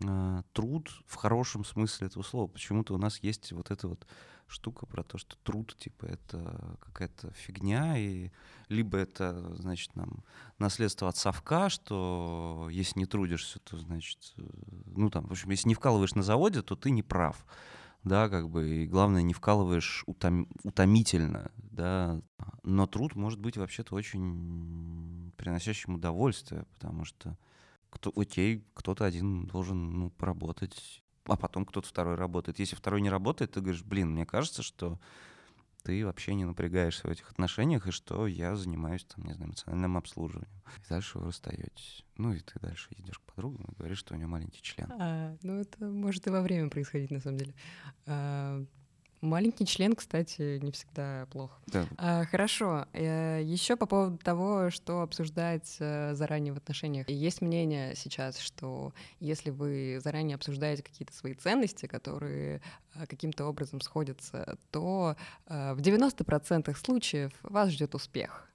э, 0.00 0.42
труд 0.52 0.90
в 1.06 1.14
хорошем 1.14 1.64
смысле 1.64 2.08
этого 2.08 2.22
слова. 2.22 2.48
Почему-то 2.48 2.94
у 2.94 2.98
нас 2.98 3.18
есть 3.20 3.52
вот 3.52 3.70
эта 3.70 3.88
вот 3.88 4.06
штука 4.46 4.86
про 4.86 5.02
то, 5.02 5.18
что 5.18 5.36
труд, 5.42 5.76
типа, 5.78 6.06
это 6.06 6.76
какая-то 6.80 7.32
фигня, 7.32 7.98
и 7.98 8.30
либо 8.68 8.98
это, 8.98 9.54
значит, 9.56 9.94
нам 9.96 10.22
наследство 10.58 11.08
от 11.08 11.16
совка, 11.16 11.68
что 11.68 12.68
если 12.70 13.00
не 13.00 13.06
трудишься, 13.06 13.58
то, 13.60 13.76
значит, 13.78 14.34
э, 14.36 14.42
ну, 14.86 15.10
там, 15.10 15.26
в 15.26 15.32
общем, 15.32 15.50
если 15.50 15.68
не 15.68 15.74
вкалываешь 15.74 16.14
на 16.14 16.22
заводе, 16.22 16.62
то 16.62 16.76
ты 16.76 16.90
не 16.90 17.02
прав, 17.02 17.44
да, 18.06 18.28
как 18.28 18.48
бы, 18.48 18.68
и 18.68 18.86
главное, 18.86 19.22
не 19.22 19.34
вкалываешь 19.34 20.04
утом, 20.06 20.48
утомительно, 20.62 21.50
да, 21.56 22.22
но 22.62 22.86
труд 22.86 23.16
может 23.16 23.40
быть 23.40 23.56
вообще-то 23.56 23.96
очень 23.96 25.32
приносящим 25.36 25.96
удовольствие, 25.96 26.66
потому 26.74 27.04
что 27.04 27.36
кто, 27.90 28.12
окей, 28.14 28.64
кто-то 28.74 29.04
один 29.04 29.46
должен 29.46 29.98
ну, 29.98 30.10
поработать 30.10 31.02
а 31.24 31.36
потом 31.36 31.64
кто-то 31.64 31.88
второй 31.88 32.14
работает. 32.14 32.60
Если 32.60 32.76
второй 32.76 33.00
не 33.00 33.10
работает, 33.10 33.50
ты 33.50 33.60
говоришь, 33.60 33.82
блин, 33.82 34.12
мне 34.12 34.24
кажется, 34.24 34.62
что 34.62 35.00
ты 35.86 36.04
вообще 36.04 36.34
не 36.34 36.44
напрягаешься 36.44 37.06
в 37.06 37.10
этих 37.12 37.30
отношениях, 37.30 37.86
и 37.86 37.92
что 37.92 38.26
я 38.26 38.56
занимаюсь, 38.56 39.04
там, 39.04 39.24
не 39.24 39.34
знаю, 39.34 39.50
эмоциональным 39.50 39.96
обслуживанием. 39.96 40.50
И 40.84 40.88
дальше 40.88 41.20
вы 41.20 41.26
расстаетесь. 41.26 42.04
Ну, 42.16 42.32
и 42.32 42.40
ты 42.40 42.58
дальше 42.58 42.88
идешь 42.98 43.20
к 43.20 43.22
подругам 43.22 43.66
и 43.70 43.76
говоришь, 43.76 43.98
что 43.98 44.14
у 44.14 44.16
нее 44.16 44.26
маленький 44.26 44.62
член. 44.62 44.90
А, 44.98 45.36
ну, 45.42 45.60
это 45.60 45.86
может 45.86 46.26
и 46.26 46.30
во 46.30 46.40
время 46.40 46.70
происходить, 46.70 47.12
на 47.12 47.20
самом 47.20 47.38
деле. 47.38 47.54
А, 48.06 48.64
Маленький 49.20 49.66
член, 49.66 49.94
кстати, 49.94 50.58
не 50.62 50.70
всегда 50.72 51.26
плохо. 51.30 51.54
Да. 51.66 51.86
А, 51.96 52.24
хорошо. 52.24 52.86
Э, 52.92 53.40
Еще 53.42 53.76
по 53.76 53.86
поводу 53.86 54.18
того, 54.18 54.70
что 54.70 55.02
обсуждать 55.02 55.76
э, 55.80 56.14
заранее 56.14 56.52
в 56.52 56.58
отношениях. 56.58 57.08
Есть 57.08 57.40
мнение 57.40 57.94
сейчас, 57.96 58.38
что 58.38 58.92
если 59.18 59.50
вы 59.50 60.00
заранее 60.02 60.34
обсуждаете 60.34 60.82
какие-то 60.82 61.14
свои 61.14 61.34
ценности, 61.34 61.86
которые 61.86 62.60
э, 62.94 63.06
каким-то 63.06 63.46
образом 63.46 63.80
сходятся, 63.80 64.58
то 64.70 65.16
в 65.46 65.78
90% 65.78 66.74
случаев 66.76 67.32
вас 67.42 67.70
ждет 67.70 67.94
успех. 67.94 68.50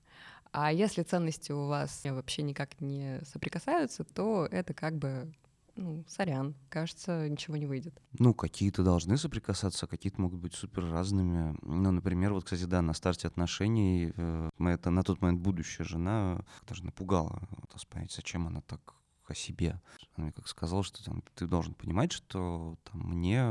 А 0.52 0.72
если 0.72 1.04
ценности 1.04 1.52
у 1.52 1.68
вас 1.68 2.02
вообще 2.04 2.42
никак 2.42 2.82
не 2.82 3.22
соприкасаются, 3.24 4.04
то 4.04 4.48
это 4.52 4.74
как 4.74 4.96
бы 4.98 5.34
ну, 5.82 6.06
сорян, 6.08 6.56
кажется, 6.70 7.28
ничего 7.28 7.58
не 7.58 7.66
выйдет. 7.66 8.00
Ну, 8.20 8.34
какие-то 8.34 8.84
должны 8.84 9.18
соприкасаться, 9.18 9.88
какие-то 9.88 10.22
могут 10.22 10.40
быть 10.40 10.54
супер 10.54 10.86
разными. 10.90 11.58
Ну, 11.64 11.92
например, 11.92 12.34
вот, 12.34 12.46
кстати, 12.46 12.64
да, 12.64 12.82
на 12.82 12.94
старте 12.94 13.28
отношений 13.28 14.14
э, 14.16 14.50
это 14.60 14.90
на 14.92 15.04
тот 15.04 15.22
момент 15.22 15.42
будущая 15.42 15.86
жена 15.86 16.44
даже 16.68 16.86
напугала, 16.86 17.42
вот, 17.50 17.88
понять, 17.88 18.12
зачем 18.12 18.48
она 18.48 18.62
так 18.62 18.96
о 19.28 19.34
себе. 19.34 19.82
Она 20.16 20.26
мне 20.26 20.34
как 20.34 20.48
сказала, 20.48 20.84
что 20.84 21.04
там, 21.04 21.24
ты 21.36 21.48
должен 21.48 21.74
понимать, 21.74 22.12
что 22.12 22.78
там, 22.84 23.02
мне 23.02 23.44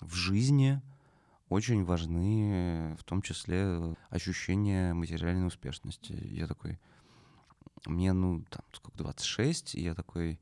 в 0.00 0.14
жизни 0.14 0.80
очень 1.48 1.84
важны 1.84 2.96
в 2.98 3.04
том 3.04 3.22
числе 3.22 3.96
ощущения 4.10 4.92
материальной 4.92 5.46
успешности. 5.46 6.12
Я 6.12 6.46
такой, 6.46 6.78
мне, 7.86 8.12
ну, 8.12 8.44
там, 8.50 8.64
сколько, 8.72 8.98
26, 8.98 9.74
и 9.76 9.82
я 9.82 9.94
такой, 9.94 10.38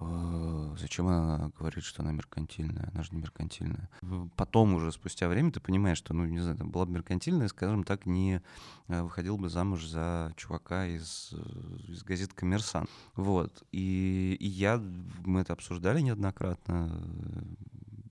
«Э, 0.00 0.74
зачем 0.78 1.08
она 1.08 1.50
говорит, 1.58 1.84
что 1.84 2.02
она 2.02 2.12
меркантильная? 2.12 2.90
Она 2.92 3.02
же 3.02 3.10
не 3.12 3.18
меркантильная. 3.18 3.90
Потом 4.34 4.74
уже, 4.74 4.92
спустя 4.92 5.28
время, 5.28 5.52
ты 5.52 5.60
понимаешь, 5.60 5.98
что, 5.98 6.14
ну, 6.14 6.24
не 6.24 6.38
знаю, 6.38 6.56
была 6.64 6.86
бы 6.86 6.92
меркантильная, 6.92 7.48
скажем 7.48 7.84
так, 7.84 8.06
не 8.06 8.40
э, 8.88 9.02
выходил 9.02 9.36
бы 9.36 9.50
замуж 9.50 9.84
за 9.84 10.32
чувака 10.36 10.86
из, 10.86 11.30
э, 11.32 11.92
из 11.92 12.02
газет 12.02 12.32
«Коммерсант». 12.32 12.88
Вот. 13.14 13.62
И, 13.72 14.36
и 14.40 14.46
я, 14.46 14.78
мы 15.24 15.40
это 15.40 15.52
обсуждали 15.52 16.00
неоднократно, 16.00 17.02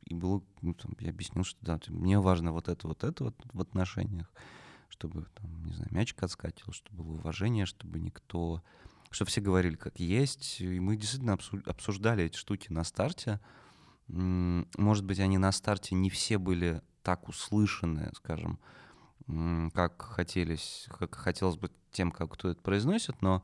и 0.05 0.13
было, 0.13 0.43
ну, 0.61 0.73
там, 0.75 0.95
я 0.99 1.09
объяснил, 1.09 1.43
что 1.43 1.57
да, 1.61 1.79
мне 1.87 2.19
важно 2.19 2.51
вот 2.51 2.67
это, 2.67 2.87
вот 2.87 3.03
это 3.03 3.25
вот 3.25 3.35
в 3.51 3.61
отношениях, 3.61 4.31
чтобы, 4.89 5.25
там, 5.35 5.65
не 5.65 5.73
знаю, 5.73 5.89
мячик 5.91 6.21
отскакивал, 6.21 6.73
чтобы 6.73 7.03
было 7.03 7.15
уважение, 7.15 7.65
чтобы 7.65 7.99
никто 7.99 8.61
чтобы 9.09 9.29
все 9.29 9.41
говорили 9.41 9.75
как 9.75 9.99
есть. 9.99 10.61
И 10.61 10.79
мы 10.79 10.95
действительно 10.95 11.37
обсуждали 11.65 12.25
эти 12.25 12.37
штуки 12.37 12.71
на 12.71 12.83
старте. 12.83 13.39
Может 14.07 15.05
быть, 15.05 15.19
они 15.19 15.37
на 15.37 15.51
старте 15.51 15.95
не 15.95 16.09
все 16.09 16.37
были 16.37 16.81
так 17.03 17.27
услышаны, 17.27 18.11
скажем, 18.15 18.59
как 19.73 20.01
хотелось, 20.01 20.87
как 20.97 21.15
хотелось 21.15 21.57
бы 21.57 21.71
тем, 21.91 22.11
как 22.11 22.31
кто 22.31 22.49
это 22.49 22.61
произносит, 22.61 23.21
но 23.21 23.43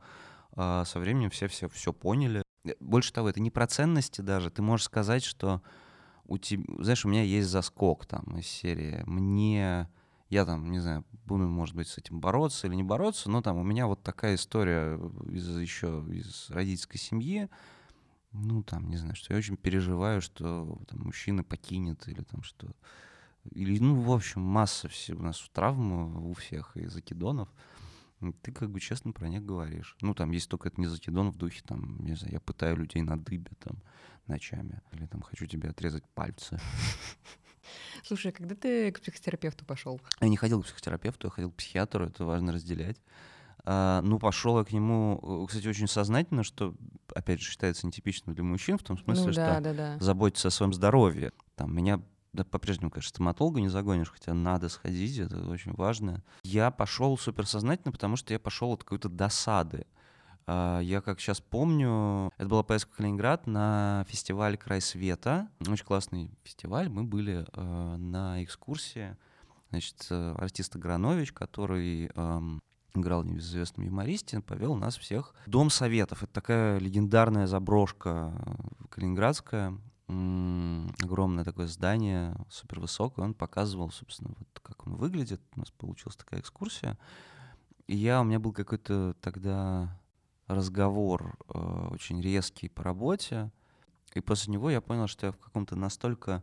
э, 0.56 0.82
со 0.84 0.98
временем 0.98 1.30
все 1.30 1.48
все 1.48 1.68
все 1.68 1.92
поняли. 1.92 2.42
Э, 2.64 2.74
больше 2.80 3.12
того, 3.12 3.28
это 3.28 3.40
не 3.40 3.50
про 3.50 3.66
ценности 3.66 4.20
даже. 4.20 4.50
Ты 4.50 4.62
можешь 4.62 4.86
сказать, 4.86 5.24
что 5.24 5.62
у 6.24 6.38
тебя, 6.38 6.64
знаешь, 6.82 7.04
у 7.04 7.08
меня 7.08 7.22
есть 7.22 7.48
заскок 7.48 8.06
там 8.06 8.38
из 8.38 8.46
серии. 8.46 9.02
Мне 9.06 9.88
я 10.28 10.44
там, 10.44 10.70
не 10.70 10.80
знаю, 10.80 11.04
буду, 11.24 11.46
может 11.46 11.74
быть, 11.74 11.88
с 11.88 11.98
этим 11.98 12.20
бороться 12.20 12.66
или 12.66 12.74
не 12.74 12.82
бороться, 12.82 13.30
но 13.30 13.42
там 13.42 13.56
у 13.58 13.62
меня 13.62 13.86
вот 13.86 14.02
такая 14.02 14.34
история 14.34 14.96
из 15.30 15.56
еще 15.56 16.04
из 16.08 16.50
родительской 16.50 16.98
семьи, 16.98 17.48
ну, 18.32 18.62
там, 18.62 18.88
не 18.88 18.96
знаю, 18.96 19.14
что 19.14 19.32
я 19.32 19.38
очень 19.38 19.56
переживаю, 19.56 20.20
что 20.20 20.78
там 20.88 21.00
мужчина 21.00 21.42
покинет 21.42 22.06
или 22.08 22.22
там 22.22 22.42
что... 22.42 22.74
Или, 23.52 23.78
ну, 23.78 24.00
в 24.00 24.10
общем, 24.10 24.40
масса 24.40 24.88
всего 24.88 25.20
у 25.20 25.22
нас 25.22 25.48
травм 25.52 26.26
у 26.26 26.34
всех 26.34 26.76
и 26.76 26.86
закидонов. 26.86 27.48
Ты 28.42 28.50
как 28.50 28.70
бы 28.70 28.80
честно 28.80 29.12
про 29.12 29.28
них 29.28 29.44
говоришь. 29.44 29.96
Ну, 30.00 30.14
там 30.14 30.32
есть 30.32 30.48
только 30.48 30.68
это 30.68 30.80
не 30.80 30.86
закидон 30.88 31.30
в 31.30 31.36
духе, 31.36 31.62
там, 31.64 32.04
не 32.04 32.16
знаю, 32.16 32.34
я 32.34 32.40
пытаю 32.40 32.76
людей 32.76 33.02
на 33.02 33.16
дыбе 33.16 33.52
там 33.60 33.82
ночами. 34.26 34.82
Или 34.92 35.06
там 35.06 35.22
хочу 35.22 35.46
тебе 35.46 35.70
отрезать 35.70 36.04
пальцы. 36.14 36.58
Слушай, 38.04 38.32
а 38.32 38.32
когда 38.32 38.54
ты 38.54 38.92
к 38.92 39.00
психотерапевту 39.00 39.64
пошел? 39.64 40.00
Я 40.20 40.28
не 40.28 40.36
ходил 40.36 40.62
к 40.62 40.66
психотерапевту, 40.66 41.28
я 41.28 41.30
ходил 41.30 41.50
к 41.50 41.56
психиатру, 41.56 42.06
это 42.06 42.24
важно 42.24 42.52
разделять. 42.52 42.98
А, 43.64 44.00
ну, 44.02 44.18
пошел 44.18 44.58
я 44.58 44.64
к 44.64 44.72
нему, 44.72 45.42
э, 45.42 45.46
кстати, 45.48 45.66
очень 45.66 45.88
сознательно, 45.88 46.44
что, 46.44 46.74
опять 47.14 47.40
же, 47.40 47.50
считается 47.50 47.86
нетипичным 47.86 48.34
для 48.34 48.44
мужчин, 48.44 48.78
в 48.78 48.84
том 48.84 48.96
смысле, 48.96 49.26
ну, 49.26 49.32
да, 49.32 49.52
что 49.54 49.60
да, 49.60 49.74
да. 49.74 49.96
заботиться 49.98 50.48
о 50.48 50.50
своем 50.52 50.72
здоровье. 50.72 51.32
Там 51.56 51.74
меня 51.74 52.00
да, 52.36 52.44
по-прежнему, 52.44 52.90
конечно, 52.90 53.08
стоматолога 53.08 53.60
не 53.60 53.68
загонишь, 53.68 54.10
хотя 54.10 54.34
надо 54.34 54.68
сходить, 54.68 55.18
это 55.18 55.48
очень 55.48 55.72
важно. 55.72 56.22
Я 56.44 56.70
пошел 56.70 57.16
суперсознательно, 57.16 57.92
потому 57.92 58.16
что 58.16 58.34
я 58.34 58.38
пошел 58.38 58.72
от 58.72 58.84
какой-то 58.84 59.08
досады. 59.08 59.86
А, 60.46 60.80
я 60.80 61.00
как 61.00 61.20
сейчас 61.20 61.40
помню, 61.40 62.30
это 62.36 62.48
была 62.48 62.62
поездка 62.62 62.92
в 62.92 62.96
Калининград 62.96 63.46
на 63.46 64.04
фестиваль 64.08 64.56
«Край 64.56 64.80
света». 64.80 65.48
Очень 65.66 65.84
классный 65.84 66.30
фестиваль. 66.44 66.88
Мы 66.88 67.02
были 67.02 67.44
э, 67.52 67.96
на 67.96 68.42
экскурсии. 68.44 69.16
Значит, 69.70 70.06
э, 70.10 70.34
артист 70.38 70.76
Агранович, 70.76 71.32
который 71.32 72.10
эм, 72.14 72.62
играл 72.94 73.24
в 73.24 73.38
известном 73.38 73.86
юмористе, 73.86 74.40
повел 74.40 74.76
нас 74.76 74.96
всех 74.96 75.34
Дом 75.46 75.68
Советов. 75.68 76.22
Это 76.22 76.32
такая 76.32 76.78
легендарная 76.78 77.48
заброшка 77.48 78.32
калининградская, 78.90 79.76
огромное 80.06 81.44
такое 81.44 81.66
здание, 81.66 82.36
супер 82.48 82.78
высокое. 82.78 83.24
Он 83.24 83.34
показывал, 83.34 83.90
собственно, 83.90 84.34
вот 84.38 84.60
как 84.62 84.86
он 84.86 84.94
выглядит. 84.94 85.40
У 85.56 85.60
нас 85.60 85.72
получилась 85.72 86.16
такая 86.16 86.38
экскурсия. 86.38 86.96
И 87.88 87.96
я, 87.96 88.20
у 88.20 88.24
меня 88.24 88.38
был 88.38 88.52
какой-то 88.52 89.14
тогда 89.20 89.98
разговор 90.46 91.36
э, 91.48 91.88
очень 91.90 92.20
резкий 92.20 92.68
по 92.68 92.82
работе. 92.82 93.50
И 94.14 94.20
после 94.20 94.52
него 94.52 94.70
я 94.70 94.80
понял, 94.80 95.06
что 95.06 95.26
я 95.26 95.32
в 95.32 95.38
каком-то 95.38 95.76
настолько 95.76 96.42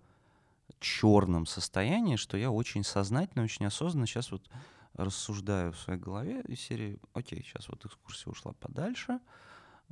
черном 0.79 1.45
состоянии, 1.45 2.17
что 2.17 2.37
я 2.37 2.51
очень 2.51 2.83
сознательно, 2.83 3.43
очень 3.43 3.65
осознанно 3.65 4.05
сейчас 4.05 4.31
вот 4.31 4.49
рассуждаю 4.93 5.71
в 5.71 5.79
своей 5.79 5.99
голове 5.99 6.41
из 6.47 6.59
серии, 6.59 6.99
окей, 7.13 7.43
сейчас 7.43 7.67
вот 7.69 7.85
экскурсия 7.85 8.31
ушла 8.31 8.53
подальше, 8.53 9.19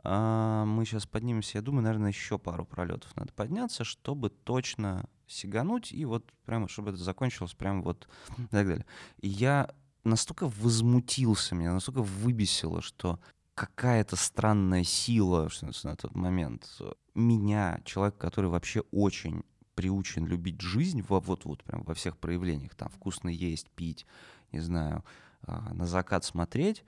а 0.03 0.65
мы 0.65 0.85
сейчас 0.85 1.05
поднимемся, 1.05 1.57
я 1.57 1.61
думаю, 1.61 1.83
наверное, 1.83 2.09
еще 2.09 2.37
пару 2.37 2.65
пролетов 2.65 3.15
надо 3.15 3.33
подняться, 3.33 3.83
чтобы 3.83 4.29
точно 4.29 5.09
сигануть, 5.27 5.91
и 5.91 6.05
вот 6.05 6.31
прямо, 6.45 6.67
чтобы 6.67 6.89
это 6.89 6.99
закончилось 6.99 7.53
прямо 7.53 7.81
вот 7.81 8.07
и 8.37 8.47
так 8.47 8.67
далее. 8.67 8.85
И 9.17 9.27
я 9.27 9.73
настолько 10.03 10.47
возмутился, 10.47 11.55
меня 11.55 11.73
настолько 11.73 12.01
выбесило, 12.01 12.81
что 12.81 13.19
какая-то 13.55 14.15
странная 14.15 14.83
сила 14.83 15.49
на 15.83 15.95
тот 15.95 16.15
момент. 16.15 16.69
Меня, 17.13 17.81
человек, 17.85 18.17
который 18.17 18.49
вообще 18.49 18.81
очень 18.91 19.43
приучен 19.75 20.25
любить 20.25 20.61
жизнь 20.61 21.03
вот-вот 21.07 21.63
прям 21.63 21.83
во 21.83 21.93
всех 21.93 22.17
проявлениях, 22.17 22.75
там 22.75 22.89
вкусно 22.89 23.29
есть, 23.29 23.69
пить, 23.71 24.05
не 24.51 24.59
знаю, 24.59 25.03
а, 25.43 25.73
на 25.73 25.85
закат 25.87 26.23
смотреть, 26.23 26.83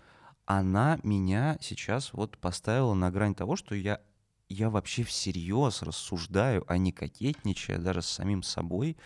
она 0.46 1.00
меня 1.04 1.58
сейчас 1.62 2.14
вот 2.14 2.38
поставила 2.38 2.94
на 2.94 3.10
грань 3.12 3.36
того, 3.36 3.56
что 3.56 3.76
я, 3.76 4.02
я 4.50 4.70
вообще 4.70 5.04
всерьез 5.04 5.82
рассуждаю, 5.82 6.64
а 6.68 6.78
не 6.78 6.92
кокетничая 6.92 7.80
даже 7.80 8.02
с 8.02 8.08
самим 8.08 8.44
собой 8.44 8.98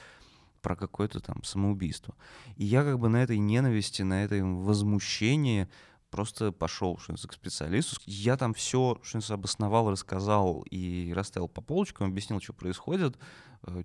про 0.62 0.76
какое-то 0.76 1.20
там 1.20 1.44
самоубийство. 1.44 2.16
И 2.56 2.66
я 2.66 2.84
как 2.84 3.00
бы 3.00 3.10
на 3.10 3.18
этой 3.24 3.38
ненависти, 3.38 4.02
на 4.02 4.24
этой 4.24 4.44
возмущении 4.44 5.70
просто 6.10 6.52
пошел 6.52 6.96
к 6.98 7.34
специалисту. 7.34 8.00
Я 8.06 8.38
там 8.38 8.54
все 8.54 9.00
что 9.04 9.34
обосновал, 9.34 9.92
рассказал 9.92 10.64
и 10.70 11.12
расставил 11.14 11.48
по 11.48 11.62
полочкам, 11.62 12.08
объяснил, 12.08 12.42
что 12.42 12.54
происходит, 12.54 13.18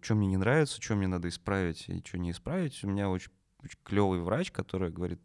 что 0.02 0.14
мне 0.14 0.26
не 0.26 0.36
нравится, 0.36 0.80
что 0.80 0.94
мне 0.94 1.08
надо 1.08 1.28
исправить 1.28 1.88
и 1.88 2.02
что 2.04 2.18
не 2.18 2.30
исправить. 2.30 2.82
У 2.84 2.88
меня 2.88 3.08
очень, 3.08 3.30
очень 3.62 3.78
клевый 3.82 4.20
врач, 4.20 4.50
который 4.50 4.90
говорит, 4.90 5.20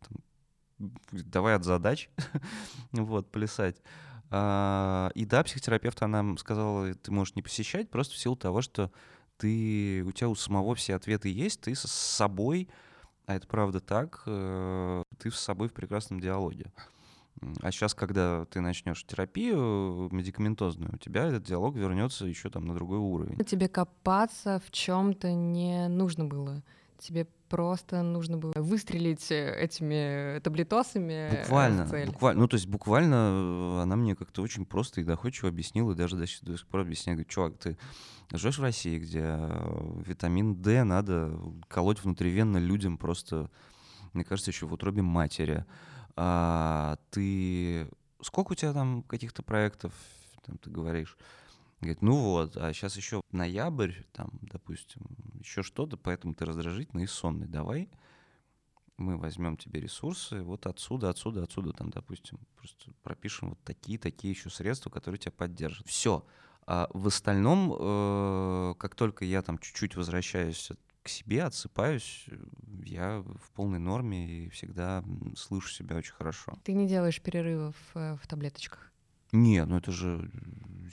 давай 1.12 1.56
от 1.56 1.64
задач, 1.64 2.10
вот, 2.92 3.32
плясать. 3.32 3.82
А, 4.30 5.10
и 5.16 5.26
да, 5.26 5.44
психотерапевт, 5.44 6.02
она 6.02 6.36
сказала, 6.38 6.94
ты 6.94 7.12
можешь 7.12 7.36
не 7.36 7.42
посещать, 7.42 7.90
просто 7.90 8.16
в 8.16 8.18
силу 8.18 8.36
того, 8.36 8.62
что 8.62 8.92
ты, 9.38 10.04
у 10.06 10.12
тебя 10.12 10.30
у 10.30 10.36
самого 10.36 10.76
все 10.76 10.96
ответы 10.96 11.30
есть, 11.30 11.62
ты 11.62 11.76
с 11.76 11.82
собой, 11.82 12.68
а 13.28 13.36
это 13.36 13.46
правда 13.46 13.82
так, 13.82 14.24
э, 14.26 15.04
ты 15.20 15.30
с 15.30 15.36
собой 15.36 15.68
в 15.68 15.74
прекрасном 15.74 16.20
диалоге. 16.20 16.72
А 17.62 17.72
сейчас, 17.72 17.94
когда 17.94 18.46
ты 18.46 18.62
начнешь 18.62 19.06
терапию 19.06 20.10
медикаментозную, 20.12 20.96
у 20.96 20.98
тебя 20.98 21.26
этот 21.26 21.44
диалог 21.44 21.76
вернется 21.76 22.26
еще 22.26 22.50
там 22.50 22.66
на 22.66 22.74
другой 22.74 22.98
уровень. 22.98 23.38
Тебе 23.46 23.68
копаться 23.68 24.60
в 24.66 24.72
чем-то 24.72 25.34
не 25.34 25.88
нужно 25.88 26.26
было. 26.26 26.64
Тебе 27.00 27.28
просто 27.50 28.02
нужно 28.02 28.38
было 28.38 28.54
выстрелить 28.56 29.32
э, 29.32 29.56
этими 29.56 30.40
таблетосами. 30.40 31.30
Э, 31.32 31.42
буквально, 31.44 31.86
буквально. 32.08 32.42
Ну, 32.42 32.48
то 32.48 32.56
есть 32.56 32.68
буквально 32.68 33.16
э, 33.16 33.82
она 33.84 33.96
мне 33.96 34.16
как-то 34.16 34.42
очень 34.42 34.66
просто 34.66 35.02
и 35.02 35.04
доходчиво 35.04 35.50
объяснила, 35.50 35.92
и 35.92 35.96
даже 35.96 36.16
до, 36.16 36.26
до 36.42 36.58
сих 36.58 36.68
пор 36.68 36.82
объясняет, 36.82 37.18
говорит, 37.18 37.30
чувак, 37.30 37.58
ты 37.58 37.78
живешь 38.34 38.58
в 38.58 38.64
России, 38.64 39.00
где 39.00 39.40
витамин 40.06 40.62
D 40.62 40.84
надо 40.84 41.40
колоть 41.68 42.04
внутривенно 42.04 42.58
людям 42.58 42.98
просто, 42.98 43.50
мне 44.14 44.24
кажется, 44.24 44.52
еще 44.52 44.66
в 44.66 44.74
утробе 44.74 45.02
матери. 45.02 45.66
А 46.16 46.98
ты... 47.12 47.88
Сколько 48.22 48.54
у 48.54 48.56
тебя 48.56 48.74
там 48.74 49.04
каких-то 49.04 49.44
проектов, 49.44 49.94
там, 50.46 50.58
ты 50.58 50.70
говоришь? 50.70 51.16
Говорит, 51.80 52.02
ну 52.02 52.16
вот, 52.22 52.58
а 52.58 52.74
сейчас 52.74 52.98
еще 52.98 53.22
ноябрь, 53.32 53.94
там, 54.12 54.40
допустим, 54.42 55.06
еще 55.40 55.62
что-то, 55.64 55.98
поэтому 55.98 56.34
ты 56.34 56.46
раздражительный 56.46 57.04
и 57.04 57.08
сонный. 57.08 57.48
Давай 57.48 57.90
мы 58.98 59.18
возьмем 59.18 59.58
тебе 59.58 59.80
ресурсы, 59.80 60.42
вот 60.42 60.66
отсюда, 60.66 61.10
отсюда, 61.10 61.44
отсюда, 61.44 61.72
там, 61.72 61.90
допустим, 61.92 62.40
просто 62.56 62.92
пропишем 63.04 63.50
вот 63.50 63.60
такие, 63.64 64.00
такие 64.00 64.34
еще 64.34 64.50
средства, 64.50 64.90
которые 64.90 65.20
тебя 65.20 65.32
поддержат. 65.32 65.88
Все. 65.88 66.26
А 66.66 66.90
в 66.94 67.08
остальном, 67.08 67.74
э, 67.80 68.74
как 68.78 68.96
только 68.96 69.24
я 69.24 69.42
там 69.42 69.58
чуть-чуть 69.60 69.96
возвращаюсь 69.96 70.72
к 71.04 71.10
себе, 71.10 71.44
отсыпаюсь, 71.44 72.26
я 72.84 73.20
в 73.22 73.52
полной 73.52 73.80
норме 73.80 74.28
и 74.28 74.50
всегда 74.50 75.04
слышу 75.38 75.70
себя 75.70 75.96
очень 75.96 76.14
хорошо. 76.14 76.58
Ты 76.64 76.74
не 76.74 76.88
делаешь 76.88 77.22
перерывов 77.22 77.76
э, 77.94 78.18
в 78.22 78.28
таблеточках? 78.28 78.92
Не, 79.32 79.66
ну 79.66 79.78
это 79.78 79.92
же 79.92 80.30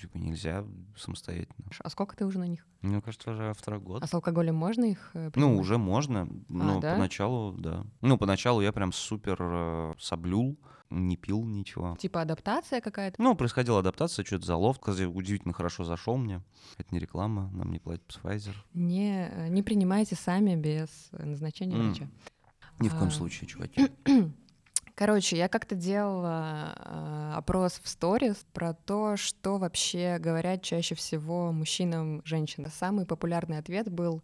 типа 0.01 0.19
нельзя 0.19 0.65
самостоятельно. 0.97 1.71
А 1.79 1.89
сколько 1.89 2.17
ты 2.17 2.27
уже 2.27 2.39
на 2.39 2.47
них? 2.47 2.67
Мне 2.83 3.01
кажется, 3.01 3.31
уже 3.31 3.55
второй 3.55 3.81
год. 3.81 4.03
А 4.03 4.07
с 4.07 4.13
алкоголем 4.13 4.55
можно 4.55 4.85
их 4.85 5.11
э, 5.15 5.31
принимать? 5.31 5.57
Ну, 5.57 5.61
уже 5.61 5.79
можно, 5.79 6.29
но 6.49 6.79
а, 6.79 6.81
да? 6.81 6.95
поначалу, 6.95 7.53
да. 7.53 7.85
Ну, 8.03 8.19
поначалу 8.19 8.61
я 8.61 8.73
прям 8.73 8.93
супер 8.93 9.39
э, 9.41 9.95
соблюл, 9.99 10.59
не 10.91 11.17
пил 11.17 11.45
ничего. 11.45 11.97
Типа 11.99 12.21
адаптация 12.21 12.81
какая-то? 12.81 13.21
Ну, 13.21 13.35
происходила 13.35 13.79
адаптация, 13.79 14.25
что-то 14.25 14.45
залов, 14.45 14.79
удивительно 14.87 15.55
хорошо 15.55 15.85
зашел 15.85 16.17
мне. 16.17 16.43
Это 16.77 16.89
не 16.93 16.99
реклама, 16.99 17.51
нам 17.53 17.73
не 17.73 17.79
платит 17.79 18.05
Pfizer. 18.23 18.55
Не, 18.75 19.29
э, 19.29 19.49
не 19.49 19.63
принимайте 19.63 20.17
сами 20.17 20.55
без 20.55 21.09
назначения 21.13 21.77
mm. 21.77 21.87
врача. 21.87 22.09
Ни 22.81 22.89
в 22.89 22.93
коем 22.93 23.09
а... 23.09 23.11
случае, 23.11 23.49
чуваки. 23.49 23.89
Короче, 24.95 25.37
я 25.37 25.49
как-то 25.49 25.75
делала 25.75 26.75
э, 26.77 27.33
опрос 27.35 27.81
в 27.83 27.89
сторис 27.89 28.47
про 28.53 28.75
то, 28.75 29.17
что 29.17 29.59
вообще 29.59 30.19
говорят 30.21 30.63
чаще 30.63 30.95
всего 30.95 31.51
мужчинам 31.51 32.23
женщинам. 32.25 32.71
Самый 32.71 33.05
популярный 33.05 33.59
ответ 33.59 33.91
был 33.91 34.23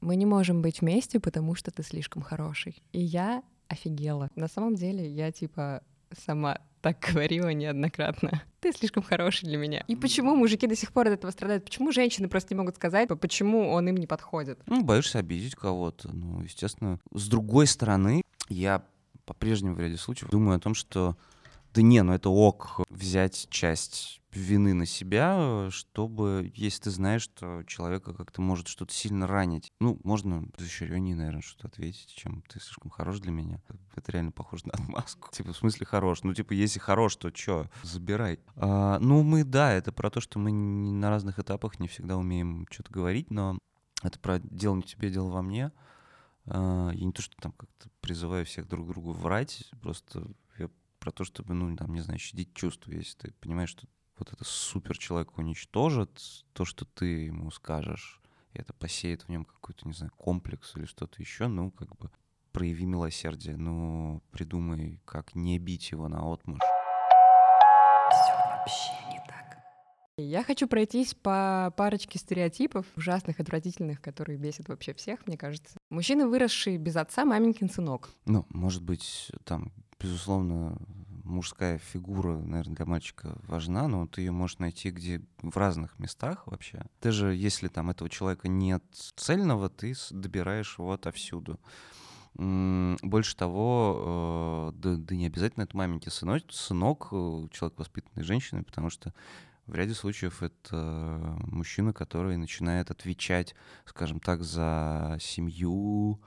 «Мы 0.00 0.14
не 0.14 0.24
можем 0.24 0.62
быть 0.62 0.80
вместе, 0.80 1.18
потому 1.18 1.56
что 1.56 1.72
ты 1.72 1.82
слишком 1.82 2.22
хороший». 2.22 2.80
И 2.92 3.00
я 3.00 3.42
офигела. 3.66 4.30
На 4.36 4.46
самом 4.46 4.76
деле 4.76 5.08
я 5.08 5.32
типа 5.32 5.82
сама 6.16 6.60
так 6.80 7.00
говорила 7.12 7.48
неоднократно. 7.48 8.42
Ты 8.60 8.72
слишком 8.72 9.02
хороший 9.02 9.46
для 9.46 9.58
меня. 9.58 9.84
И 9.88 9.96
почему 9.96 10.36
мужики 10.36 10.68
до 10.68 10.76
сих 10.76 10.92
пор 10.92 11.08
от 11.08 11.14
этого 11.14 11.32
страдают? 11.32 11.64
Почему 11.64 11.90
женщины 11.90 12.28
просто 12.28 12.54
не 12.54 12.58
могут 12.58 12.76
сказать, 12.76 13.08
почему 13.20 13.68
он 13.70 13.88
им 13.88 13.96
не 13.96 14.06
подходит? 14.06 14.60
Ну, 14.66 14.84
боишься 14.84 15.18
обидеть 15.18 15.56
кого-то. 15.56 16.10
Ну, 16.12 16.40
естественно. 16.42 17.00
С 17.12 17.28
другой 17.28 17.66
стороны, 17.66 18.22
я 18.48 18.84
по-прежнему 19.28 19.74
в 19.74 19.80
ряде 19.80 19.98
случаев 19.98 20.30
думаю 20.30 20.56
о 20.56 20.60
том, 20.60 20.74
что 20.74 21.16
да 21.74 21.82
не, 21.82 22.02
ну 22.02 22.14
это 22.14 22.30
ок 22.30 22.80
взять 22.88 23.46
часть 23.50 24.20
вины 24.32 24.74
на 24.74 24.86
себя, 24.86 25.68
чтобы, 25.70 26.50
если 26.54 26.84
ты 26.84 26.90
знаешь, 26.90 27.22
что 27.22 27.62
человека 27.66 28.14
как-то 28.14 28.40
может 28.40 28.68
что-то 28.68 28.92
сильно 28.92 29.26
ранить. 29.26 29.72
Ну, 29.80 29.98
можно 30.04 30.46
изощреннее, 30.58 31.16
наверное, 31.16 31.42
что-то 31.42 31.68
ответить, 31.68 32.12
чем 32.14 32.42
ты 32.42 32.60
слишком 32.60 32.90
хорош 32.90 33.20
для 33.20 33.32
меня. 33.32 33.60
Это 33.94 34.12
реально 34.12 34.32
похоже 34.32 34.66
на 34.66 34.72
отмазку. 34.72 35.28
Типа, 35.32 35.52
в 35.52 35.56
смысле 35.56 35.86
хорош? 35.86 36.22
Ну, 36.22 36.34
типа, 36.34 36.52
если 36.52 36.78
хорош, 36.78 37.16
то 37.16 37.30
чё? 37.30 37.68
Забирай. 37.82 38.38
А, 38.56 38.98
ну, 39.00 39.22
мы, 39.22 39.44
да, 39.44 39.72
это 39.72 39.92
про 39.92 40.10
то, 40.10 40.20
что 40.20 40.38
мы 40.38 40.52
на 40.52 41.10
разных 41.10 41.38
этапах 41.38 41.80
не 41.80 41.88
всегда 41.88 42.16
умеем 42.16 42.66
что-то 42.70 42.92
говорить, 42.92 43.30
но 43.30 43.58
это 44.02 44.18
про 44.18 44.38
дело 44.38 44.76
не 44.76 44.82
тебе, 44.82 45.10
дело 45.10 45.30
во 45.30 45.42
мне. 45.42 45.72
А, 46.50 46.90
я 46.92 47.04
не 47.04 47.12
то, 47.12 47.22
что 47.22 47.36
там 47.36 47.52
как-то 47.52 47.88
призываю 48.00 48.44
всех 48.44 48.68
друг 48.68 48.88
другу 48.88 49.12
врать, 49.12 49.70
просто 49.80 50.26
я 50.58 50.70
про 50.98 51.10
то, 51.12 51.24
чтобы, 51.24 51.54
ну, 51.54 51.74
там, 51.76 51.94
не 51.94 52.00
знаю, 52.00 52.18
щадить 52.18 52.54
чувства. 52.54 52.92
Если 52.92 53.16
ты 53.18 53.32
понимаешь, 53.40 53.70
что 53.70 53.86
вот 54.18 54.32
это 54.32 54.44
супер 54.44 54.98
человек 54.98 55.36
уничтожит, 55.38 56.44
то, 56.52 56.64
что 56.64 56.84
ты 56.84 57.26
ему 57.26 57.50
скажешь, 57.50 58.20
и 58.52 58.58
это 58.58 58.72
посеет 58.72 59.22
в 59.22 59.28
нем 59.28 59.44
какой-то, 59.44 59.86
не 59.86 59.94
знаю, 59.94 60.12
комплекс 60.16 60.74
или 60.76 60.86
что-то 60.86 61.20
еще, 61.20 61.48
ну, 61.48 61.70
как 61.70 61.96
бы 61.96 62.10
прояви 62.52 62.86
милосердие, 62.86 63.56
ну, 63.56 64.22
придумай, 64.30 65.00
как 65.04 65.34
не 65.34 65.58
бить 65.58 65.90
его 65.90 66.08
на 66.08 66.32
отмышь. 66.32 66.60
Все 68.10 68.32
вообще 68.32 69.07
я 70.22 70.42
хочу 70.42 70.68
пройтись 70.68 71.14
по 71.14 71.72
парочке 71.76 72.18
стереотипов, 72.18 72.86
ужасных, 72.96 73.40
отвратительных, 73.40 74.00
которые 74.00 74.38
бесят 74.38 74.68
вообще 74.68 74.94
всех, 74.94 75.26
мне 75.26 75.36
кажется. 75.36 75.78
Мужчина, 75.90 76.28
выросший 76.28 76.76
без 76.76 76.96
отца, 76.96 77.24
маменькин 77.24 77.70
сынок. 77.70 78.10
Ну, 78.26 78.46
может 78.50 78.82
быть, 78.82 79.30
там, 79.44 79.72
безусловно, 80.00 80.78
мужская 81.28 81.78
фигура, 81.78 82.38
наверное, 82.38 82.74
для 82.74 82.86
мальчика 82.86 83.38
важна, 83.46 83.86
но 83.86 84.06
ты 84.06 84.22
ее 84.22 84.32
можешь 84.32 84.58
найти 84.58 84.90
где 84.90 85.22
в 85.42 85.56
разных 85.56 85.98
местах 85.98 86.46
вообще. 86.46 86.84
Ты 87.00 87.12
же, 87.12 87.34
если 87.34 87.68
там 87.68 87.90
этого 87.90 88.10
человека 88.10 88.48
нет 88.48 88.82
цельного, 89.16 89.68
ты 89.68 89.94
добираешь 90.10 90.78
его 90.78 90.92
отовсюду. 90.92 91.60
Больше 92.34 93.36
того, 93.36 94.72
э, 94.72 94.78
да, 94.78 94.94
да 94.96 95.16
не 95.16 95.26
обязательно 95.26 95.64
это 95.64 95.76
маменький 95.76 96.10
сынок, 96.10 96.42
сынок, 96.50 97.08
э, 97.10 97.48
человек 97.50 97.78
воспитанный 97.78 98.22
женщиной, 98.24 98.62
потому 98.62 98.90
что 98.90 99.12
в 99.68 99.74
ряде 99.74 99.94
случаев 99.94 100.42
это 100.42 101.36
мужчина, 101.46 101.92
который 101.92 102.36
начинает 102.36 102.90
отвечать, 102.90 103.54
скажем 103.84 104.18
так, 104.18 104.42
за 104.42 105.18
семью 105.20 106.20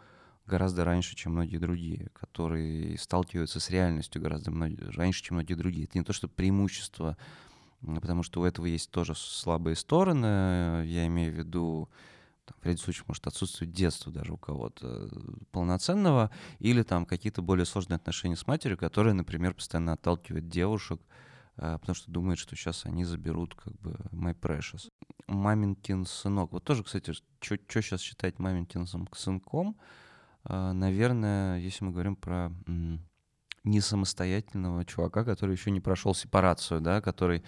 гораздо 0.46 0.84
раньше, 0.86 1.16
чем 1.16 1.34
многие 1.34 1.58
другие, 1.58 2.10
которые 2.14 2.98
сталкиваются 2.98 3.60
с 3.60 3.70
реальностью 3.70 4.22
гораздо 4.22 4.52
раньше, 4.92 5.24
чем 5.24 5.36
многие 5.36 5.56
другие. 5.56 5.86
Это 5.86 5.98
не 5.98 6.04
то, 6.04 6.14
что 6.14 6.28
преимущество, 6.28 7.18
потому 7.82 8.22
что 8.24 8.42
у 8.42 8.46
этого 8.46 8.66
есть 8.66 8.92
тоже 8.92 9.16
слабые 9.16 9.76
стороны. 9.76 10.86
Я 10.86 11.08
имею 11.08 11.34
в 11.34 11.38
виду, 11.38 11.90
там, 12.46 12.58
в 12.62 12.66
ряде 12.66 12.78
случаев 12.78 13.08
может 13.08 13.26
отсутствовать 13.28 13.74
детство 13.74 14.12
даже 14.12 14.34
у 14.34 14.38
кого-то 14.38 15.10
полноценного, 15.52 16.30
или 16.60 16.84
там 16.84 17.06
какие-то 17.06 17.42
более 17.42 17.66
сложные 17.66 17.96
отношения 17.96 18.36
с 18.36 18.46
матерью, 18.46 18.78
которые, 18.78 19.14
например, 19.14 19.54
постоянно 19.54 19.94
отталкивают 19.94 20.48
девушек, 20.48 21.02
потому 21.62 21.94
что 21.96 22.12
думает, 22.12 22.40
что 22.40 22.56
сейчас 22.56 22.86
они 22.86 23.06
заберут 23.06 23.56
как 23.56 23.74
бы 23.80 23.92
My 24.12 24.38
Precious. 24.38 24.90
Маминкин 25.28 26.06
сынок. 26.06 26.52
Вот 26.52 26.64
тоже, 26.64 26.84
кстати, 26.84 27.14
что 27.14 27.82
сейчас 27.82 28.02
считать 28.02 28.40
маминкин 28.40 28.88
сынком? 29.14 29.78
А, 30.44 30.74
наверное, 30.74 31.60
если 31.60 31.86
мы 31.86 31.92
говорим 31.92 32.16
про 32.16 32.52
не 33.64 33.80
самостоятельного 33.80 34.84
чувака, 34.86 35.24
который 35.24 35.52
еще 35.56 35.70
не 35.70 35.80
прошел 35.80 36.16
сепарацию, 36.16 36.82
да, 36.82 37.00
который, 37.00 37.44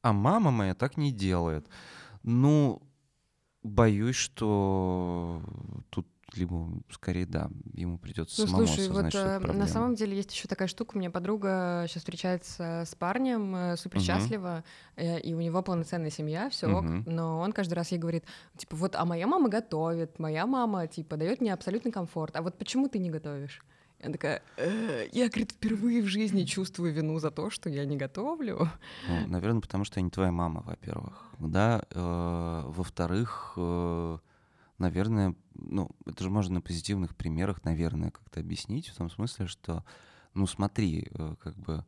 а 0.00 0.14
мама 0.14 0.50
моя 0.50 0.74
так 0.74 0.96
не 0.96 1.12
делает. 1.12 1.68
Ну, 2.22 2.82
боюсь, 3.62 4.16
что 4.16 5.42
тут 5.90 6.08
либо 6.38 6.68
скорее, 6.90 7.26
да, 7.26 7.50
ему 7.74 7.98
придется 7.98 8.42
Ну, 8.42 8.46
самому 8.46 8.66
слушай, 8.66 8.88
вот 8.88 9.04
осознать, 9.06 9.12
что 9.12 9.20
это 9.20 9.48
э, 9.48 9.52
на 9.52 9.66
самом 9.66 9.94
деле 9.94 10.16
есть 10.16 10.32
еще 10.32 10.48
такая 10.48 10.68
штука. 10.68 10.96
У 10.96 10.98
меня 10.98 11.10
подруга 11.10 11.84
сейчас 11.88 12.02
встречается 12.02 12.84
с 12.86 12.94
парнем, 12.94 13.54
э, 13.54 13.76
супер 13.76 14.00
счастлива, 14.00 14.64
э, 14.96 15.20
и 15.20 15.34
у 15.34 15.40
него 15.40 15.62
полноценная 15.62 16.10
семья, 16.10 16.48
все 16.50 16.68
ок. 16.68 16.84
Мгм. 16.84 17.04
Но 17.06 17.40
он 17.40 17.52
каждый 17.52 17.74
раз 17.74 17.90
ей 17.92 17.98
говорит, 17.98 18.24
типа, 18.56 18.76
вот, 18.76 18.96
а 18.96 19.04
моя 19.04 19.26
мама 19.26 19.48
готовит, 19.48 20.18
моя 20.18 20.46
мама, 20.46 20.86
типа, 20.86 21.16
дает 21.16 21.40
мне 21.40 21.52
абсолютный 21.52 21.92
комфорт. 21.92 22.36
А 22.36 22.42
вот 22.42 22.56
почему 22.58 22.88
ты 22.88 22.98
не 22.98 23.10
готовишь? 23.10 23.62
Я 24.00 24.12
такая, 24.12 24.42
«Э, 24.56 25.08
я, 25.10 25.28
говорит, 25.28 25.52
впервые 25.52 26.02
в 26.02 26.06
жизни 26.06 26.44
чувствую 26.44 26.92
вину 26.92 27.18
за 27.18 27.32
то, 27.32 27.50
что 27.50 27.68
я 27.68 27.84
не 27.84 27.96
готовлю. 27.96 28.68
Ну, 29.08 29.26
наверное, 29.26 29.60
потому 29.60 29.84
что 29.84 29.98
я 29.98 30.04
не 30.04 30.10
твоя 30.10 30.30
мама, 30.30 30.62
во-первых. 30.64 31.28
Да, 31.40 31.82
э, 31.90 32.62
во-вторых, 32.66 33.54
э, 33.56 34.18
наверное, 34.78 35.34
ну, 35.54 35.90
это 36.06 36.24
же 36.24 36.30
можно 36.30 36.54
на 36.54 36.60
позитивных 36.60 37.16
примерах, 37.16 37.64
наверное, 37.64 38.10
как-то 38.10 38.40
объяснить, 38.40 38.88
в 38.88 38.96
том 38.96 39.10
смысле, 39.10 39.46
что, 39.46 39.84
ну, 40.34 40.46
смотри, 40.46 41.08
э, 41.10 41.34
как 41.40 41.56
бы, 41.56 41.84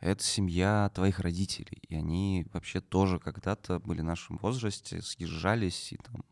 это 0.00 0.22
семья 0.22 0.90
твоих 0.94 1.20
родителей, 1.20 1.82
и 1.88 1.94
они 1.94 2.46
вообще 2.52 2.80
тоже 2.80 3.18
когда-то 3.18 3.80
были 3.80 4.02
в 4.02 4.04
нашем 4.04 4.36
возрасте, 4.36 5.00
съезжались 5.00 5.92
и 5.92 5.96
там 5.96 6.24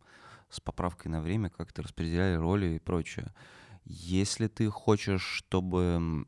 с 0.50 0.60
поправкой 0.60 1.10
на 1.10 1.22
время 1.22 1.48
как-то 1.48 1.82
распределяли 1.82 2.36
роли 2.36 2.74
и 2.74 2.78
прочее. 2.78 3.32
Если 3.84 4.48
ты 4.48 4.68
хочешь, 4.68 5.22
чтобы 5.22 6.26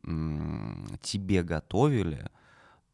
тебе 1.03 1.43
готовили, 1.43 2.31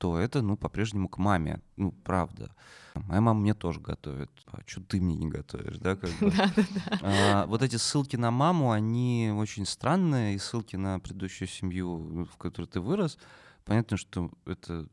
то 0.01 0.19
это, 0.19 0.41
ну, 0.41 0.57
по-прежнему 0.57 1.11
к 1.11 1.19
маме. 1.19 1.61
Ну, 1.77 1.93
правда. 1.93 2.55
Моя 2.95 3.21
мама 3.21 3.41
мне 3.41 3.53
тоже 3.53 3.81
готовит. 3.81 4.31
А 4.47 4.63
что 4.65 4.81
ты 4.81 4.99
мне 4.99 5.15
не 5.15 5.29
готовишь, 5.29 5.77
да? 5.77 5.95
Как 5.95 6.11
бы? 6.19 6.33
А, 7.03 7.45
вот 7.45 7.63
эти 7.63 7.77
ссылки 7.77 8.17
на 8.17 8.31
маму, 8.31 8.73
они 8.73 9.31
очень 9.37 9.67
странные, 9.67 10.37
и 10.37 10.39
ссылки 10.39 10.77
на 10.77 11.01
предыдущую 11.01 11.49
семью, 11.49 11.99
ну, 11.99 12.25
в 12.25 12.39
которой 12.39 12.65
ты 12.65 12.81
вырос. 12.81 13.19
Понятно, 13.67 13.99
что 13.99 14.31
это 14.47 14.89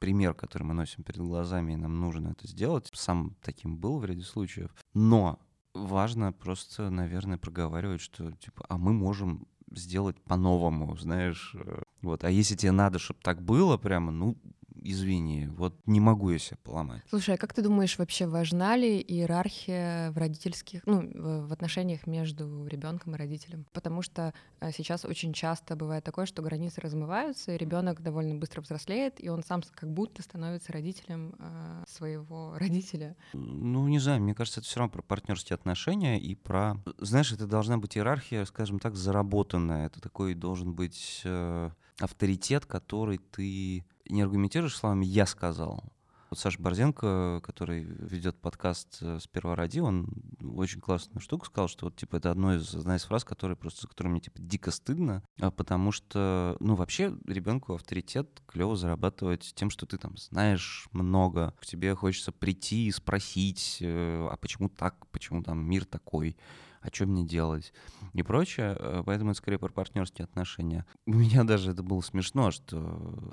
пример, 0.00 0.34
который 0.34 0.64
мы 0.64 0.74
носим 0.74 1.04
перед 1.04 1.20
глазами, 1.20 1.74
и 1.74 1.76
нам 1.76 2.00
нужно 2.00 2.30
это 2.30 2.48
сделать. 2.48 2.90
Сам 2.92 3.36
таким 3.42 3.76
был 3.76 4.00
в 4.00 4.04
ряде 4.04 4.24
случаев. 4.24 4.74
Но 4.92 5.38
важно 5.72 6.32
просто, 6.32 6.90
наверное, 6.90 7.38
проговаривать, 7.38 8.00
что, 8.00 8.32
типа, 8.32 8.66
а 8.68 8.76
мы 8.76 8.92
можем 8.92 9.46
сделать 9.70 10.20
по-новому, 10.20 10.96
знаешь. 10.96 11.54
Вот. 12.02 12.24
А 12.24 12.30
если 12.30 12.54
тебе 12.54 12.72
надо, 12.72 12.98
чтобы 12.98 13.20
так 13.22 13.42
было 13.42 13.76
прямо, 13.76 14.12
ну, 14.12 14.36
извини, 14.82 15.48
вот 15.56 15.74
не 15.86 16.00
могу 16.00 16.30
я 16.30 16.38
себя 16.38 16.58
поломать. 16.62 17.02
Слушай, 17.08 17.34
а 17.34 17.38
как 17.38 17.52
ты 17.52 17.62
думаешь, 17.62 17.98
вообще 17.98 18.26
важна 18.26 18.76
ли 18.76 19.00
иерархия 19.00 20.10
в 20.12 20.18
родительских, 20.18 20.82
ну, 20.86 21.10
в 21.46 21.52
отношениях 21.52 22.06
между 22.06 22.66
ребенком 22.66 23.14
и 23.14 23.18
родителем? 23.18 23.66
Потому 23.72 24.02
что 24.02 24.32
э, 24.60 24.70
сейчас 24.72 25.04
очень 25.04 25.32
часто 25.32 25.76
бывает 25.76 26.04
такое, 26.04 26.26
что 26.26 26.42
границы 26.42 26.80
размываются, 26.80 27.52
и 27.52 27.58
ребенок 27.58 28.02
довольно 28.02 28.34
быстро 28.36 28.60
взрослеет, 28.60 29.22
и 29.22 29.28
он 29.28 29.42
сам 29.42 29.62
как 29.74 29.90
будто 29.92 30.22
становится 30.22 30.72
родителем 30.72 31.34
э, 31.38 31.84
своего 31.88 32.56
родителя. 32.56 33.16
Ну, 33.32 33.88
не 33.88 33.98
знаю, 33.98 34.22
мне 34.22 34.34
кажется, 34.34 34.60
это 34.60 34.68
все 34.68 34.80
равно 34.80 34.92
про 34.92 35.02
партнерские 35.02 35.54
отношения 35.54 36.20
и 36.20 36.34
про... 36.34 36.76
Знаешь, 36.98 37.32
это 37.32 37.46
должна 37.46 37.78
быть 37.78 37.96
иерархия, 37.96 38.44
скажем 38.44 38.78
так, 38.78 38.94
заработанная. 38.94 39.86
Это 39.86 40.00
такой 40.00 40.34
должен 40.34 40.72
быть 40.74 41.22
э, 41.24 41.70
авторитет, 42.00 42.66
который 42.66 43.18
ты 43.18 43.84
не 44.08 44.22
аргументируешь 44.22 44.76
словами 44.76 45.04
«я 45.04 45.26
сказал». 45.26 45.84
Вот 46.30 46.38
Саша 46.38 46.60
Борзенко, 46.60 47.40
который 47.42 47.84
ведет 47.84 48.38
подкаст 48.38 48.98
э, 49.00 49.18
«Сперва 49.18 49.56
ради», 49.56 49.78
он 49.78 50.08
очень 50.42 50.78
классную 50.78 51.22
штуку 51.22 51.46
сказал, 51.46 51.68
что 51.68 51.86
вот, 51.86 51.96
типа, 51.96 52.16
это 52.16 52.30
одно 52.30 52.54
из, 52.54 52.74
одна 52.74 52.96
из 52.96 53.04
фраз, 53.04 53.24
которые 53.24 53.56
просто, 53.56 53.82
за 53.82 53.88
которой 53.88 54.08
мне, 54.08 54.20
типа, 54.20 54.36
дико 54.38 54.70
стыдно, 54.70 55.22
а 55.40 55.50
потому 55.50 55.90
что, 55.90 56.58
ну, 56.60 56.74
вообще 56.74 57.16
ребенку 57.26 57.74
авторитет 57.74 58.42
клево 58.46 58.76
зарабатывать 58.76 59.52
тем, 59.54 59.70
что 59.70 59.86
ты 59.86 59.96
там 59.96 60.18
знаешь 60.18 60.88
много, 60.92 61.54
к 61.58 61.64
тебе 61.64 61.94
хочется 61.94 62.30
прийти 62.30 62.88
и 62.88 62.92
спросить, 62.92 63.78
э, 63.80 64.28
а 64.30 64.36
почему 64.36 64.68
так, 64.68 65.06
почему 65.06 65.42
там 65.42 65.64
мир 65.64 65.86
такой, 65.86 66.36
а 66.80 66.88
что 66.92 67.06
мне 67.06 67.24
делать 67.24 67.72
и 68.12 68.22
прочее. 68.22 68.76
Э, 68.78 69.02
Поэтому 69.04 69.30
это 69.30 69.38
скорее 69.38 69.58
про 69.58 69.70
партнерские 69.70 70.24
отношения. 70.24 70.86
У 71.06 71.14
меня 71.14 71.44
даже 71.44 71.72
это 71.72 71.82
было 71.82 72.00
смешно, 72.00 72.50
что 72.50 72.76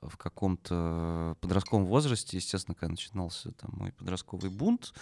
в 0.01 0.17
каком-то 0.17 1.37
подростковом 1.41 1.85
возрасте, 1.85 2.37
естественно, 2.37 2.75
когда 2.75 2.91
начинался 2.91 3.51
там 3.51 3.71
мой 3.73 3.91
подростковый 3.91 4.49
бунт, 4.49 4.93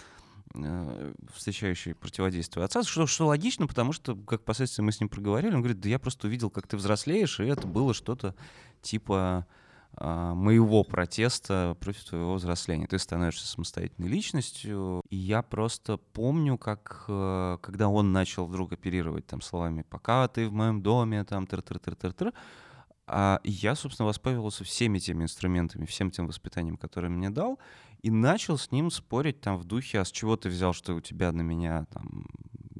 э, 0.54 1.14
встречающий 1.32 1.94
противодействие 1.94 2.64
отца, 2.64 2.82
что, 2.82 3.06
что 3.06 3.26
логично, 3.26 3.66
потому 3.66 3.92
что, 3.92 4.16
как 4.16 4.44
последствия 4.44 4.84
мы 4.84 4.92
с 4.92 5.00
ним 5.00 5.08
проговорили, 5.08 5.54
он 5.54 5.60
говорит, 5.60 5.80
да 5.80 5.88
я 5.88 5.98
просто 5.98 6.26
увидел, 6.26 6.50
как 6.50 6.66
ты 6.66 6.76
взрослеешь, 6.76 7.40
и 7.40 7.44
это 7.44 7.66
было 7.66 7.94
что-то 7.94 8.34
типа 8.82 9.46
моего 9.98 10.84
протеста 10.84 11.76
против 11.80 12.04
твоего 12.04 12.34
взросления. 12.34 12.86
Ты 12.86 12.98
становишься 12.98 13.46
самостоятельной 13.46 14.08
личностью. 14.08 15.02
И 15.08 15.16
я 15.16 15.42
просто 15.42 15.96
помню, 15.96 16.58
как 16.58 17.04
э, 17.08 17.58
когда 17.60 17.88
он 17.88 18.12
начал 18.12 18.46
вдруг 18.46 18.72
оперировать 18.72 19.26
там 19.26 19.40
словами 19.40 19.84
«пока 19.88 20.26
ты 20.28 20.48
в 20.48 20.52
моем 20.52 20.82
доме», 20.82 21.24
там 21.24 21.46
тыр-тыр-тыр-тыр-тыр, 21.46 22.32
а 23.06 23.40
я, 23.44 23.74
собственно, 23.74 24.06
воспользовался 24.06 24.64
всеми 24.64 24.98
теми 24.98 25.24
инструментами, 25.24 25.84
всем 25.84 26.10
тем 26.10 26.26
воспитанием, 26.26 26.76
которое 26.76 27.08
мне 27.08 27.30
дал, 27.30 27.58
и 28.02 28.10
начал 28.10 28.56
с 28.58 28.70
ним 28.70 28.90
спорить 28.90 29.40
там 29.40 29.56
в 29.58 29.64
духе, 29.64 30.00
а 30.00 30.04
с 30.04 30.10
чего 30.10 30.36
ты 30.36 30.48
взял, 30.48 30.72
что 30.72 30.94
у 30.94 31.00
тебя 31.00 31.32
на 31.32 31.42
меня 31.42 31.86
там 31.92 32.26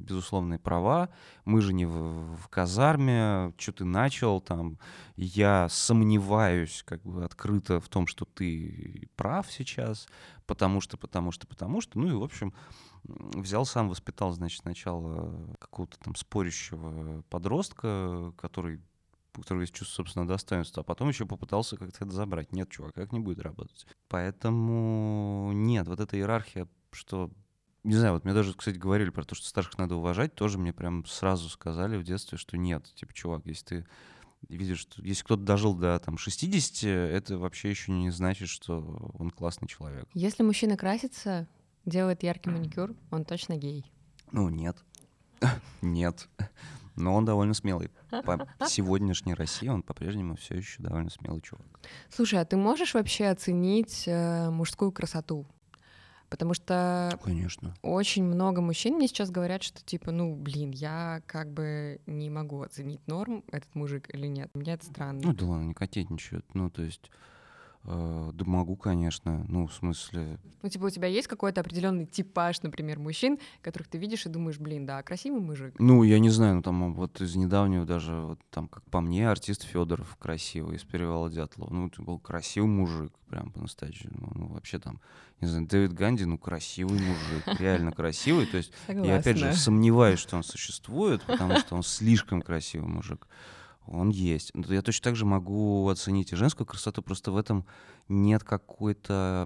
безусловные 0.05 0.59
права, 0.59 1.09
мы 1.43 1.61
же 1.61 1.73
не 1.73 1.85
в, 1.85 2.35
в 2.35 2.47
казарме, 2.49 3.53
что 3.57 3.71
ты 3.71 3.85
начал 3.85 4.41
там, 4.41 4.77
я 5.15 5.67
сомневаюсь 5.69 6.83
как 6.85 7.01
бы 7.03 7.25
открыто 7.25 7.79
в 7.79 7.89
том, 7.89 8.07
что 8.07 8.25
ты 8.25 9.09
прав 9.15 9.51
сейчас, 9.51 10.07
потому 10.45 10.81
что, 10.81 10.97
потому 10.97 11.31
что, 11.31 11.47
потому 11.47 11.81
что, 11.81 11.99
ну 11.99 12.07
и, 12.07 12.13
в 12.13 12.23
общем, 12.23 12.53
взял 13.03 13.65
сам, 13.65 13.89
воспитал, 13.89 14.31
значит, 14.31 14.61
сначала 14.61 15.55
какого-то 15.59 15.97
там 15.99 16.15
спорящего 16.15 17.21
подростка, 17.29 18.33
который 18.37 18.81
у 19.37 19.41
которого 19.41 19.61
есть 19.61 19.73
чувство 19.73 19.97
собственного 19.97 20.29
достоинства, 20.29 20.81
а 20.81 20.83
потом 20.83 21.09
еще 21.09 21.25
попытался 21.25 21.77
как-то 21.77 22.05
это 22.05 22.13
забрать. 22.13 22.53
Нет, 22.53 22.69
чувак, 22.69 22.95
как 22.95 23.11
не 23.11 23.19
будет 23.19 23.39
работать. 23.39 23.85
Поэтому 24.07 25.51
нет, 25.53 25.87
вот 25.87 25.99
эта 25.99 26.17
иерархия, 26.17 26.67
что 26.91 27.29
не 27.85 27.95
знаю, 27.95 28.13
вот 28.13 28.25
мне 28.25 28.33
даже, 28.33 28.53
кстати, 28.53 28.77
говорили 28.77 29.09
про 29.09 29.23
то, 29.23 29.35
что 29.35 29.47
старших 29.47 29.77
надо 29.77 29.95
уважать, 29.95 30.33
тоже 30.33 30.57
мне 30.57 30.73
прям 30.73 31.05
сразу 31.05 31.49
сказали 31.49 31.97
в 31.97 32.03
детстве, 32.03 32.37
что 32.37 32.57
нет, 32.57 32.91
типа, 32.95 33.13
чувак, 33.13 33.45
если 33.45 33.65
ты 33.65 33.85
видишь, 34.49 34.79
что 34.79 35.01
если 35.01 35.23
кто-то 35.23 35.43
дожил 35.43 35.75
до 35.75 35.99
там 35.99 36.17
60, 36.17 36.83
это 36.83 37.37
вообще 37.37 37.69
еще 37.69 37.91
не 37.91 38.09
значит, 38.09 38.49
что 38.49 39.11
он 39.17 39.29
классный 39.29 39.67
человек. 39.67 40.07
Если 40.13 40.43
мужчина 40.43 40.77
красится, 40.77 41.47
делает 41.85 42.23
яркий 42.23 42.49
маникюр, 42.49 42.95
он 43.11 43.23
точно 43.23 43.57
гей. 43.57 43.91
Ну, 44.31 44.49
нет. 44.49 44.77
Нет. 45.81 46.27
Но 46.95 47.13
он 47.13 47.25
довольно 47.25 47.53
смелый. 47.53 47.91
По 48.09 48.47
сегодняшней 48.67 49.33
России 49.33 49.67
он 49.67 49.83
по-прежнему 49.83 50.37
все 50.37 50.55
еще 50.55 50.81
довольно 50.81 51.09
смелый 51.09 51.41
чувак. 51.41 51.67
Слушай, 52.09 52.39
а 52.39 52.45
ты 52.45 52.55
можешь 52.55 52.93
вообще 52.93 53.25
оценить 53.27 54.05
э, 54.07 54.49
мужскую 54.49 54.93
красоту? 54.93 55.45
Потому 56.35 56.53
что 56.53 57.17
Конечно. 57.23 57.73
очень 57.81 58.25
много 58.25 58.59
мужчин 58.59 58.95
мне 58.95 59.07
сейчас 59.07 59.31
говорят, 59.31 59.63
что 59.63 59.81
типа, 59.81 60.11
ну, 60.11 60.35
блин, 60.35 60.71
я 60.71 61.21
как 61.27 61.49
бы 61.49 62.01
не 62.07 62.29
могу 62.29 62.61
оценить 62.61 62.99
норм 63.07 63.41
этот 63.53 63.73
мужик 63.73 64.13
или 64.13 64.27
нет. 64.27 64.49
Мне 64.53 64.73
это 64.73 64.85
странно. 64.85 65.21
Ну 65.23 65.33
да 65.33 65.45
ладно, 65.45 65.67
не 65.67 65.73
кокетничают. 65.73 66.45
Ну, 66.53 66.69
то 66.69 66.81
есть, 66.81 67.09
да 67.85 68.45
могу, 68.45 68.75
конечно. 68.75 69.45
Ну, 69.47 69.67
в 69.67 69.73
смысле, 69.73 70.39
Ну, 70.63 70.69
типа, 70.69 70.85
у 70.85 70.89
тебя 70.89 71.07
есть 71.07 71.27
какой-то 71.27 71.61
определенный 71.61 72.05
типаж, 72.05 72.61
например, 72.63 72.99
мужчин, 72.99 73.37
которых 73.61 73.87
ты 73.87 73.97
видишь 73.97 74.25
и 74.25 74.29
думаешь, 74.29 74.57
блин, 74.57 74.85
да, 74.85 75.01
красивый 75.03 75.39
мужик. 75.41 75.75
ну, 75.77 76.03
я 76.03 76.19
не 76.19 76.29
знаю, 76.29 76.55
ну 76.55 76.61
там 76.61 76.93
вот 76.93 77.21
из 77.21 77.35
недавнего 77.35 77.85
даже, 77.85 78.13
вот 78.15 78.39
там, 78.49 78.67
как 78.67 78.83
по 78.85 79.01
мне, 79.01 79.29
артист 79.29 79.63
Федоров 79.63 80.15
красивый 80.17 80.77
из 80.77 80.83
Перевала 80.83 81.29
Дятлова. 81.29 81.71
Ну, 81.71 81.87
это 81.87 82.01
был 82.01 82.19
красивый 82.19 82.69
мужик, 82.69 83.13
прям 83.29 83.51
по-настоящему. 83.51 84.31
Ну, 84.33 84.47
вообще 84.47 84.79
там, 84.79 84.99
не 85.41 85.47
знаю, 85.47 85.67
Дэвид 85.67 85.93
Ганди, 85.93 86.25
ну, 86.25 86.37
красивый 86.37 86.99
мужик, 86.99 87.59
реально 87.59 87.91
красивый. 87.91 88.45
То 88.47 88.57
есть, 88.57 88.71
я 88.87 89.17
опять 89.17 89.37
же 89.37 89.53
сомневаюсь, 89.53 90.19
что 90.19 90.37
он 90.37 90.43
существует, 90.43 91.21
потому 91.23 91.57
что 91.59 91.75
он 91.75 91.83
слишком 91.83 92.41
красивый 92.41 92.87
мужик. 92.89 93.27
Он 93.87 94.09
есть. 94.09 94.51
Я 94.53 94.81
точно 94.81 95.03
так 95.03 95.15
же 95.15 95.25
могу 95.25 95.87
оценить 95.89 96.31
и 96.31 96.35
женскую 96.35 96.65
красоту, 96.65 97.01
просто 97.01 97.31
в 97.31 97.37
этом 97.37 97.65
нет 98.07 98.43
какой-то 98.43 99.45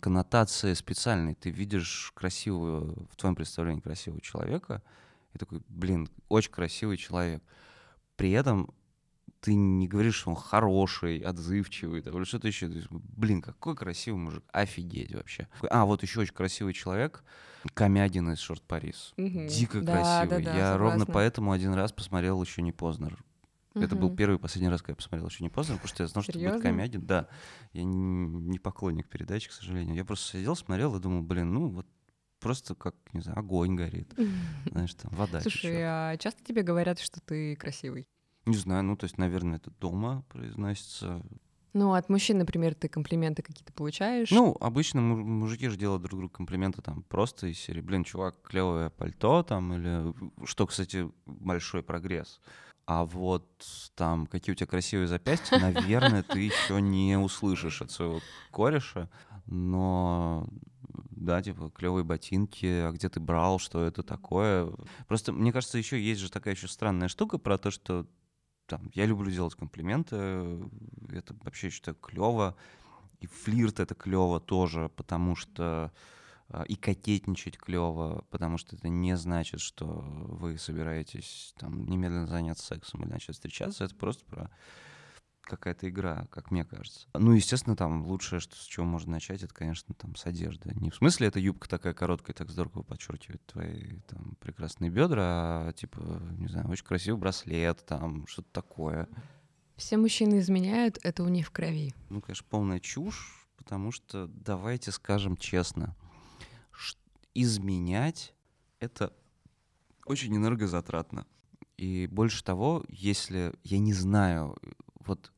коннотации 0.00 0.74
специальной. 0.74 1.34
Ты 1.34 1.50
видишь 1.50 2.12
красивого, 2.14 2.94
в 3.10 3.16
твоем 3.16 3.34
представлении 3.34 3.80
красивого 3.80 4.20
человека, 4.20 4.82
и 5.32 5.38
такой, 5.38 5.62
блин, 5.68 6.08
очень 6.28 6.52
красивый 6.52 6.96
человек. 6.96 7.42
При 8.16 8.30
этом 8.30 8.72
ты 9.40 9.54
не 9.54 9.86
говоришь, 9.86 10.16
что 10.16 10.30
он 10.30 10.36
хороший, 10.36 11.18
отзывчивый, 11.18 12.02
там, 12.02 12.16
или 12.16 12.24
что-то 12.24 12.48
еще. 12.48 12.66
Есть, 12.66 12.88
блин, 12.90 13.42
какой 13.42 13.76
красивый 13.76 14.20
мужик, 14.20 14.42
офигеть 14.52 15.14
вообще. 15.14 15.46
А, 15.70 15.84
вот 15.84 16.02
еще 16.02 16.20
очень 16.20 16.34
красивый 16.34 16.72
человек, 16.72 17.22
Камядин 17.74 18.30
из 18.32 18.38
Шорт 18.38 18.62
Парис. 18.62 19.12
Мгм. 19.16 19.46
Дико 19.46 19.80
Да, 19.82 19.92
красивый. 19.92 20.42
да, 20.42 20.50
да, 20.52 20.56
Я 20.56 20.76
ровно 20.76 21.00
согласна. 21.00 21.14
поэтому 21.14 21.52
один 21.52 21.74
раз 21.74 21.92
посмотрел 21.92 22.42
еще 22.42 22.62
не 22.62 22.72
Познер. 23.76 23.86
Это 23.88 23.96
был 23.96 24.16
первый 24.16 24.36
и 24.36 24.38
последний 24.38 24.68
раз, 24.70 24.80
когда 24.80 24.92
я 24.92 24.96
посмотрел 24.96 25.28
еще 25.28 25.44
не 25.44 25.50
Познер, 25.50 25.76
потому 25.76 25.88
что 25.88 26.02
я 26.02 26.08
знал, 26.08 26.22
что 26.22 26.32
это 26.32 26.38
будет 26.38 26.48
Серьезно? 26.48 26.70
Камядин. 26.70 27.06
Да, 27.06 27.28
я 27.72 27.84
не 27.84 28.58
поклонник 28.58 29.08
передачи, 29.08 29.48
к 29.50 29.52
сожалению. 29.52 29.94
Я 29.94 30.04
просто 30.04 30.38
сидел, 30.38 30.56
смотрел 30.56 30.96
и 30.96 31.00
думал, 31.00 31.22
блин, 31.22 31.52
ну 31.52 31.68
вот 31.68 31.86
просто 32.40 32.74
как, 32.74 32.94
не 33.12 33.20
знаю, 33.20 33.38
огонь 33.38 33.76
горит. 33.76 34.14
Знаешь, 34.70 34.94
там 34.94 35.12
вода 35.14 35.40
Слушай, 35.40 35.72
течет. 35.72 35.82
а 35.82 36.16
часто 36.16 36.42
тебе 36.42 36.62
говорят, 36.62 36.98
что 36.98 37.20
ты 37.20 37.54
красивый? 37.56 38.06
Не 38.46 38.56
знаю, 38.56 38.84
ну, 38.84 38.96
то 38.96 39.04
есть, 39.04 39.18
наверное, 39.18 39.56
это 39.58 39.70
дома 39.72 40.24
произносится. 40.28 41.22
Ну, 41.72 41.92
от 41.92 42.08
мужчин, 42.08 42.38
например, 42.38 42.74
ты 42.74 42.88
комплименты 42.88 43.42
какие-то 43.42 43.72
получаешь? 43.72 44.30
Ну, 44.30 44.56
обычно 44.60 45.02
му- 45.02 45.16
мужики 45.16 45.68
же 45.68 45.76
делают 45.76 46.02
друг 46.02 46.20
другу 46.20 46.32
комплименты 46.32 46.80
там 46.80 47.02
просто 47.02 47.48
из 47.48 47.58
серии, 47.58 47.82
блин, 47.82 48.04
чувак, 48.04 48.40
клевое 48.42 48.88
пальто 48.88 49.42
там, 49.42 49.74
или 49.74 50.14
что, 50.46 50.66
кстати, 50.66 51.10
большой 51.26 51.82
прогресс. 51.82 52.40
А 52.86 53.04
вот 53.04 53.46
там, 53.96 54.26
какие 54.26 54.52
у 54.52 54.56
тебя 54.56 54.68
красивые 54.68 55.08
запястья, 55.08 55.58
наверное, 55.58 56.22
ты 56.22 56.38
еще 56.38 56.80
не 56.80 57.18
услышишь 57.18 57.82
от 57.82 57.90
своего 57.90 58.20
кореша, 58.52 59.10
но 59.46 60.46
да, 61.10 61.42
типа, 61.42 61.70
клевые 61.70 62.04
ботинки, 62.04 62.66
а 62.66 62.92
где 62.92 63.08
ты 63.08 63.18
брал, 63.18 63.58
что 63.58 63.82
это 63.82 64.04
такое. 64.04 64.72
Просто, 65.08 65.32
мне 65.32 65.52
кажется, 65.52 65.78
еще 65.78 66.00
есть 66.00 66.20
же 66.20 66.30
такая 66.30 66.54
еще 66.54 66.68
странная 66.68 67.08
штука 67.08 67.38
про 67.38 67.58
то, 67.58 67.72
что 67.72 68.06
там, 68.66 68.90
я 68.94 69.04
люблю 69.04 69.30
делать 69.30 69.54
комплименты, 69.54 70.16
это 71.10 71.34
вообще 71.42 71.70
считаю 71.70 71.96
клево, 71.96 72.56
и 73.20 73.26
флирт 73.26 73.80
это 73.80 73.94
клево 73.94 74.40
тоже, 74.40 74.90
потому 74.90 75.34
что 75.34 75.92
и 76.68 76.76
кокетничать 76.76 77.58
клево, 77.58 78.24
потому 78.30 78.58
что 78.58 78.76
это 78.76 78.88
не 78.88 79.16
значит, 79.16 79.60
что 79.60 79.86
вы 79.86 80.58
собираетесь 80.58 81.54
там 81.58 81.86
немедленно 81.86 82.26
заняться 82.26 82.66
сексом 82.66 83.02
или 83.02 83.10
начать 83.10 83.34
встречаться, 83.34 83.84
это 83.84 83.94
просто 83.94 84.24
про 84.26 84.50
какая-то 85.46 85.88
игра, 85.88 86.26
как 86.30 86.50
мне 86.50 86.64
кажется. 86.64 87.08
Ну, 87.14 87.32
естественно, 87.32 87.76
там 87.76 88.04
лучшее, 88.04 88.40
что, 88.40 88.56
с 88.56 88.64
чего 88.64 88.84
можно 88.84 89.12
начать, 89.12 89.42
это, 89.42 89.54
конечно, 89.54 89.94
там 89.94 90.16
с 90.16 90.26
одежды. 90.26 90.72
Не 90.74 90.90
в 90.90 90.96
смысле, 90.96 91.28
эта 91.28 91.38
юбка 91.38 91.68
такая 91.68 91.94
короткая, 91.94 92.34
так 92.34 92.50
здорово 92.50 92.82
подчеркивает 92.82 93.44
твои 93.46 94.00
там 94.08 94.36
прекрасные 94.40 94.90
бедра, 94.90 95.68
а 95.68 95.72
типа, 95.72 96.00
не 96.32 96.48
знаю, 96.48 96.68
очень 96.68 96.84
красивый 96.84 97.20
браслет, 97.20 97.84
там 97.86 98.26
что-то 98.26 98.48
такое. 98.52 99.08
Все 99.76 99.96
мужчины 99.96 100.40
изменяют, 100.40 100.98
это 101.02 101.22
у 101.22 101.28
них 101.28 101.46
в 101.46 101.50
крови. 101.50 101.94
Ну, 102.08 102.20
конечно, 102.20 102.46
полная 102.48 102.80
чушь, 102.80 103.46
потому 103.56 103.92
что 103.92 104.26
давайте 104.28 104.90
скажем 104.90 105.36
честно, 105.36 105.94
изменять 107.42 108.34
это 108.80 109.12
очень 110.06 110.36
энергозатратно. 110.36 111.26
И 111.76 112.06
больше 112.10 112.42
того, 112.44 112.84
если 112.88 113.52
я 113.64 113.78
не 113.78 113.92
знаю, 113.92 114.56
вот, 115.00 115.32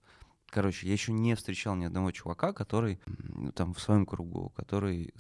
короче, 0.46 0.86
я 0.86 0.92
еще 0.92 1.12
не 1.12 1.34
встречал 1.34 1.74
ни 1.74 1.84
одного 1.84 2.12
чувака, 2.12 2.52
который 2.52 3.00
м, 3.06 3.52
там 3.52 3.74
в 3.74 3.80
своем 3.80 4.06
кругу, 4.06 4.50
который, 4.50 5.12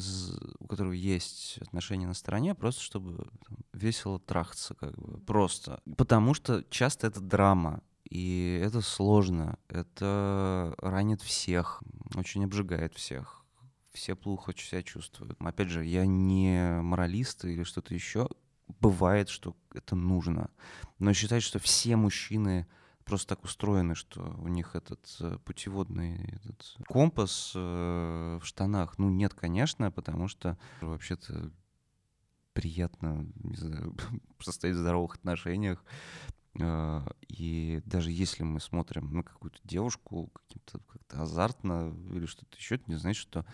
у 0.60 0.66
которого 0.68 0.92
есть 0.92 1.58
отношения 1.58 2.06
на 2.06 2.14
стороне, 2.14 2.54
просто 2.54 2.82
чтобы 2.82 3.16
там, 3.48 3.58
весело 3.72 4.20
трахаться, 4.20 4.74
как 4.74 4.96
бы, 4.96 5.18
просто. 5.18 5.80
Потому 5.96 6.34
что 6.34 6.64
часто 6.70 7.08
это 7.08 7.20
драма, 7.20 7.82
и 8.08 8.60
это 8.62 8.80
сложно, 8.80 9.58
это 9.68 10.74
ранит 10.78 11.20
всех, 11.20 11.82
очень 12.14 12.44
обжигает 12.44 12.94
всех. 12.94 13.37
Все 13.98 14.14
плохо 14.14 14.54
себя 14.56 14.84
чувствуют. 14.84 15.36
Опять 15.40 15.70
же, 15.70 15.84
я 15.84 16.06
не 16.06 16.80
моралист 16.80 17.44
или 17.44 17.64
что-то 17.64 17.94
еще. 17.94 18.28
Бывает, 18.80 19.28
что 19.28 19.56
это 19.74 19.96
нужно. 19.96 20.50
Но 21.00 21.12
считать, 21.12 21.42
что 21.42 21.58
все 21.58 21.96
мужчины 21.96 22.68
просто 23.04 23.34
так 23.34 23.42
устроены, 23.42 23.96
что 23.96 24.36
у 24.38 24.46
них 24.46 24.76
этот 24.76 25.16
э, 25.18 25.38
путеводный 25.44 26.26
этот 26.44 26.76
компас 26.86 27.52
э, 27.56 28.38
в 28.40 28.46
штанах. 28.46 28.98
Ну, 28.98 29.10
нет, 29.10 29.34
конечно, 29.34 29.90
потому 29.90 30.28
что 30.28 30.56
вообще-то 30.80 31.50
приятно, 32.52 33.26
не 33.42 33.56
знаю, 33.56 33.96
состоять 34.38 34.76
в 34.76 34.80
здоровых 34.80 35.16
отношениях. 35.16 35.84
Э, 36.60 37.02
И 37.26 37.82
даже 37.84 38.12
если 38.12 38.44
мы 38.44 38.60
смотрим 38.60 39.12
на 39.12 39.24
какую-то 39.24 39.58
девушку 39.64 40.28
каким-то 40.28 40.78
как-то 40.86 41.22
азартно 41.22 41.92
или 42.12 42.26
что-то 42.26 42.56
еще, 42.56 42.76
это 42.76 42.84
не 42.86 42.96
значит, 42.96 43.22
что 43.22 43.44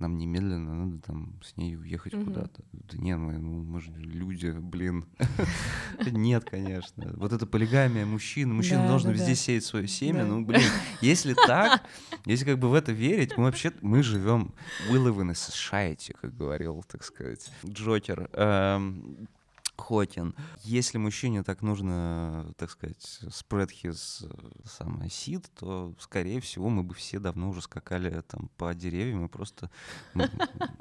нам 0.00 0.16
немедленно 0.18 0.74
надо 0.86 0.98
там 1.00 1.38
с 1.42 1.56
ней 1.56 1.76
уехать 1.76 2.14
Мгм. 2.14 2.24
куда-то. 2.24 2.62
Да 2.72 2.98
не, 2.98 3.16
мы, 3.16 3.38
ну, 3.38 3.62
мы 3.62 3.80
же 3.80 3.90
люди, 3.92 4.50
блин. 4.50 5.04
Нет, 6.10 6.44
конечно. 6.44 7.12
Вот 7.16 7.32
это 7.32 7.46
полигамия 7.46 8.06
мужчин. 8.06 8.52
Мужчина 8.54 8.86
должен 8.88 9.12
везде 9.12 9.34
сеять 9.34 9.64
свое 9.64 9.86
семя. 9.86 10.24
Ну, 10.24 10.44
блин, 10.44 10.62
если 11.00 11.34
так, 11.34 11.82
если 12.24 12.44
как 12.44 12.58
бы 12.58 12.68
в 12.70 12.74
это 12.74 12.92
верить, 12.92 13.36
мы 13.36 13.44
вообще, 13.44 13.72
мы 13.82 14.02
живем 14.02 14.52
we 14.90 14.96
live 14.96 15.18
in 15.18 15.30
a 15.30 15.34
society, 15.34 16.14
как 16.20 16.36
говорил, 16.36 16.82
так 16.90 17.04
сказать, 17.04 17.50
Джокер. 17.66 18.28
Хотин. 19.80 20.34
Если 20.60 20.98
мужчине 20.98 21.42
так 21.42 21.62
нужно, 21.62 22.52
так 22.56 22.70
сказать, 22.70 23.20
spread 23.22 23.70
his 23.82 24.24
э, 24.24 24.50
самое 24.64 25.08
seed, 25.08 25.46
то, 25.58 25.94
скорее 25.98 26.40
всего, 26.40 26.68
мы 26.68 26.82
бы 26.84 26.94
все 26.94 27.18
давно 27.18 27.50
уже 27.50 27.62
скакали 27.62 28.20
там 28.22 28.48
по 28.56 28.72
деревьям 28.74 29.24
и 29.24 29.28
просто 29.28 29.70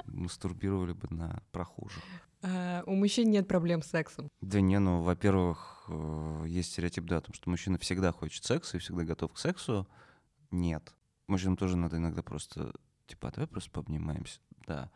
мастурбировали 0.06 0.94
бы 0.94 1.08
на 1.10 1.42
прохожих. 1.52 2.04
А, 2.42 2.84
у 2.86 2.96
мужчин 2.96 3.30
нет 3.30 3.48
проблем 3.48 3.82
с 3.82 3.88
сексом. 3.88 4.30
Да 4.42 4.62
не, 4.62 4.80
ну, 4.80 5.02
во-первых, 5.02 5.86
э, 5.90 6.44
есть 6.48 6.72
стереотип, 6.72 7.06
да, 7.06 7.18
о 7.18 7.22
том, 7.22 7.34
что 7.34 7.50
мужчина 7.50 7.78
всегда 7.78 8.12
хочет 8.12 8.44
секса 8.44 8.78
и 8.78 8.80
всегда 8.80 9.04
готов 9.04 9.34
к 9.34 9.38
сексу. 9.38 9.88
Нет. 10.52 10.94
Мужчинам 11.28 11.58
тоже 11.58 11.76
надо 11.78 11.98
иногда 11.98 12.24
просто, 12.24 12.74
типа, 13.08 13.30
а 13.30 13.32
давай 13.32 13.48
просто 13.48 13.72
пообнимаемся. 13.72 14.40
Да. 14.68 14.90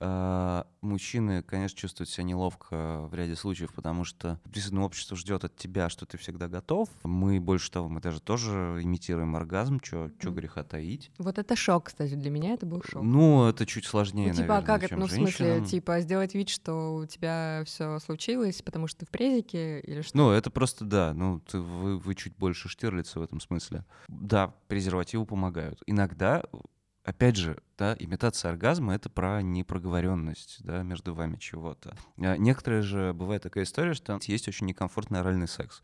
А, 0.00 0.66
мужчины, 0.80 1.42
конечно, 1.42 1.76
чувствуют 1.76 2.08
себя 2.08 2.24
неловко 2.24 3.06
в 3.10 3.14
ряде 3.14 3.34
случаев, 3.34 3.72
потому 3.74 4.04
что 4.04 4.38
действительно 4.44 4.84
общество 4.84 5.16
ждет 5.16 5.44
от 5.44 5.56
тебя, 5.56 5.88
что 5.88 6.06
ты 6.06 6.18
всегда 6.18 6.48
готов. 6.48 6.88
Мы, 7.02 7.40
больше 7.40 7.70
того, 7.70 7.88
мы 7.88 8.00
даже 8.00 8.20
тоже 8.20 8.78
имитируем 8.82 9.34
оргазм, 9.34 9.80
что 9.82 10.10
Мгм. 10.22 10.34
греха 10.34 10.62
таить. 10.62 11.10
Вот 11.18 11.38
это 11.38 11.56
шок, 11.56 11.84
кстати, 11.86 12.14
для 12.14 12.30
меня 12.30 12.54
это 12.54 12.64
был 12.66 12.82
шок. 12.82 13.02
Ну, 13.02 13.48
это 13.48 13.66
чуть 13.66 13.86
сложнее, 13.86 14.28
Ну, 14.28 14.34
типа, 14.34 14.44
а 14.44 14.46
наверное, 14.60 14.66
как 14.66 14.78
это? 14.82 14.88
чем 14.90 15.00
Ну, 15.00 15.06
в 15.06 15.10
смысле, 15.10 15.46
женщинам. 15.46 15.64
типа, 15.68 16.00
сделать 16.00 16.34
вид, 16.34 16.48
что 16.48 16.94
у 16.94 17.06
тебя 17.06 17.62
все 17.66 17.98
случилось, 17.98 18.62
потому 18.62 18.86
что 18.86 19.00
ты 19.00 19.06
в 19.06 19.10
презике 19.10 19.80
или 19.80 20.02
что? 20.02 20.16
Ну, 20.16 20.30
это 20.30 20.50
просто, 20.50 20.84
да, 20.84 21.12
ну, 21.14 21.40
ты- 21.40 21.58
вы, 21.58 21.98
вы 21.98 22.14
чуть 22.14 22.36
больше 22.36 22.68
Штирлица 22.68 23.18
в 23.18 23.22
этом 23.22 23.40
смысле. 23.40 23.84
Да, 24.08 24.54
презервативы 24.68 25.26
помогают. 25.26 25.82
Иногда, 25.86 26.44
опять 27.08 27.36
же, 27.36 27.58
да, 27.78 27.96
имитация 27.98 28.50
оргазма— 28.50 28.94
это 28.94 29.08
про 29.08 29.40
непроговоренность, 29.40 30.58
да, 30.60 30.82
между 30.82 31.14
вами 31.14 31.36
чего-то. 31.36 31.96
А 32.18 32.36
Некоторые 32.36 32.82
же, 32.82 33.12
бывает 33.14 33.42
такая 33.42 33.64
история, 33.64 33.94
что 33.94 34.18
есть 34.26 34.48
очень 34.48 34.66
некомфортный 34.66 35.20
оральный 35.20 35.48
секс. 35.48 35.82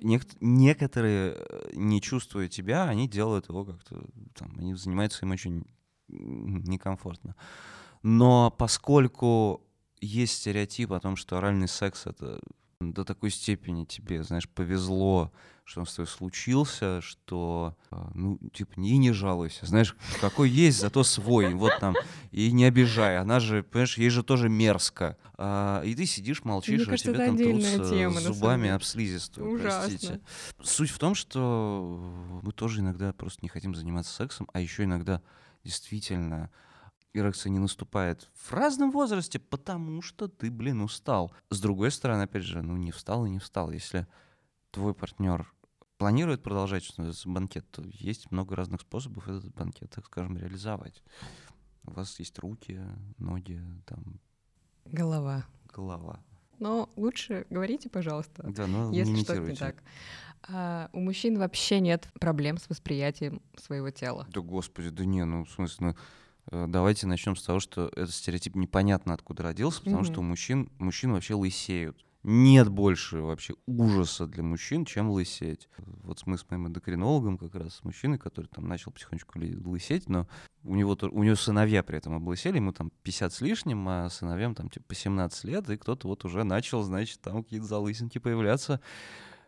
Нек- 0.00 0.36
некоторые, 0.40 1.36
э, 1.38 1.70
не 1.74 2.00
чувствуя 2.00 2.48
тебя, 2.48 2.84
они 2.84 3.08
делают 3.08 3.48
его 3.48 3.64
как-то, 3.64 4.04
там, 4.34 4.54
они 4.58 4.74
занимаются 4.74 5.24
им 5.24 5.32
очень 5.32 5.66
некомфортно. 6.08 7.34
Но 8.02 8.50
поскольку 8.50 9.62
есть 10.00 10.34
стереотип 10.36 10.92
о 10.92 11.00
том, 11.00 11.16
что 11.16 11.36
оральный 11.36 11.68
секс— 11.68 12.06
это 12.06 12.40
до 12.80 13.04
такой 13.04 13.30
степени 13.30 13.84
тебе, 13.84 14.22
знаешь, 14.22 14.48
повезло, 14.48 15.32
что 15.68 15.80
он 15.80 15.86
с 15.86 15.94
тобой 15.94 16.06
случился, 16.06 17.02
что, 17.02 17.76
а, 17.90 18.10
ну, 18.14 18.38
типа, 18.54 18.72
и 18.76 18.96
не 18.96 19.12
жалуйся, 19.12 19.66
знаешь, 19.66 19.94
какой 20.18 20.48
есть, 20.48 20.80
зато 20.80 21.04
свой, 21.04 21.52
вот 21.52 21.72
там, 21.78 21.94
и 22.30 22.50
не 22.52 22.64
обижай, 22.64 23.18
она 23.18 23.38
же, 23.38 23.62
понимаешь, 23.62 23.98
ей 23.98 24.08
же 24.08 24.22
тоже 24.22 24.48
мерзко. 24.48 25.18
А, 25.36 25.82
и 25.82 25.94
ты 25.94 26.06
сидишь, 26.06 26.42
молчишь, 26.42 26.86
Мне 26.86 26.94
а 26.94 26.96
тебе 26.96 27.12
там 27.14 27.36
трутся 27.36 27.90
тема, 27.90 28.14
на 28.14 28.20
самом 28.20 28.34
зубами 28.34 28.70
об 28.70 28.82
слизистую, 28.82 29.52
Ужасно. 29.52 29.88
простите. 29.88 30.20
Суть 30.62 30.90
в 30.90 30.98
том, 30.98 31.14
что 31.14 32.40
мы 32.42 32.52
тоже 32.52 32.80
иногда 32.80 33.12
просто 33.12 33.40
не 33.42 33.50
хотим 33.50 33.74
заниматься 33.74 34.14
сексом, 34.14 34.48
а 34.54 34.60
еще 34.60 34.84
иногда 34.84 35.20
действительно 35.64 36.50
эрекция 37.12 37.50
не 37.50 37.58
наступает 37.58 38.30
в 38.32 38.52
разном 38.54 38.90
возрасте, 38.90 39.38
потому 39.38 40.00
что 40.00 40.28
ты, 40.28 40.50
блин, 40.50 40.80
устал. 40.80 41.30
С 41.50 41.60
другой 41.60 41.90
стороны, 41.90 42.22
опять 42.22 42.44
же, 42.44 42.62
ну 42.62 42.76
не 42.78 42.90
встал 42.90 43.26
и 43.26 43.30
не 43.30 43.38
встал. 43.38 43.70
Если 43.70 44.06
твой 44.70 44.94
партнер 44.94 45.52
планирует 45.98 46.42
продолжать 46.42 46.90
банкет, 47.26 47.68
то 47.70 47.82
есть 47.82 48.30
много 48.30 48.56
разных 48.56 48.80
способов 48.80 49.28
этот 49.28 49.52
банкет, 49.54 49.90
так 49.90 50.06
скажем, 50.06 50.38
реализовать. 50.38 51.02
У 51.84 51.90
вас 51.90 52.18
есть 52.20 52.38
руки, 52.38 52.80
ноги, 53.18 53.60
там, 53.84 54.20
Голова. 54.86 55.44
голова. 55.74 56.20
но 56.58 56.88
лучше 56.96 57.46
говорите, 57.50 57.88
пожалуйста, 57.90 58.44
Да, 58.48 58.66
но 58.66 58.90
не 58.90 58.98
если 58.98 59.16
что-то 59.16 59.40
не 59.40 59.54
так. 59.56 59.82
А, 60.48 60.88
у 60.92 61.00
мужчин 61.00 61.38
вообще 61.38 61.80
нет 61.80 62.08
проблем 62.20 62.58
с 62.58 62.68
восприятием 62.68 63.42
своего 63.56 63.90
тела. 63.90 64.26
Да 64.32 64.40
господи, 64.40 64.90
да 64.90 65.04
не, 65.04 65.24
ну 65.24 65.44
в 65.44 65.50
смысле, 65.50 65.88
ну, 65.88 65.96
э, 66.52 66.66
давайте 66.68 67.06
начнем 67.08 67.34
с 67.34 67.42
того, 67.42 67.58
что 67.58 67.88
этот 67.96 68.12
стереотип 68.12 68.54
непонятно 68.54 69.14
откуда 69.14 69.42
родился, 69.42 69.82
потому 69.82 70.04
что 70.04 70.20
у 70.20 70.22
мужчин, 70.22 70.70
мужчин 70.78 71.12
вообще 71.12 71.34
лысеют. 71.34 72.04
Нет 72.24 72.68
больше 72.68 73.20
вообще 73.20 73.54
ужаса 73.66 74.26
для 74.26 74.42
мужчин, 74.42 74.84
чем 74.84 75.08
лысеть. 75.10 75.68
Вот 76.02 76.26
мы 76.26 76.36
с 76.36 76.50
моим 76.50 76.66
эндокринологом 76.66 77.38
как 77.38 77.54
раз, 77.54 77.82
мужчиной, 77.84 78.18
который 78.18 78.46
там 78.46 78.66
начал 78.66 78.90
потихонечку 78.90 79.38
лысеть, 79.38 80.08
но 80.08 80.26
у 80.64 80.74
него, 80.74 80.96
у 81.00 81.22
него 81.22 81.36
сыновья 81.36 81.82
при 81.82 81.98
этом 81.98 82.14
облысели, 82.14 82.56
ему 82.56 82.72
там 82.72 82.90
50 83.04 83.32
с 83.32 83.40
лишним, 83.40 83.88
а 83.88 84.10
сыновьям 84.10 84.54
там 84.54 84.68
типа 84.68 84.86
по 84.88 84.94
17 84.94 85.44
лет, 85.44 85.70
и 85.70 85.76
кто-то 85.76 86.08
вот 86.08 86.24
уже 86.24 86.42
начал, 86.42 86.82
значит, 86.82 87.20
там 87.20 87.44
какие-то 87.44 87.66
залысинки 87.66 88.18
появляться. 88.18 88.80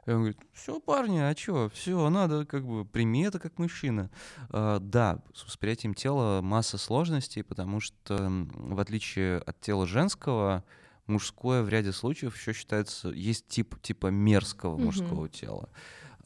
И 0.06 0.10
он 0.10 0.18
говорит, 0.18 0.38
все, 0.52 0.80
парни, 0.80 1.18
а 1.18 1.34
чё, 1.34 1.68
все, 1.74 2.08
надо 2.08 2.46
как 2.46 2.64
бы, 2.64 2.84
прими 2.84 3.24
это 3.24 3.38
как 3.38 3.58
мужчина. 3.58 4.10
А, 4.48 4.78
да, 4.78 5.22
с 5.34 5.44
восприятием 5.44 5.94
тела 5.94 6.40
масса 6.40 6.78
сложностей, 6.78 7.44
потому 7.44 7.80
что 7.80 8.16
в 8.54 8.80
отличие 8.80 9.38
от 9.38 9.60
тела 9.60 9.86
женского, 9.86 10.64
мужское 11.06 11.62
в 11.62 11.68
ряде 11.68 11.92
случаев 11.92 12.36
еще 12.36 12.52
считается, 12.52 13.08
есть 13.10 13.48
тип 13.48 13.80
типа 13.82 14.08
мерзкого 14.08 14.76
Мгм. 14.76 14.84
мужского 14.86 15.28
тела. 15.28 15.70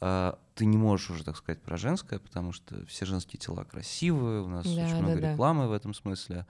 А, 0.00 0.38
ты 0.54 0.66
не 0.66 0.76
можешь 0.78 1.10
уже 1.10 1.24
так 1.24 1.36
сказать 1.36 1.62
про 1.62 1.76
женское, 1.76 2.18
потому 2.18 2.52
что 2.52 2.84
все 2.86 3.06
женские 3.06 3.40
тела 3.40 3.64
красивые, 3.64 4.42
у 4.42 4.48
нас 4.48 4.66
Да, 4.66 4.82
очень 4.82 4.96
много 5.00 5.20
да, 5.20 5.20
да. 5.20 5.32
рекламы 5.32 5.68
в 5.68 5.72
этом 5.72 5.94
смысле. 5.94 6.46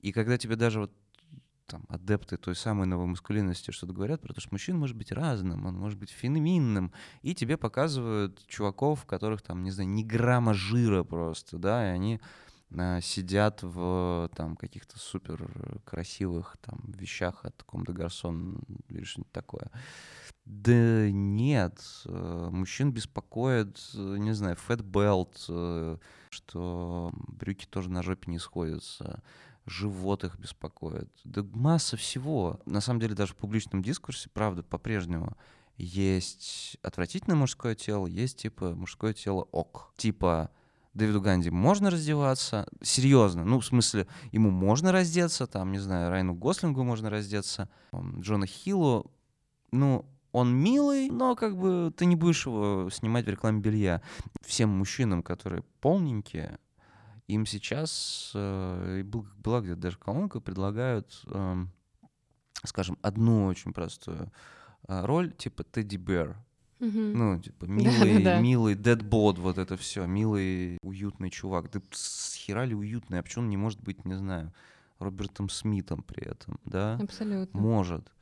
И 0.00 0.12
когда 0.12 0.38
тебе 0.38 0.56
даже 0.56 0.80
вот 0.80 0.92
там, 1.66 1.84
адепты 1.88 2.38
той 2.38 2.56
самой 2.56 2.86
новомаскулинности 2.86 3.70
что-то 3.72 3.92
говорят 3.92 4.22
про 4.22 4.32
то, 4.32 4.40
что 4.40 4.50
мужчина 4.52 4.78
может 4.78 4.96
быть 4.96 5.12
разным, 5.12 5.66
он 5.66 5.76
может 5.76 5.98
быть 5.98 6.10
феминным, 6.10 6.92
и 7.22 7.34
тебе 7.34 7.58
показывают 7.58 8.44
чуваков, 8.46 9.04
которых 9.04 9.42
там, 9.42 9.62
не 9.62 9.70
знаю, 9.70 9.90
ни 9.90 10.02
грамма 10.02 10.54
жира 10.54 11.04
просто, 11.04 11.58
да, 11.58 11.86
и 11.88 11.90
они 11.94 12.20
сидят 13.00 13.62
в 13.62 14.30
там 14.36 14.56
каких-то 14.56 14.98
супер 14.98 15.80
красивых 15.84 16.56
там 16.60 16.80
вещах 16.88 17.44
от 17.44 17.62
Ком 17.62 17.84
де 17.84 17.92
Гарсон 17.92 18.62
или 18.88 19.04
что-нибудь 19.04 19.32
такое. 19.32 19.70
Да 20.44 21.10
нет, 21.10 21.78
э, 22.06 22.48
мужчин 22.50 22.90
беспокоит, 22.90 23.78
э, 23.94 24.16
не 24.18 24.32
знаю, 24.32 24.56
фэт 24.56 24.80
белт, 24.80 25.36
что 26.30 27.12
брюки 27.12 27.66
тоже 27.66 27.90
на 27.90 28.02
жопе 28.02 28.30
не 28.30 28.38
сходятся, 28.38 29.22
живот 29.66 30.24
их 30.24 30.38
беспокоит. 30.38 31.10
Да 31.24 31.42
масса 31.52 31.96
всего. 31.96 32.60
На 32.64 32.80
самом 32.80 33.00
деле 33.00 33.14
даже 33.14 33.34
в 33.34 33.36
публичном 33.36 33.82
дискурсе, 33.82 34.30
правда, 34.30 34.62
по-прежнему 34.62 35.36
есть 35.76 36.76
отвратительное 36.82 37.36
мужское 37.36 37.74
тело, 37.74 38.06
есть 38.06 38.38
типа 38.38 38.74
мужское 38.74 39.12
тело 39.12 39.46
ок. 39.52 39.92
Типа 39.96 40.50
Дэвиду 40.98 41.20
Ганди 41.20 41.48
можно 41.48 41.90
раздеваться, 41.90 42.66
серьезно, 42.82 43.44
ну, 43.44 43.60
в 43.60 43.64
смысле, 43.64 44.06
ему 44.32 44.50
можно 44.50 44.92
раздеться, 44.92 45.46
там, 45.46 45.72
не 45.72 45.78
знаю, 45.78 46.10
Райну 46.10 46.34
Гослингу 46.34 46.84
можно 46.84 47.08
раздеться, 47.08 47.70
Джона 47.94 48.46
Хиллу, 48.46 49.10
ну, 49.70 50.04
он 50.32 50.54
милый, 50.54 51.08
но 51.08 51.36
как 51.36 51.56
бы 51.56 51.92
ты 51.96 52.04
не 52.04 52.16
будешь 52.16 52.46
его 52.46 52.90
снимать 52.90 53.24
в 53.24 53.28
рекламе 53.28 53.60
белья. 53.60 54.02
Всем 54.42 54.68
мужчинам, 54.70 55.22
которые 55.22 55.62
полненькие, 55.80 56.58
им 57.28 57.46
сейчас, 57.46 58.32
э, 58.34 59.02
была 59.04 59.60
где-то 59.60 59.80
даже 59.80 59.98
колонка, 59.98 60.40
предлагают, 60.40 61.22
эм, 61.26 61.70
скажем, 62.64 62.98
одну 63.02 63.46
очень 63.46 63.72
простую 63.72 64.32
э, 64.88 65.04
роль, 65.04 65.32
типа 65.32 65.64
Тедди 65.64 65.96
Бэр. 65.96 66.36
Мгм. 66.80 67.18
Ну, 67.18 67.40
типа, 67.40 67.64
милый, 67.66 68.14
Да-да-да. 68.14 68.40
милый 68.40 68.74
дедбод, 68.74 69.38
вот 69.38 69.58
это 69.58 69.76
все, 69.76 70.06
милый, 70.06 70.78
уютный 70.82 71.30
чувак. 71.30 71.70
Да 71.70 71.80
с 71.90 72.34
хера 72.34 72.64
ли 72.64 72.74
уютный, 72.74 73.18
а 73.18 73.22
почему 73.22 73.44
он 73.44 73.50
не 73.50 73.56
может 73.56 73.80
быть, 73.82 74.04
не 74.04 74.14
знаю, 74.14 74.52
Робертом 74.98 75.48
Смитом 75.48 76.02
при 76.02 76.24
этом, 76.24 76.58
да? 76.64 76.96
Абсолютно. 77.00 77.60
Может. 77.60 78.12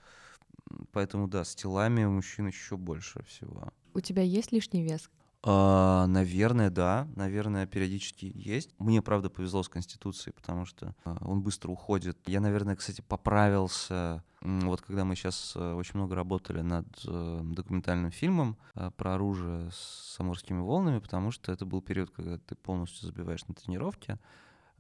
Поэтому, 0.93 1.29
да, 1.29 1.45
с 1.45 1.55
телами 1.55 2.05
у 2.05 2.11
мужчин 2.11 2.49
еще 2.49 2.77
больше 2.77 3.23
всего. 3.25 3.73
У 3.95 4.01
тебя 4.01 4.23
есть 4.23 4.53
лишний 4.53 4.83
вес? 4.83 5.09
А, 5.49 6.09
наверное, 6.09 6.71
да. 6.71 7.07
Наверное, 7.15 7.67
периодически 7.67 8.33
есть. 8.35 8.75
Мне, 8.79 9.01
правда, 9.01 9.31
повезло 9.31 9.63
с 9.63 9.69
Конституцией, 9.69 10.35
потому 10.35 10.65
что 10.65 10.97
а, 11.05 11.19
он 11.21 11.41
быстро 11.41 11.71
уходит. 11.71 12.19
Я, 12.27 12.41
наверное, 12.41 12.75
кстати, 12.75 13.01
поправился. 13.01 14.25
Вот 14.41 14.81
когда 14.83 15.05
мы 15.05 15.15
сейчас 15.15 15.57
очень 15.57 15.95
много 15.95 16.15
работали 16.15 16.61
над 16.61 16.87
э, 17.07 17.41
документальным 17.43 18.11
фильмом 18.11 18.57
э, 18.75 18.91
про 18.97 19.15
оружие 19.15 19.71
с 19.73 20.15
самурскими 20.17 20.61
волнами, 20.61 20.99
потому 20.99 21.31
что 21.31 21.51
это 21.51 21.65
был 21.65 21.81
период, 21.81 22.11
когда 22.11 22.39
ты 22.39 22.55
полностью 22.55 23.07
забиваешь 23.07 23.47
на 23.47 23.55
тренировке, 23.55 24.19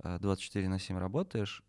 э, 0.04 0.18
24 0.20 0.68
на 0.68 0.78
7 0.78 0.98
работаешь, 0.98 1.64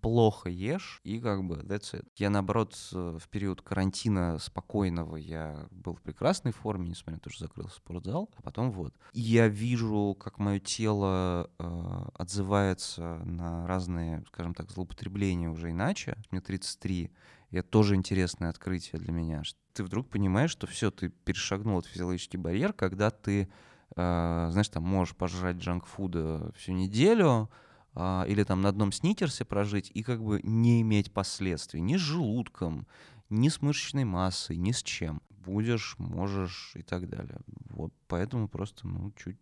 плохо 0.00 0.48
ешь, 0.48 1.00
и 1.04 1.20
как 1.20 1.44
бы 1.44 1.56
that's 1.56 1.94
it. 1.94 2.06
Я, 2.16 2.30
наоборот, 2.30 2.76
э, 2.92 3.18
в 3.20 3.28
период 3.28 3.62
карантина 3.62 4.38
спокойного 4.38 5.16
я 5.16 5.66
был 5.70 5.94
в 5.94 6.02
прекрасной 6.02 6.52
форме, 6.52 6.88
несмотря 6.88 7.14
на 7.14 7.20
то, 7.20 7.30
что 7.30 7.44
закрылся 7.44 7.76
спортзал, 7.76 8.30
а 8.36 8.42
потом 8.42 8.70
вот. 8.70 8.94
И 9.12 9.20
я 9.20 9.48
вижу, 9.48 10.16
как 10.18 10.38
мое 10.38 10.58
тело 10.58 11.50
э, 11.58 12.02
отзывается 12.14 13.20
на 13.24 13.66
разные, 13.66 14.24
скажем 14.28 14.54
так, 14.54 14.70
злоупотребления 14.70 15.48
уже 15.48 15.70
иначе. 15.70 16.16
Мне 16.30 16.40
33, 16.40 17.10
и 17.50 17.56
это 17.56 17.68
тоже 17.68 17.94
интересное 17.94 18.50
открытие 18.50 19.00
для 19.00 19.12
меня. 19.12 19.42
Ты 19.72 19.84
вдруг 19.84 20.08
понимаешь, 20.08 20.50
что 20.50 20.66
все, 20.66 20.90
ты 20.90 21.08
перешагнул 21.08 21.78
этот 21.78 21.90
физиологический 21.90 22.38
барьер, 22.38 22.72
когда 22.72 23.10
ты, 23.10 23.48
э, 23.96 24.48
знаешь, 24.50 24.68
там 24.68 24.84
можешь 24.84 25.16
пожрать 25.16 25.56
джанкфуда 25.56 26.52
всю 26.56 26.72
неделю, 26.72 27.50
а, 27.94 28.24
или 28.28 28.44
там 28.44 28.62
на 28.62 28.68
одном 28.68 28.92
сникерсе 28.92 29.44
прожить 29.44 29.90
и 29.92 30.02
как 30.02 30.22
бы 30.22 30.40
не 30.42 30.80
иметь 30.82 31.12
последствий 31.12 31.80
ни 31.80 31.96
с 31.96 32.00
желудком, 32.00 32.86
ни 33.28 33.48
с 33.48 33.60
мышечной 33.60 34.04
массой, 34.04 34.56
ни 34.56 34.72
с 34.72 34.82
чем. 34.82 35.22
Будешь, 35.30 35.96
можешь 35.98 36.72
и 36.74 36.82
так 36.82 37.08
далее. 37.08 37.38
Вот 37.70 37.92
поэтому 38.06 38.48
просто, 38.48 38.86
ну, 38.86 39.12
чуть 39.12 39.38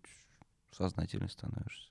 сознательнее 0.70 1.28
становишься. 1.28 1.90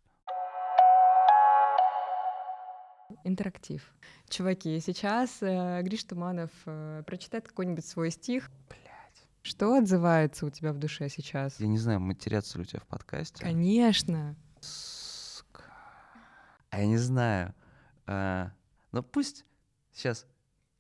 Интерактив. 3.24 3.94
Чуваки, 4.28 4.80
сейчас 4.80 5.38
э, 5.42 5.82
Гриш 5.82 6.04
Туманов 6.04 6.52
э, 6.66 7.04
прочитает 7.06 7.48
какой-нибудь 7.48 7.86
свой 7.86 8.12
стих. 8.12 8.52
Что 9.44 9.76
отзывается 9.76 10.46
у 10.46 10.50
тебя 10.50 10.74
в 10.74 10.78
душе 10.78 11.08
сейчас? 11.08 11.58
Я 11.60 11.68
не 11.68 11.78
знаю, 11.78 12.02
матерятся 12.02 12.58
ли 12.58 12.64
у 12.64 12.66
тебя 12.66 12.82
в 12.82 12.88
подкасте. 12.88 13.42
Конечно. 13.42 14.36
Сука. 14.60 14.97
А 16.70 16.80
я 16.80 16.88
не 16.88 16.98
знаю. 16.98 17.54
А, 18.06 18.52
ну 18.92 19.04
пусть 19.04 19.46
сейчас. 19.94 20.26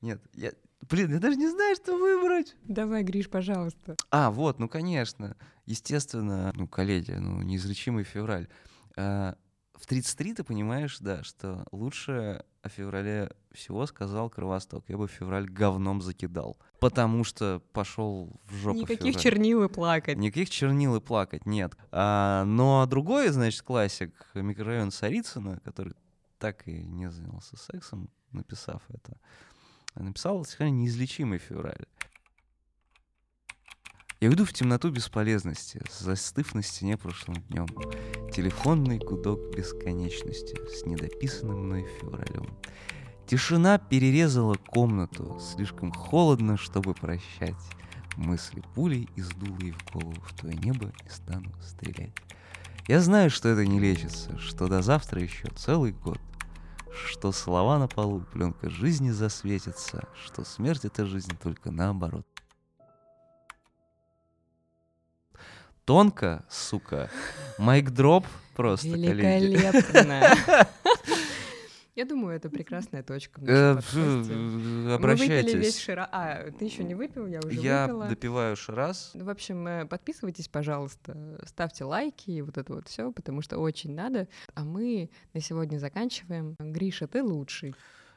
Нет, 0.02 0.22
я. 0.34 0.52
Блин, 0.90 1.12
я 1.12 1.20
даже 1.20 1.38
не 1.38 1.50
знаю, 1.50 1.76
что 1.76 1.98
выбрать. 1.98 2.56
Давай, 2.64 3.04
Гриш, 3.04 3.30
пожалуйста. 3.30 3.96
А, 4.12 4.30
вот, 4.32 4.60
ну 4.60 4.70
конечно. 4.70 5.36
Естественно, 5.66 6.54
ну, 6.56 6.68
коллеги, 6.68 7.12
ну, 7.12 7.42
неизлечимый 7.42 8.04
февраль. 8.04 8.48
А, 8.96 9.36
в 9.80 9.86
33 9.86 10.34
ты 10.36 10.43
понимаешь, 10.43 10.97
да, 10.99 11.23
что 11.23 11.65
лучше 11.71 12.43
о 12.63 12.69
феврале 12.69 13.32
всего 13.51 13.86
сказал 13.86 14.30
Кровосток. 14.30 14.86
Я 14.88 14.97
бы 14.97 15.07
февраль 15.07 15.47
говном 15.47 16.01
закидал. 16.01 16.57
Потому 16.80 17.23
что 17.23 17.61
пошел 17.73 18.39
в 18.45 18.55
жопу 18.55 18.80
Никаких 18.80 19.15
февраль. 19.15 19.23
чернил 19.23 19.63
и 19.63 19.69
плакать. 19.69 20.17
Никаких 20.17 20.49
чернил 20.49 20.95
и 20.95 20.99
плакать, 20.99 21.45
нет. 21.45 21.78
А, 21.91 22.43
но 22.45 22.86
другой, 22.88 23.30
значит, 23.30 23.61
классик, 23.61 24.13
микрорайон 24.34 24.91
Царицына, 24.91 25.59
который 25.63 25.93
так 26.39 26.67
и 26.67 26.84
не 26.86 27.09
занялся 27.09 27.57
сексом, 27.57 28.09
написав 28.32 28.82
это, 28.89 29.17
написал 29.95 30.43
стихотворение 30.43 30.84
«Неизлечимый 30.84 31.39
февраль». 31.39 31.86
Я 34.20 34.30
уйду 34.30 34.45
в 34.45 34.53
темноту 34.53 34.89
бесполезности, 34.89 35.80
застыв 35.91 36.55
на 36.55 36.63
стене 36.63 36.97
прошлым 36.97 37.36
днем. 37.49 37.68
Телефонный 38.32 38.97
гудок 38.97 39.55
бесконечности 39.55 40.55
с 40.68 40.88
недописанным 40.88 41.65
мной 41.65 41.88
февралем. 41.99 42.47
Тишина 43.28 43.78
перерезала 43.78 44.55
комнату, 44.55 45.39
слишком 45.39 45.91
холодно, 45.91 46.57
чтобы 46.57 46.95
прощать. 46.95 47.53
Мысли 48.15 48.63
пулей 48.74 49.07
из 49.15 49.30
дулы 49.30 49.74
в 49.74 49.91
голову 49.93 50.15
в 50.28 50.34
твое 50.34 50.55
небо 50.55 50.91
не 51.03 51.09
стану 51.11 51.51
стрелять. 51.61 52.15
Я 52.88 53.01
знаю, 53.01 53.30
что 53.30 53.49
это 53.49 53.68
не 53.68 53.80
лечится, 53.80 54.36
что 54.39 54.68
до 54.68 54.82
завтра 54.82 55.22
еще 55.22 55.47
целый 55.49 55.91
год, 55.91 56.20
что 57.05 57.32
слова 57.32 57.78
на 57.78 57.88
полу, 57.88 58.22
пленка 58.34 58.72
жизни 58.72 59.11
засветится, 59.11 60.07
что 60.26 60.43
смерть— 60.43 60.82
это 60.86 61.05
жизнь 61.05 61.38
только 61.39 61.70
наоборот. 61.70 62.26
Тонко, 65.88 66.44
сука. 66.50 67.10
Майк 67.58 67.92
дроп 67.92 68.26
просто. 68.58 68.90
Великолепно. 68.90 70.22
Я 71.96 72.04
думаю, 72.04 72.36
это 72.36 72.50
прекрасная 72.50 73.04
точка. 73.04 73.40
Э, 73.48 73.76
подкасте. 73.76 73.98
Мы 73.98 74.52
выпили 74.52 74.84
весь 74.84 74.96
Обращайтесь. 74.96 75.80
шира... 75.80 76.10
А, 76.12 76.52
ты 76.52 76.66
еще 76.66 76.84
не 76.84 76.94
выпил, 76.94 77.26
я 77.26 77.40
уже 77.40 77.58
Я 77.62 77.88
выпила. 77.88 78.08
допиваю 78.10 78.58
раз. 78.68 79.12
Ну, 79.14 79.24
В 79.24 79.30
общем, 79.30 79.66
э, 79.66 79.86
подписывайтесь, 79.86 80.50
пожалуйста, 80.50 81.40
ставьте 81.46 81.86
лайки 81.86 82.32
и 82.32 82.42
вот 82.42 82.58
это 82.58 82.74
вот 82.74 82.90
все, 82.90 83.14
потому 83.14 83.42
что 83.42 83.58
очень 83.58 83.96
надо. 83.96 84.28
А 84.56 84.66
мы 84.66 85.10
на 85.34 85.40
сегодня 85.40 85.78
заканчиваем. 85.78 86.58
Гриша, 86.60 87.08
ты 87.08 87.24
лучший. 87.24 87.74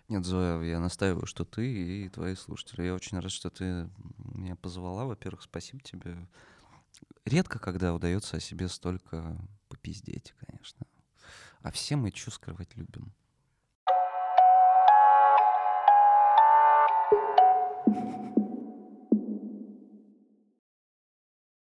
Нет, 0.09 0.25
Зоя, 0.25 0.61
я 0.63 0.81
настаиваю, 0.81 1.27
что 1.27 1.45
ты 1.45 1.67
и 1.71 2.09
твои 2.09 2.35
слушатели. 2.35 2.83
Я 2.83 2.95
очень 2.95 3.21
рад, 3.21 3.31
что 3.31 3.49
ты 3.49 3.89
меня 4.35 4.57
позвала. 4.57 5.05
Во-первых, 5.05 5.43
спасибо 5.43 5.81
тебе. 5.85 6.17
Редко, 7.25 7.59
когда 7.59 7.95
удается 7.95 8.37
о 8.37 8.41
себе 8.41 8.69
столько 8.69 9.39
попиздеть, 9.69 10.35
конечно. 10.39 10.87
А 11.63 11.71
все 11.71 11.97
мы 11.97 12.11
скрывать 12.31 12.77
любим. 12.77 13.15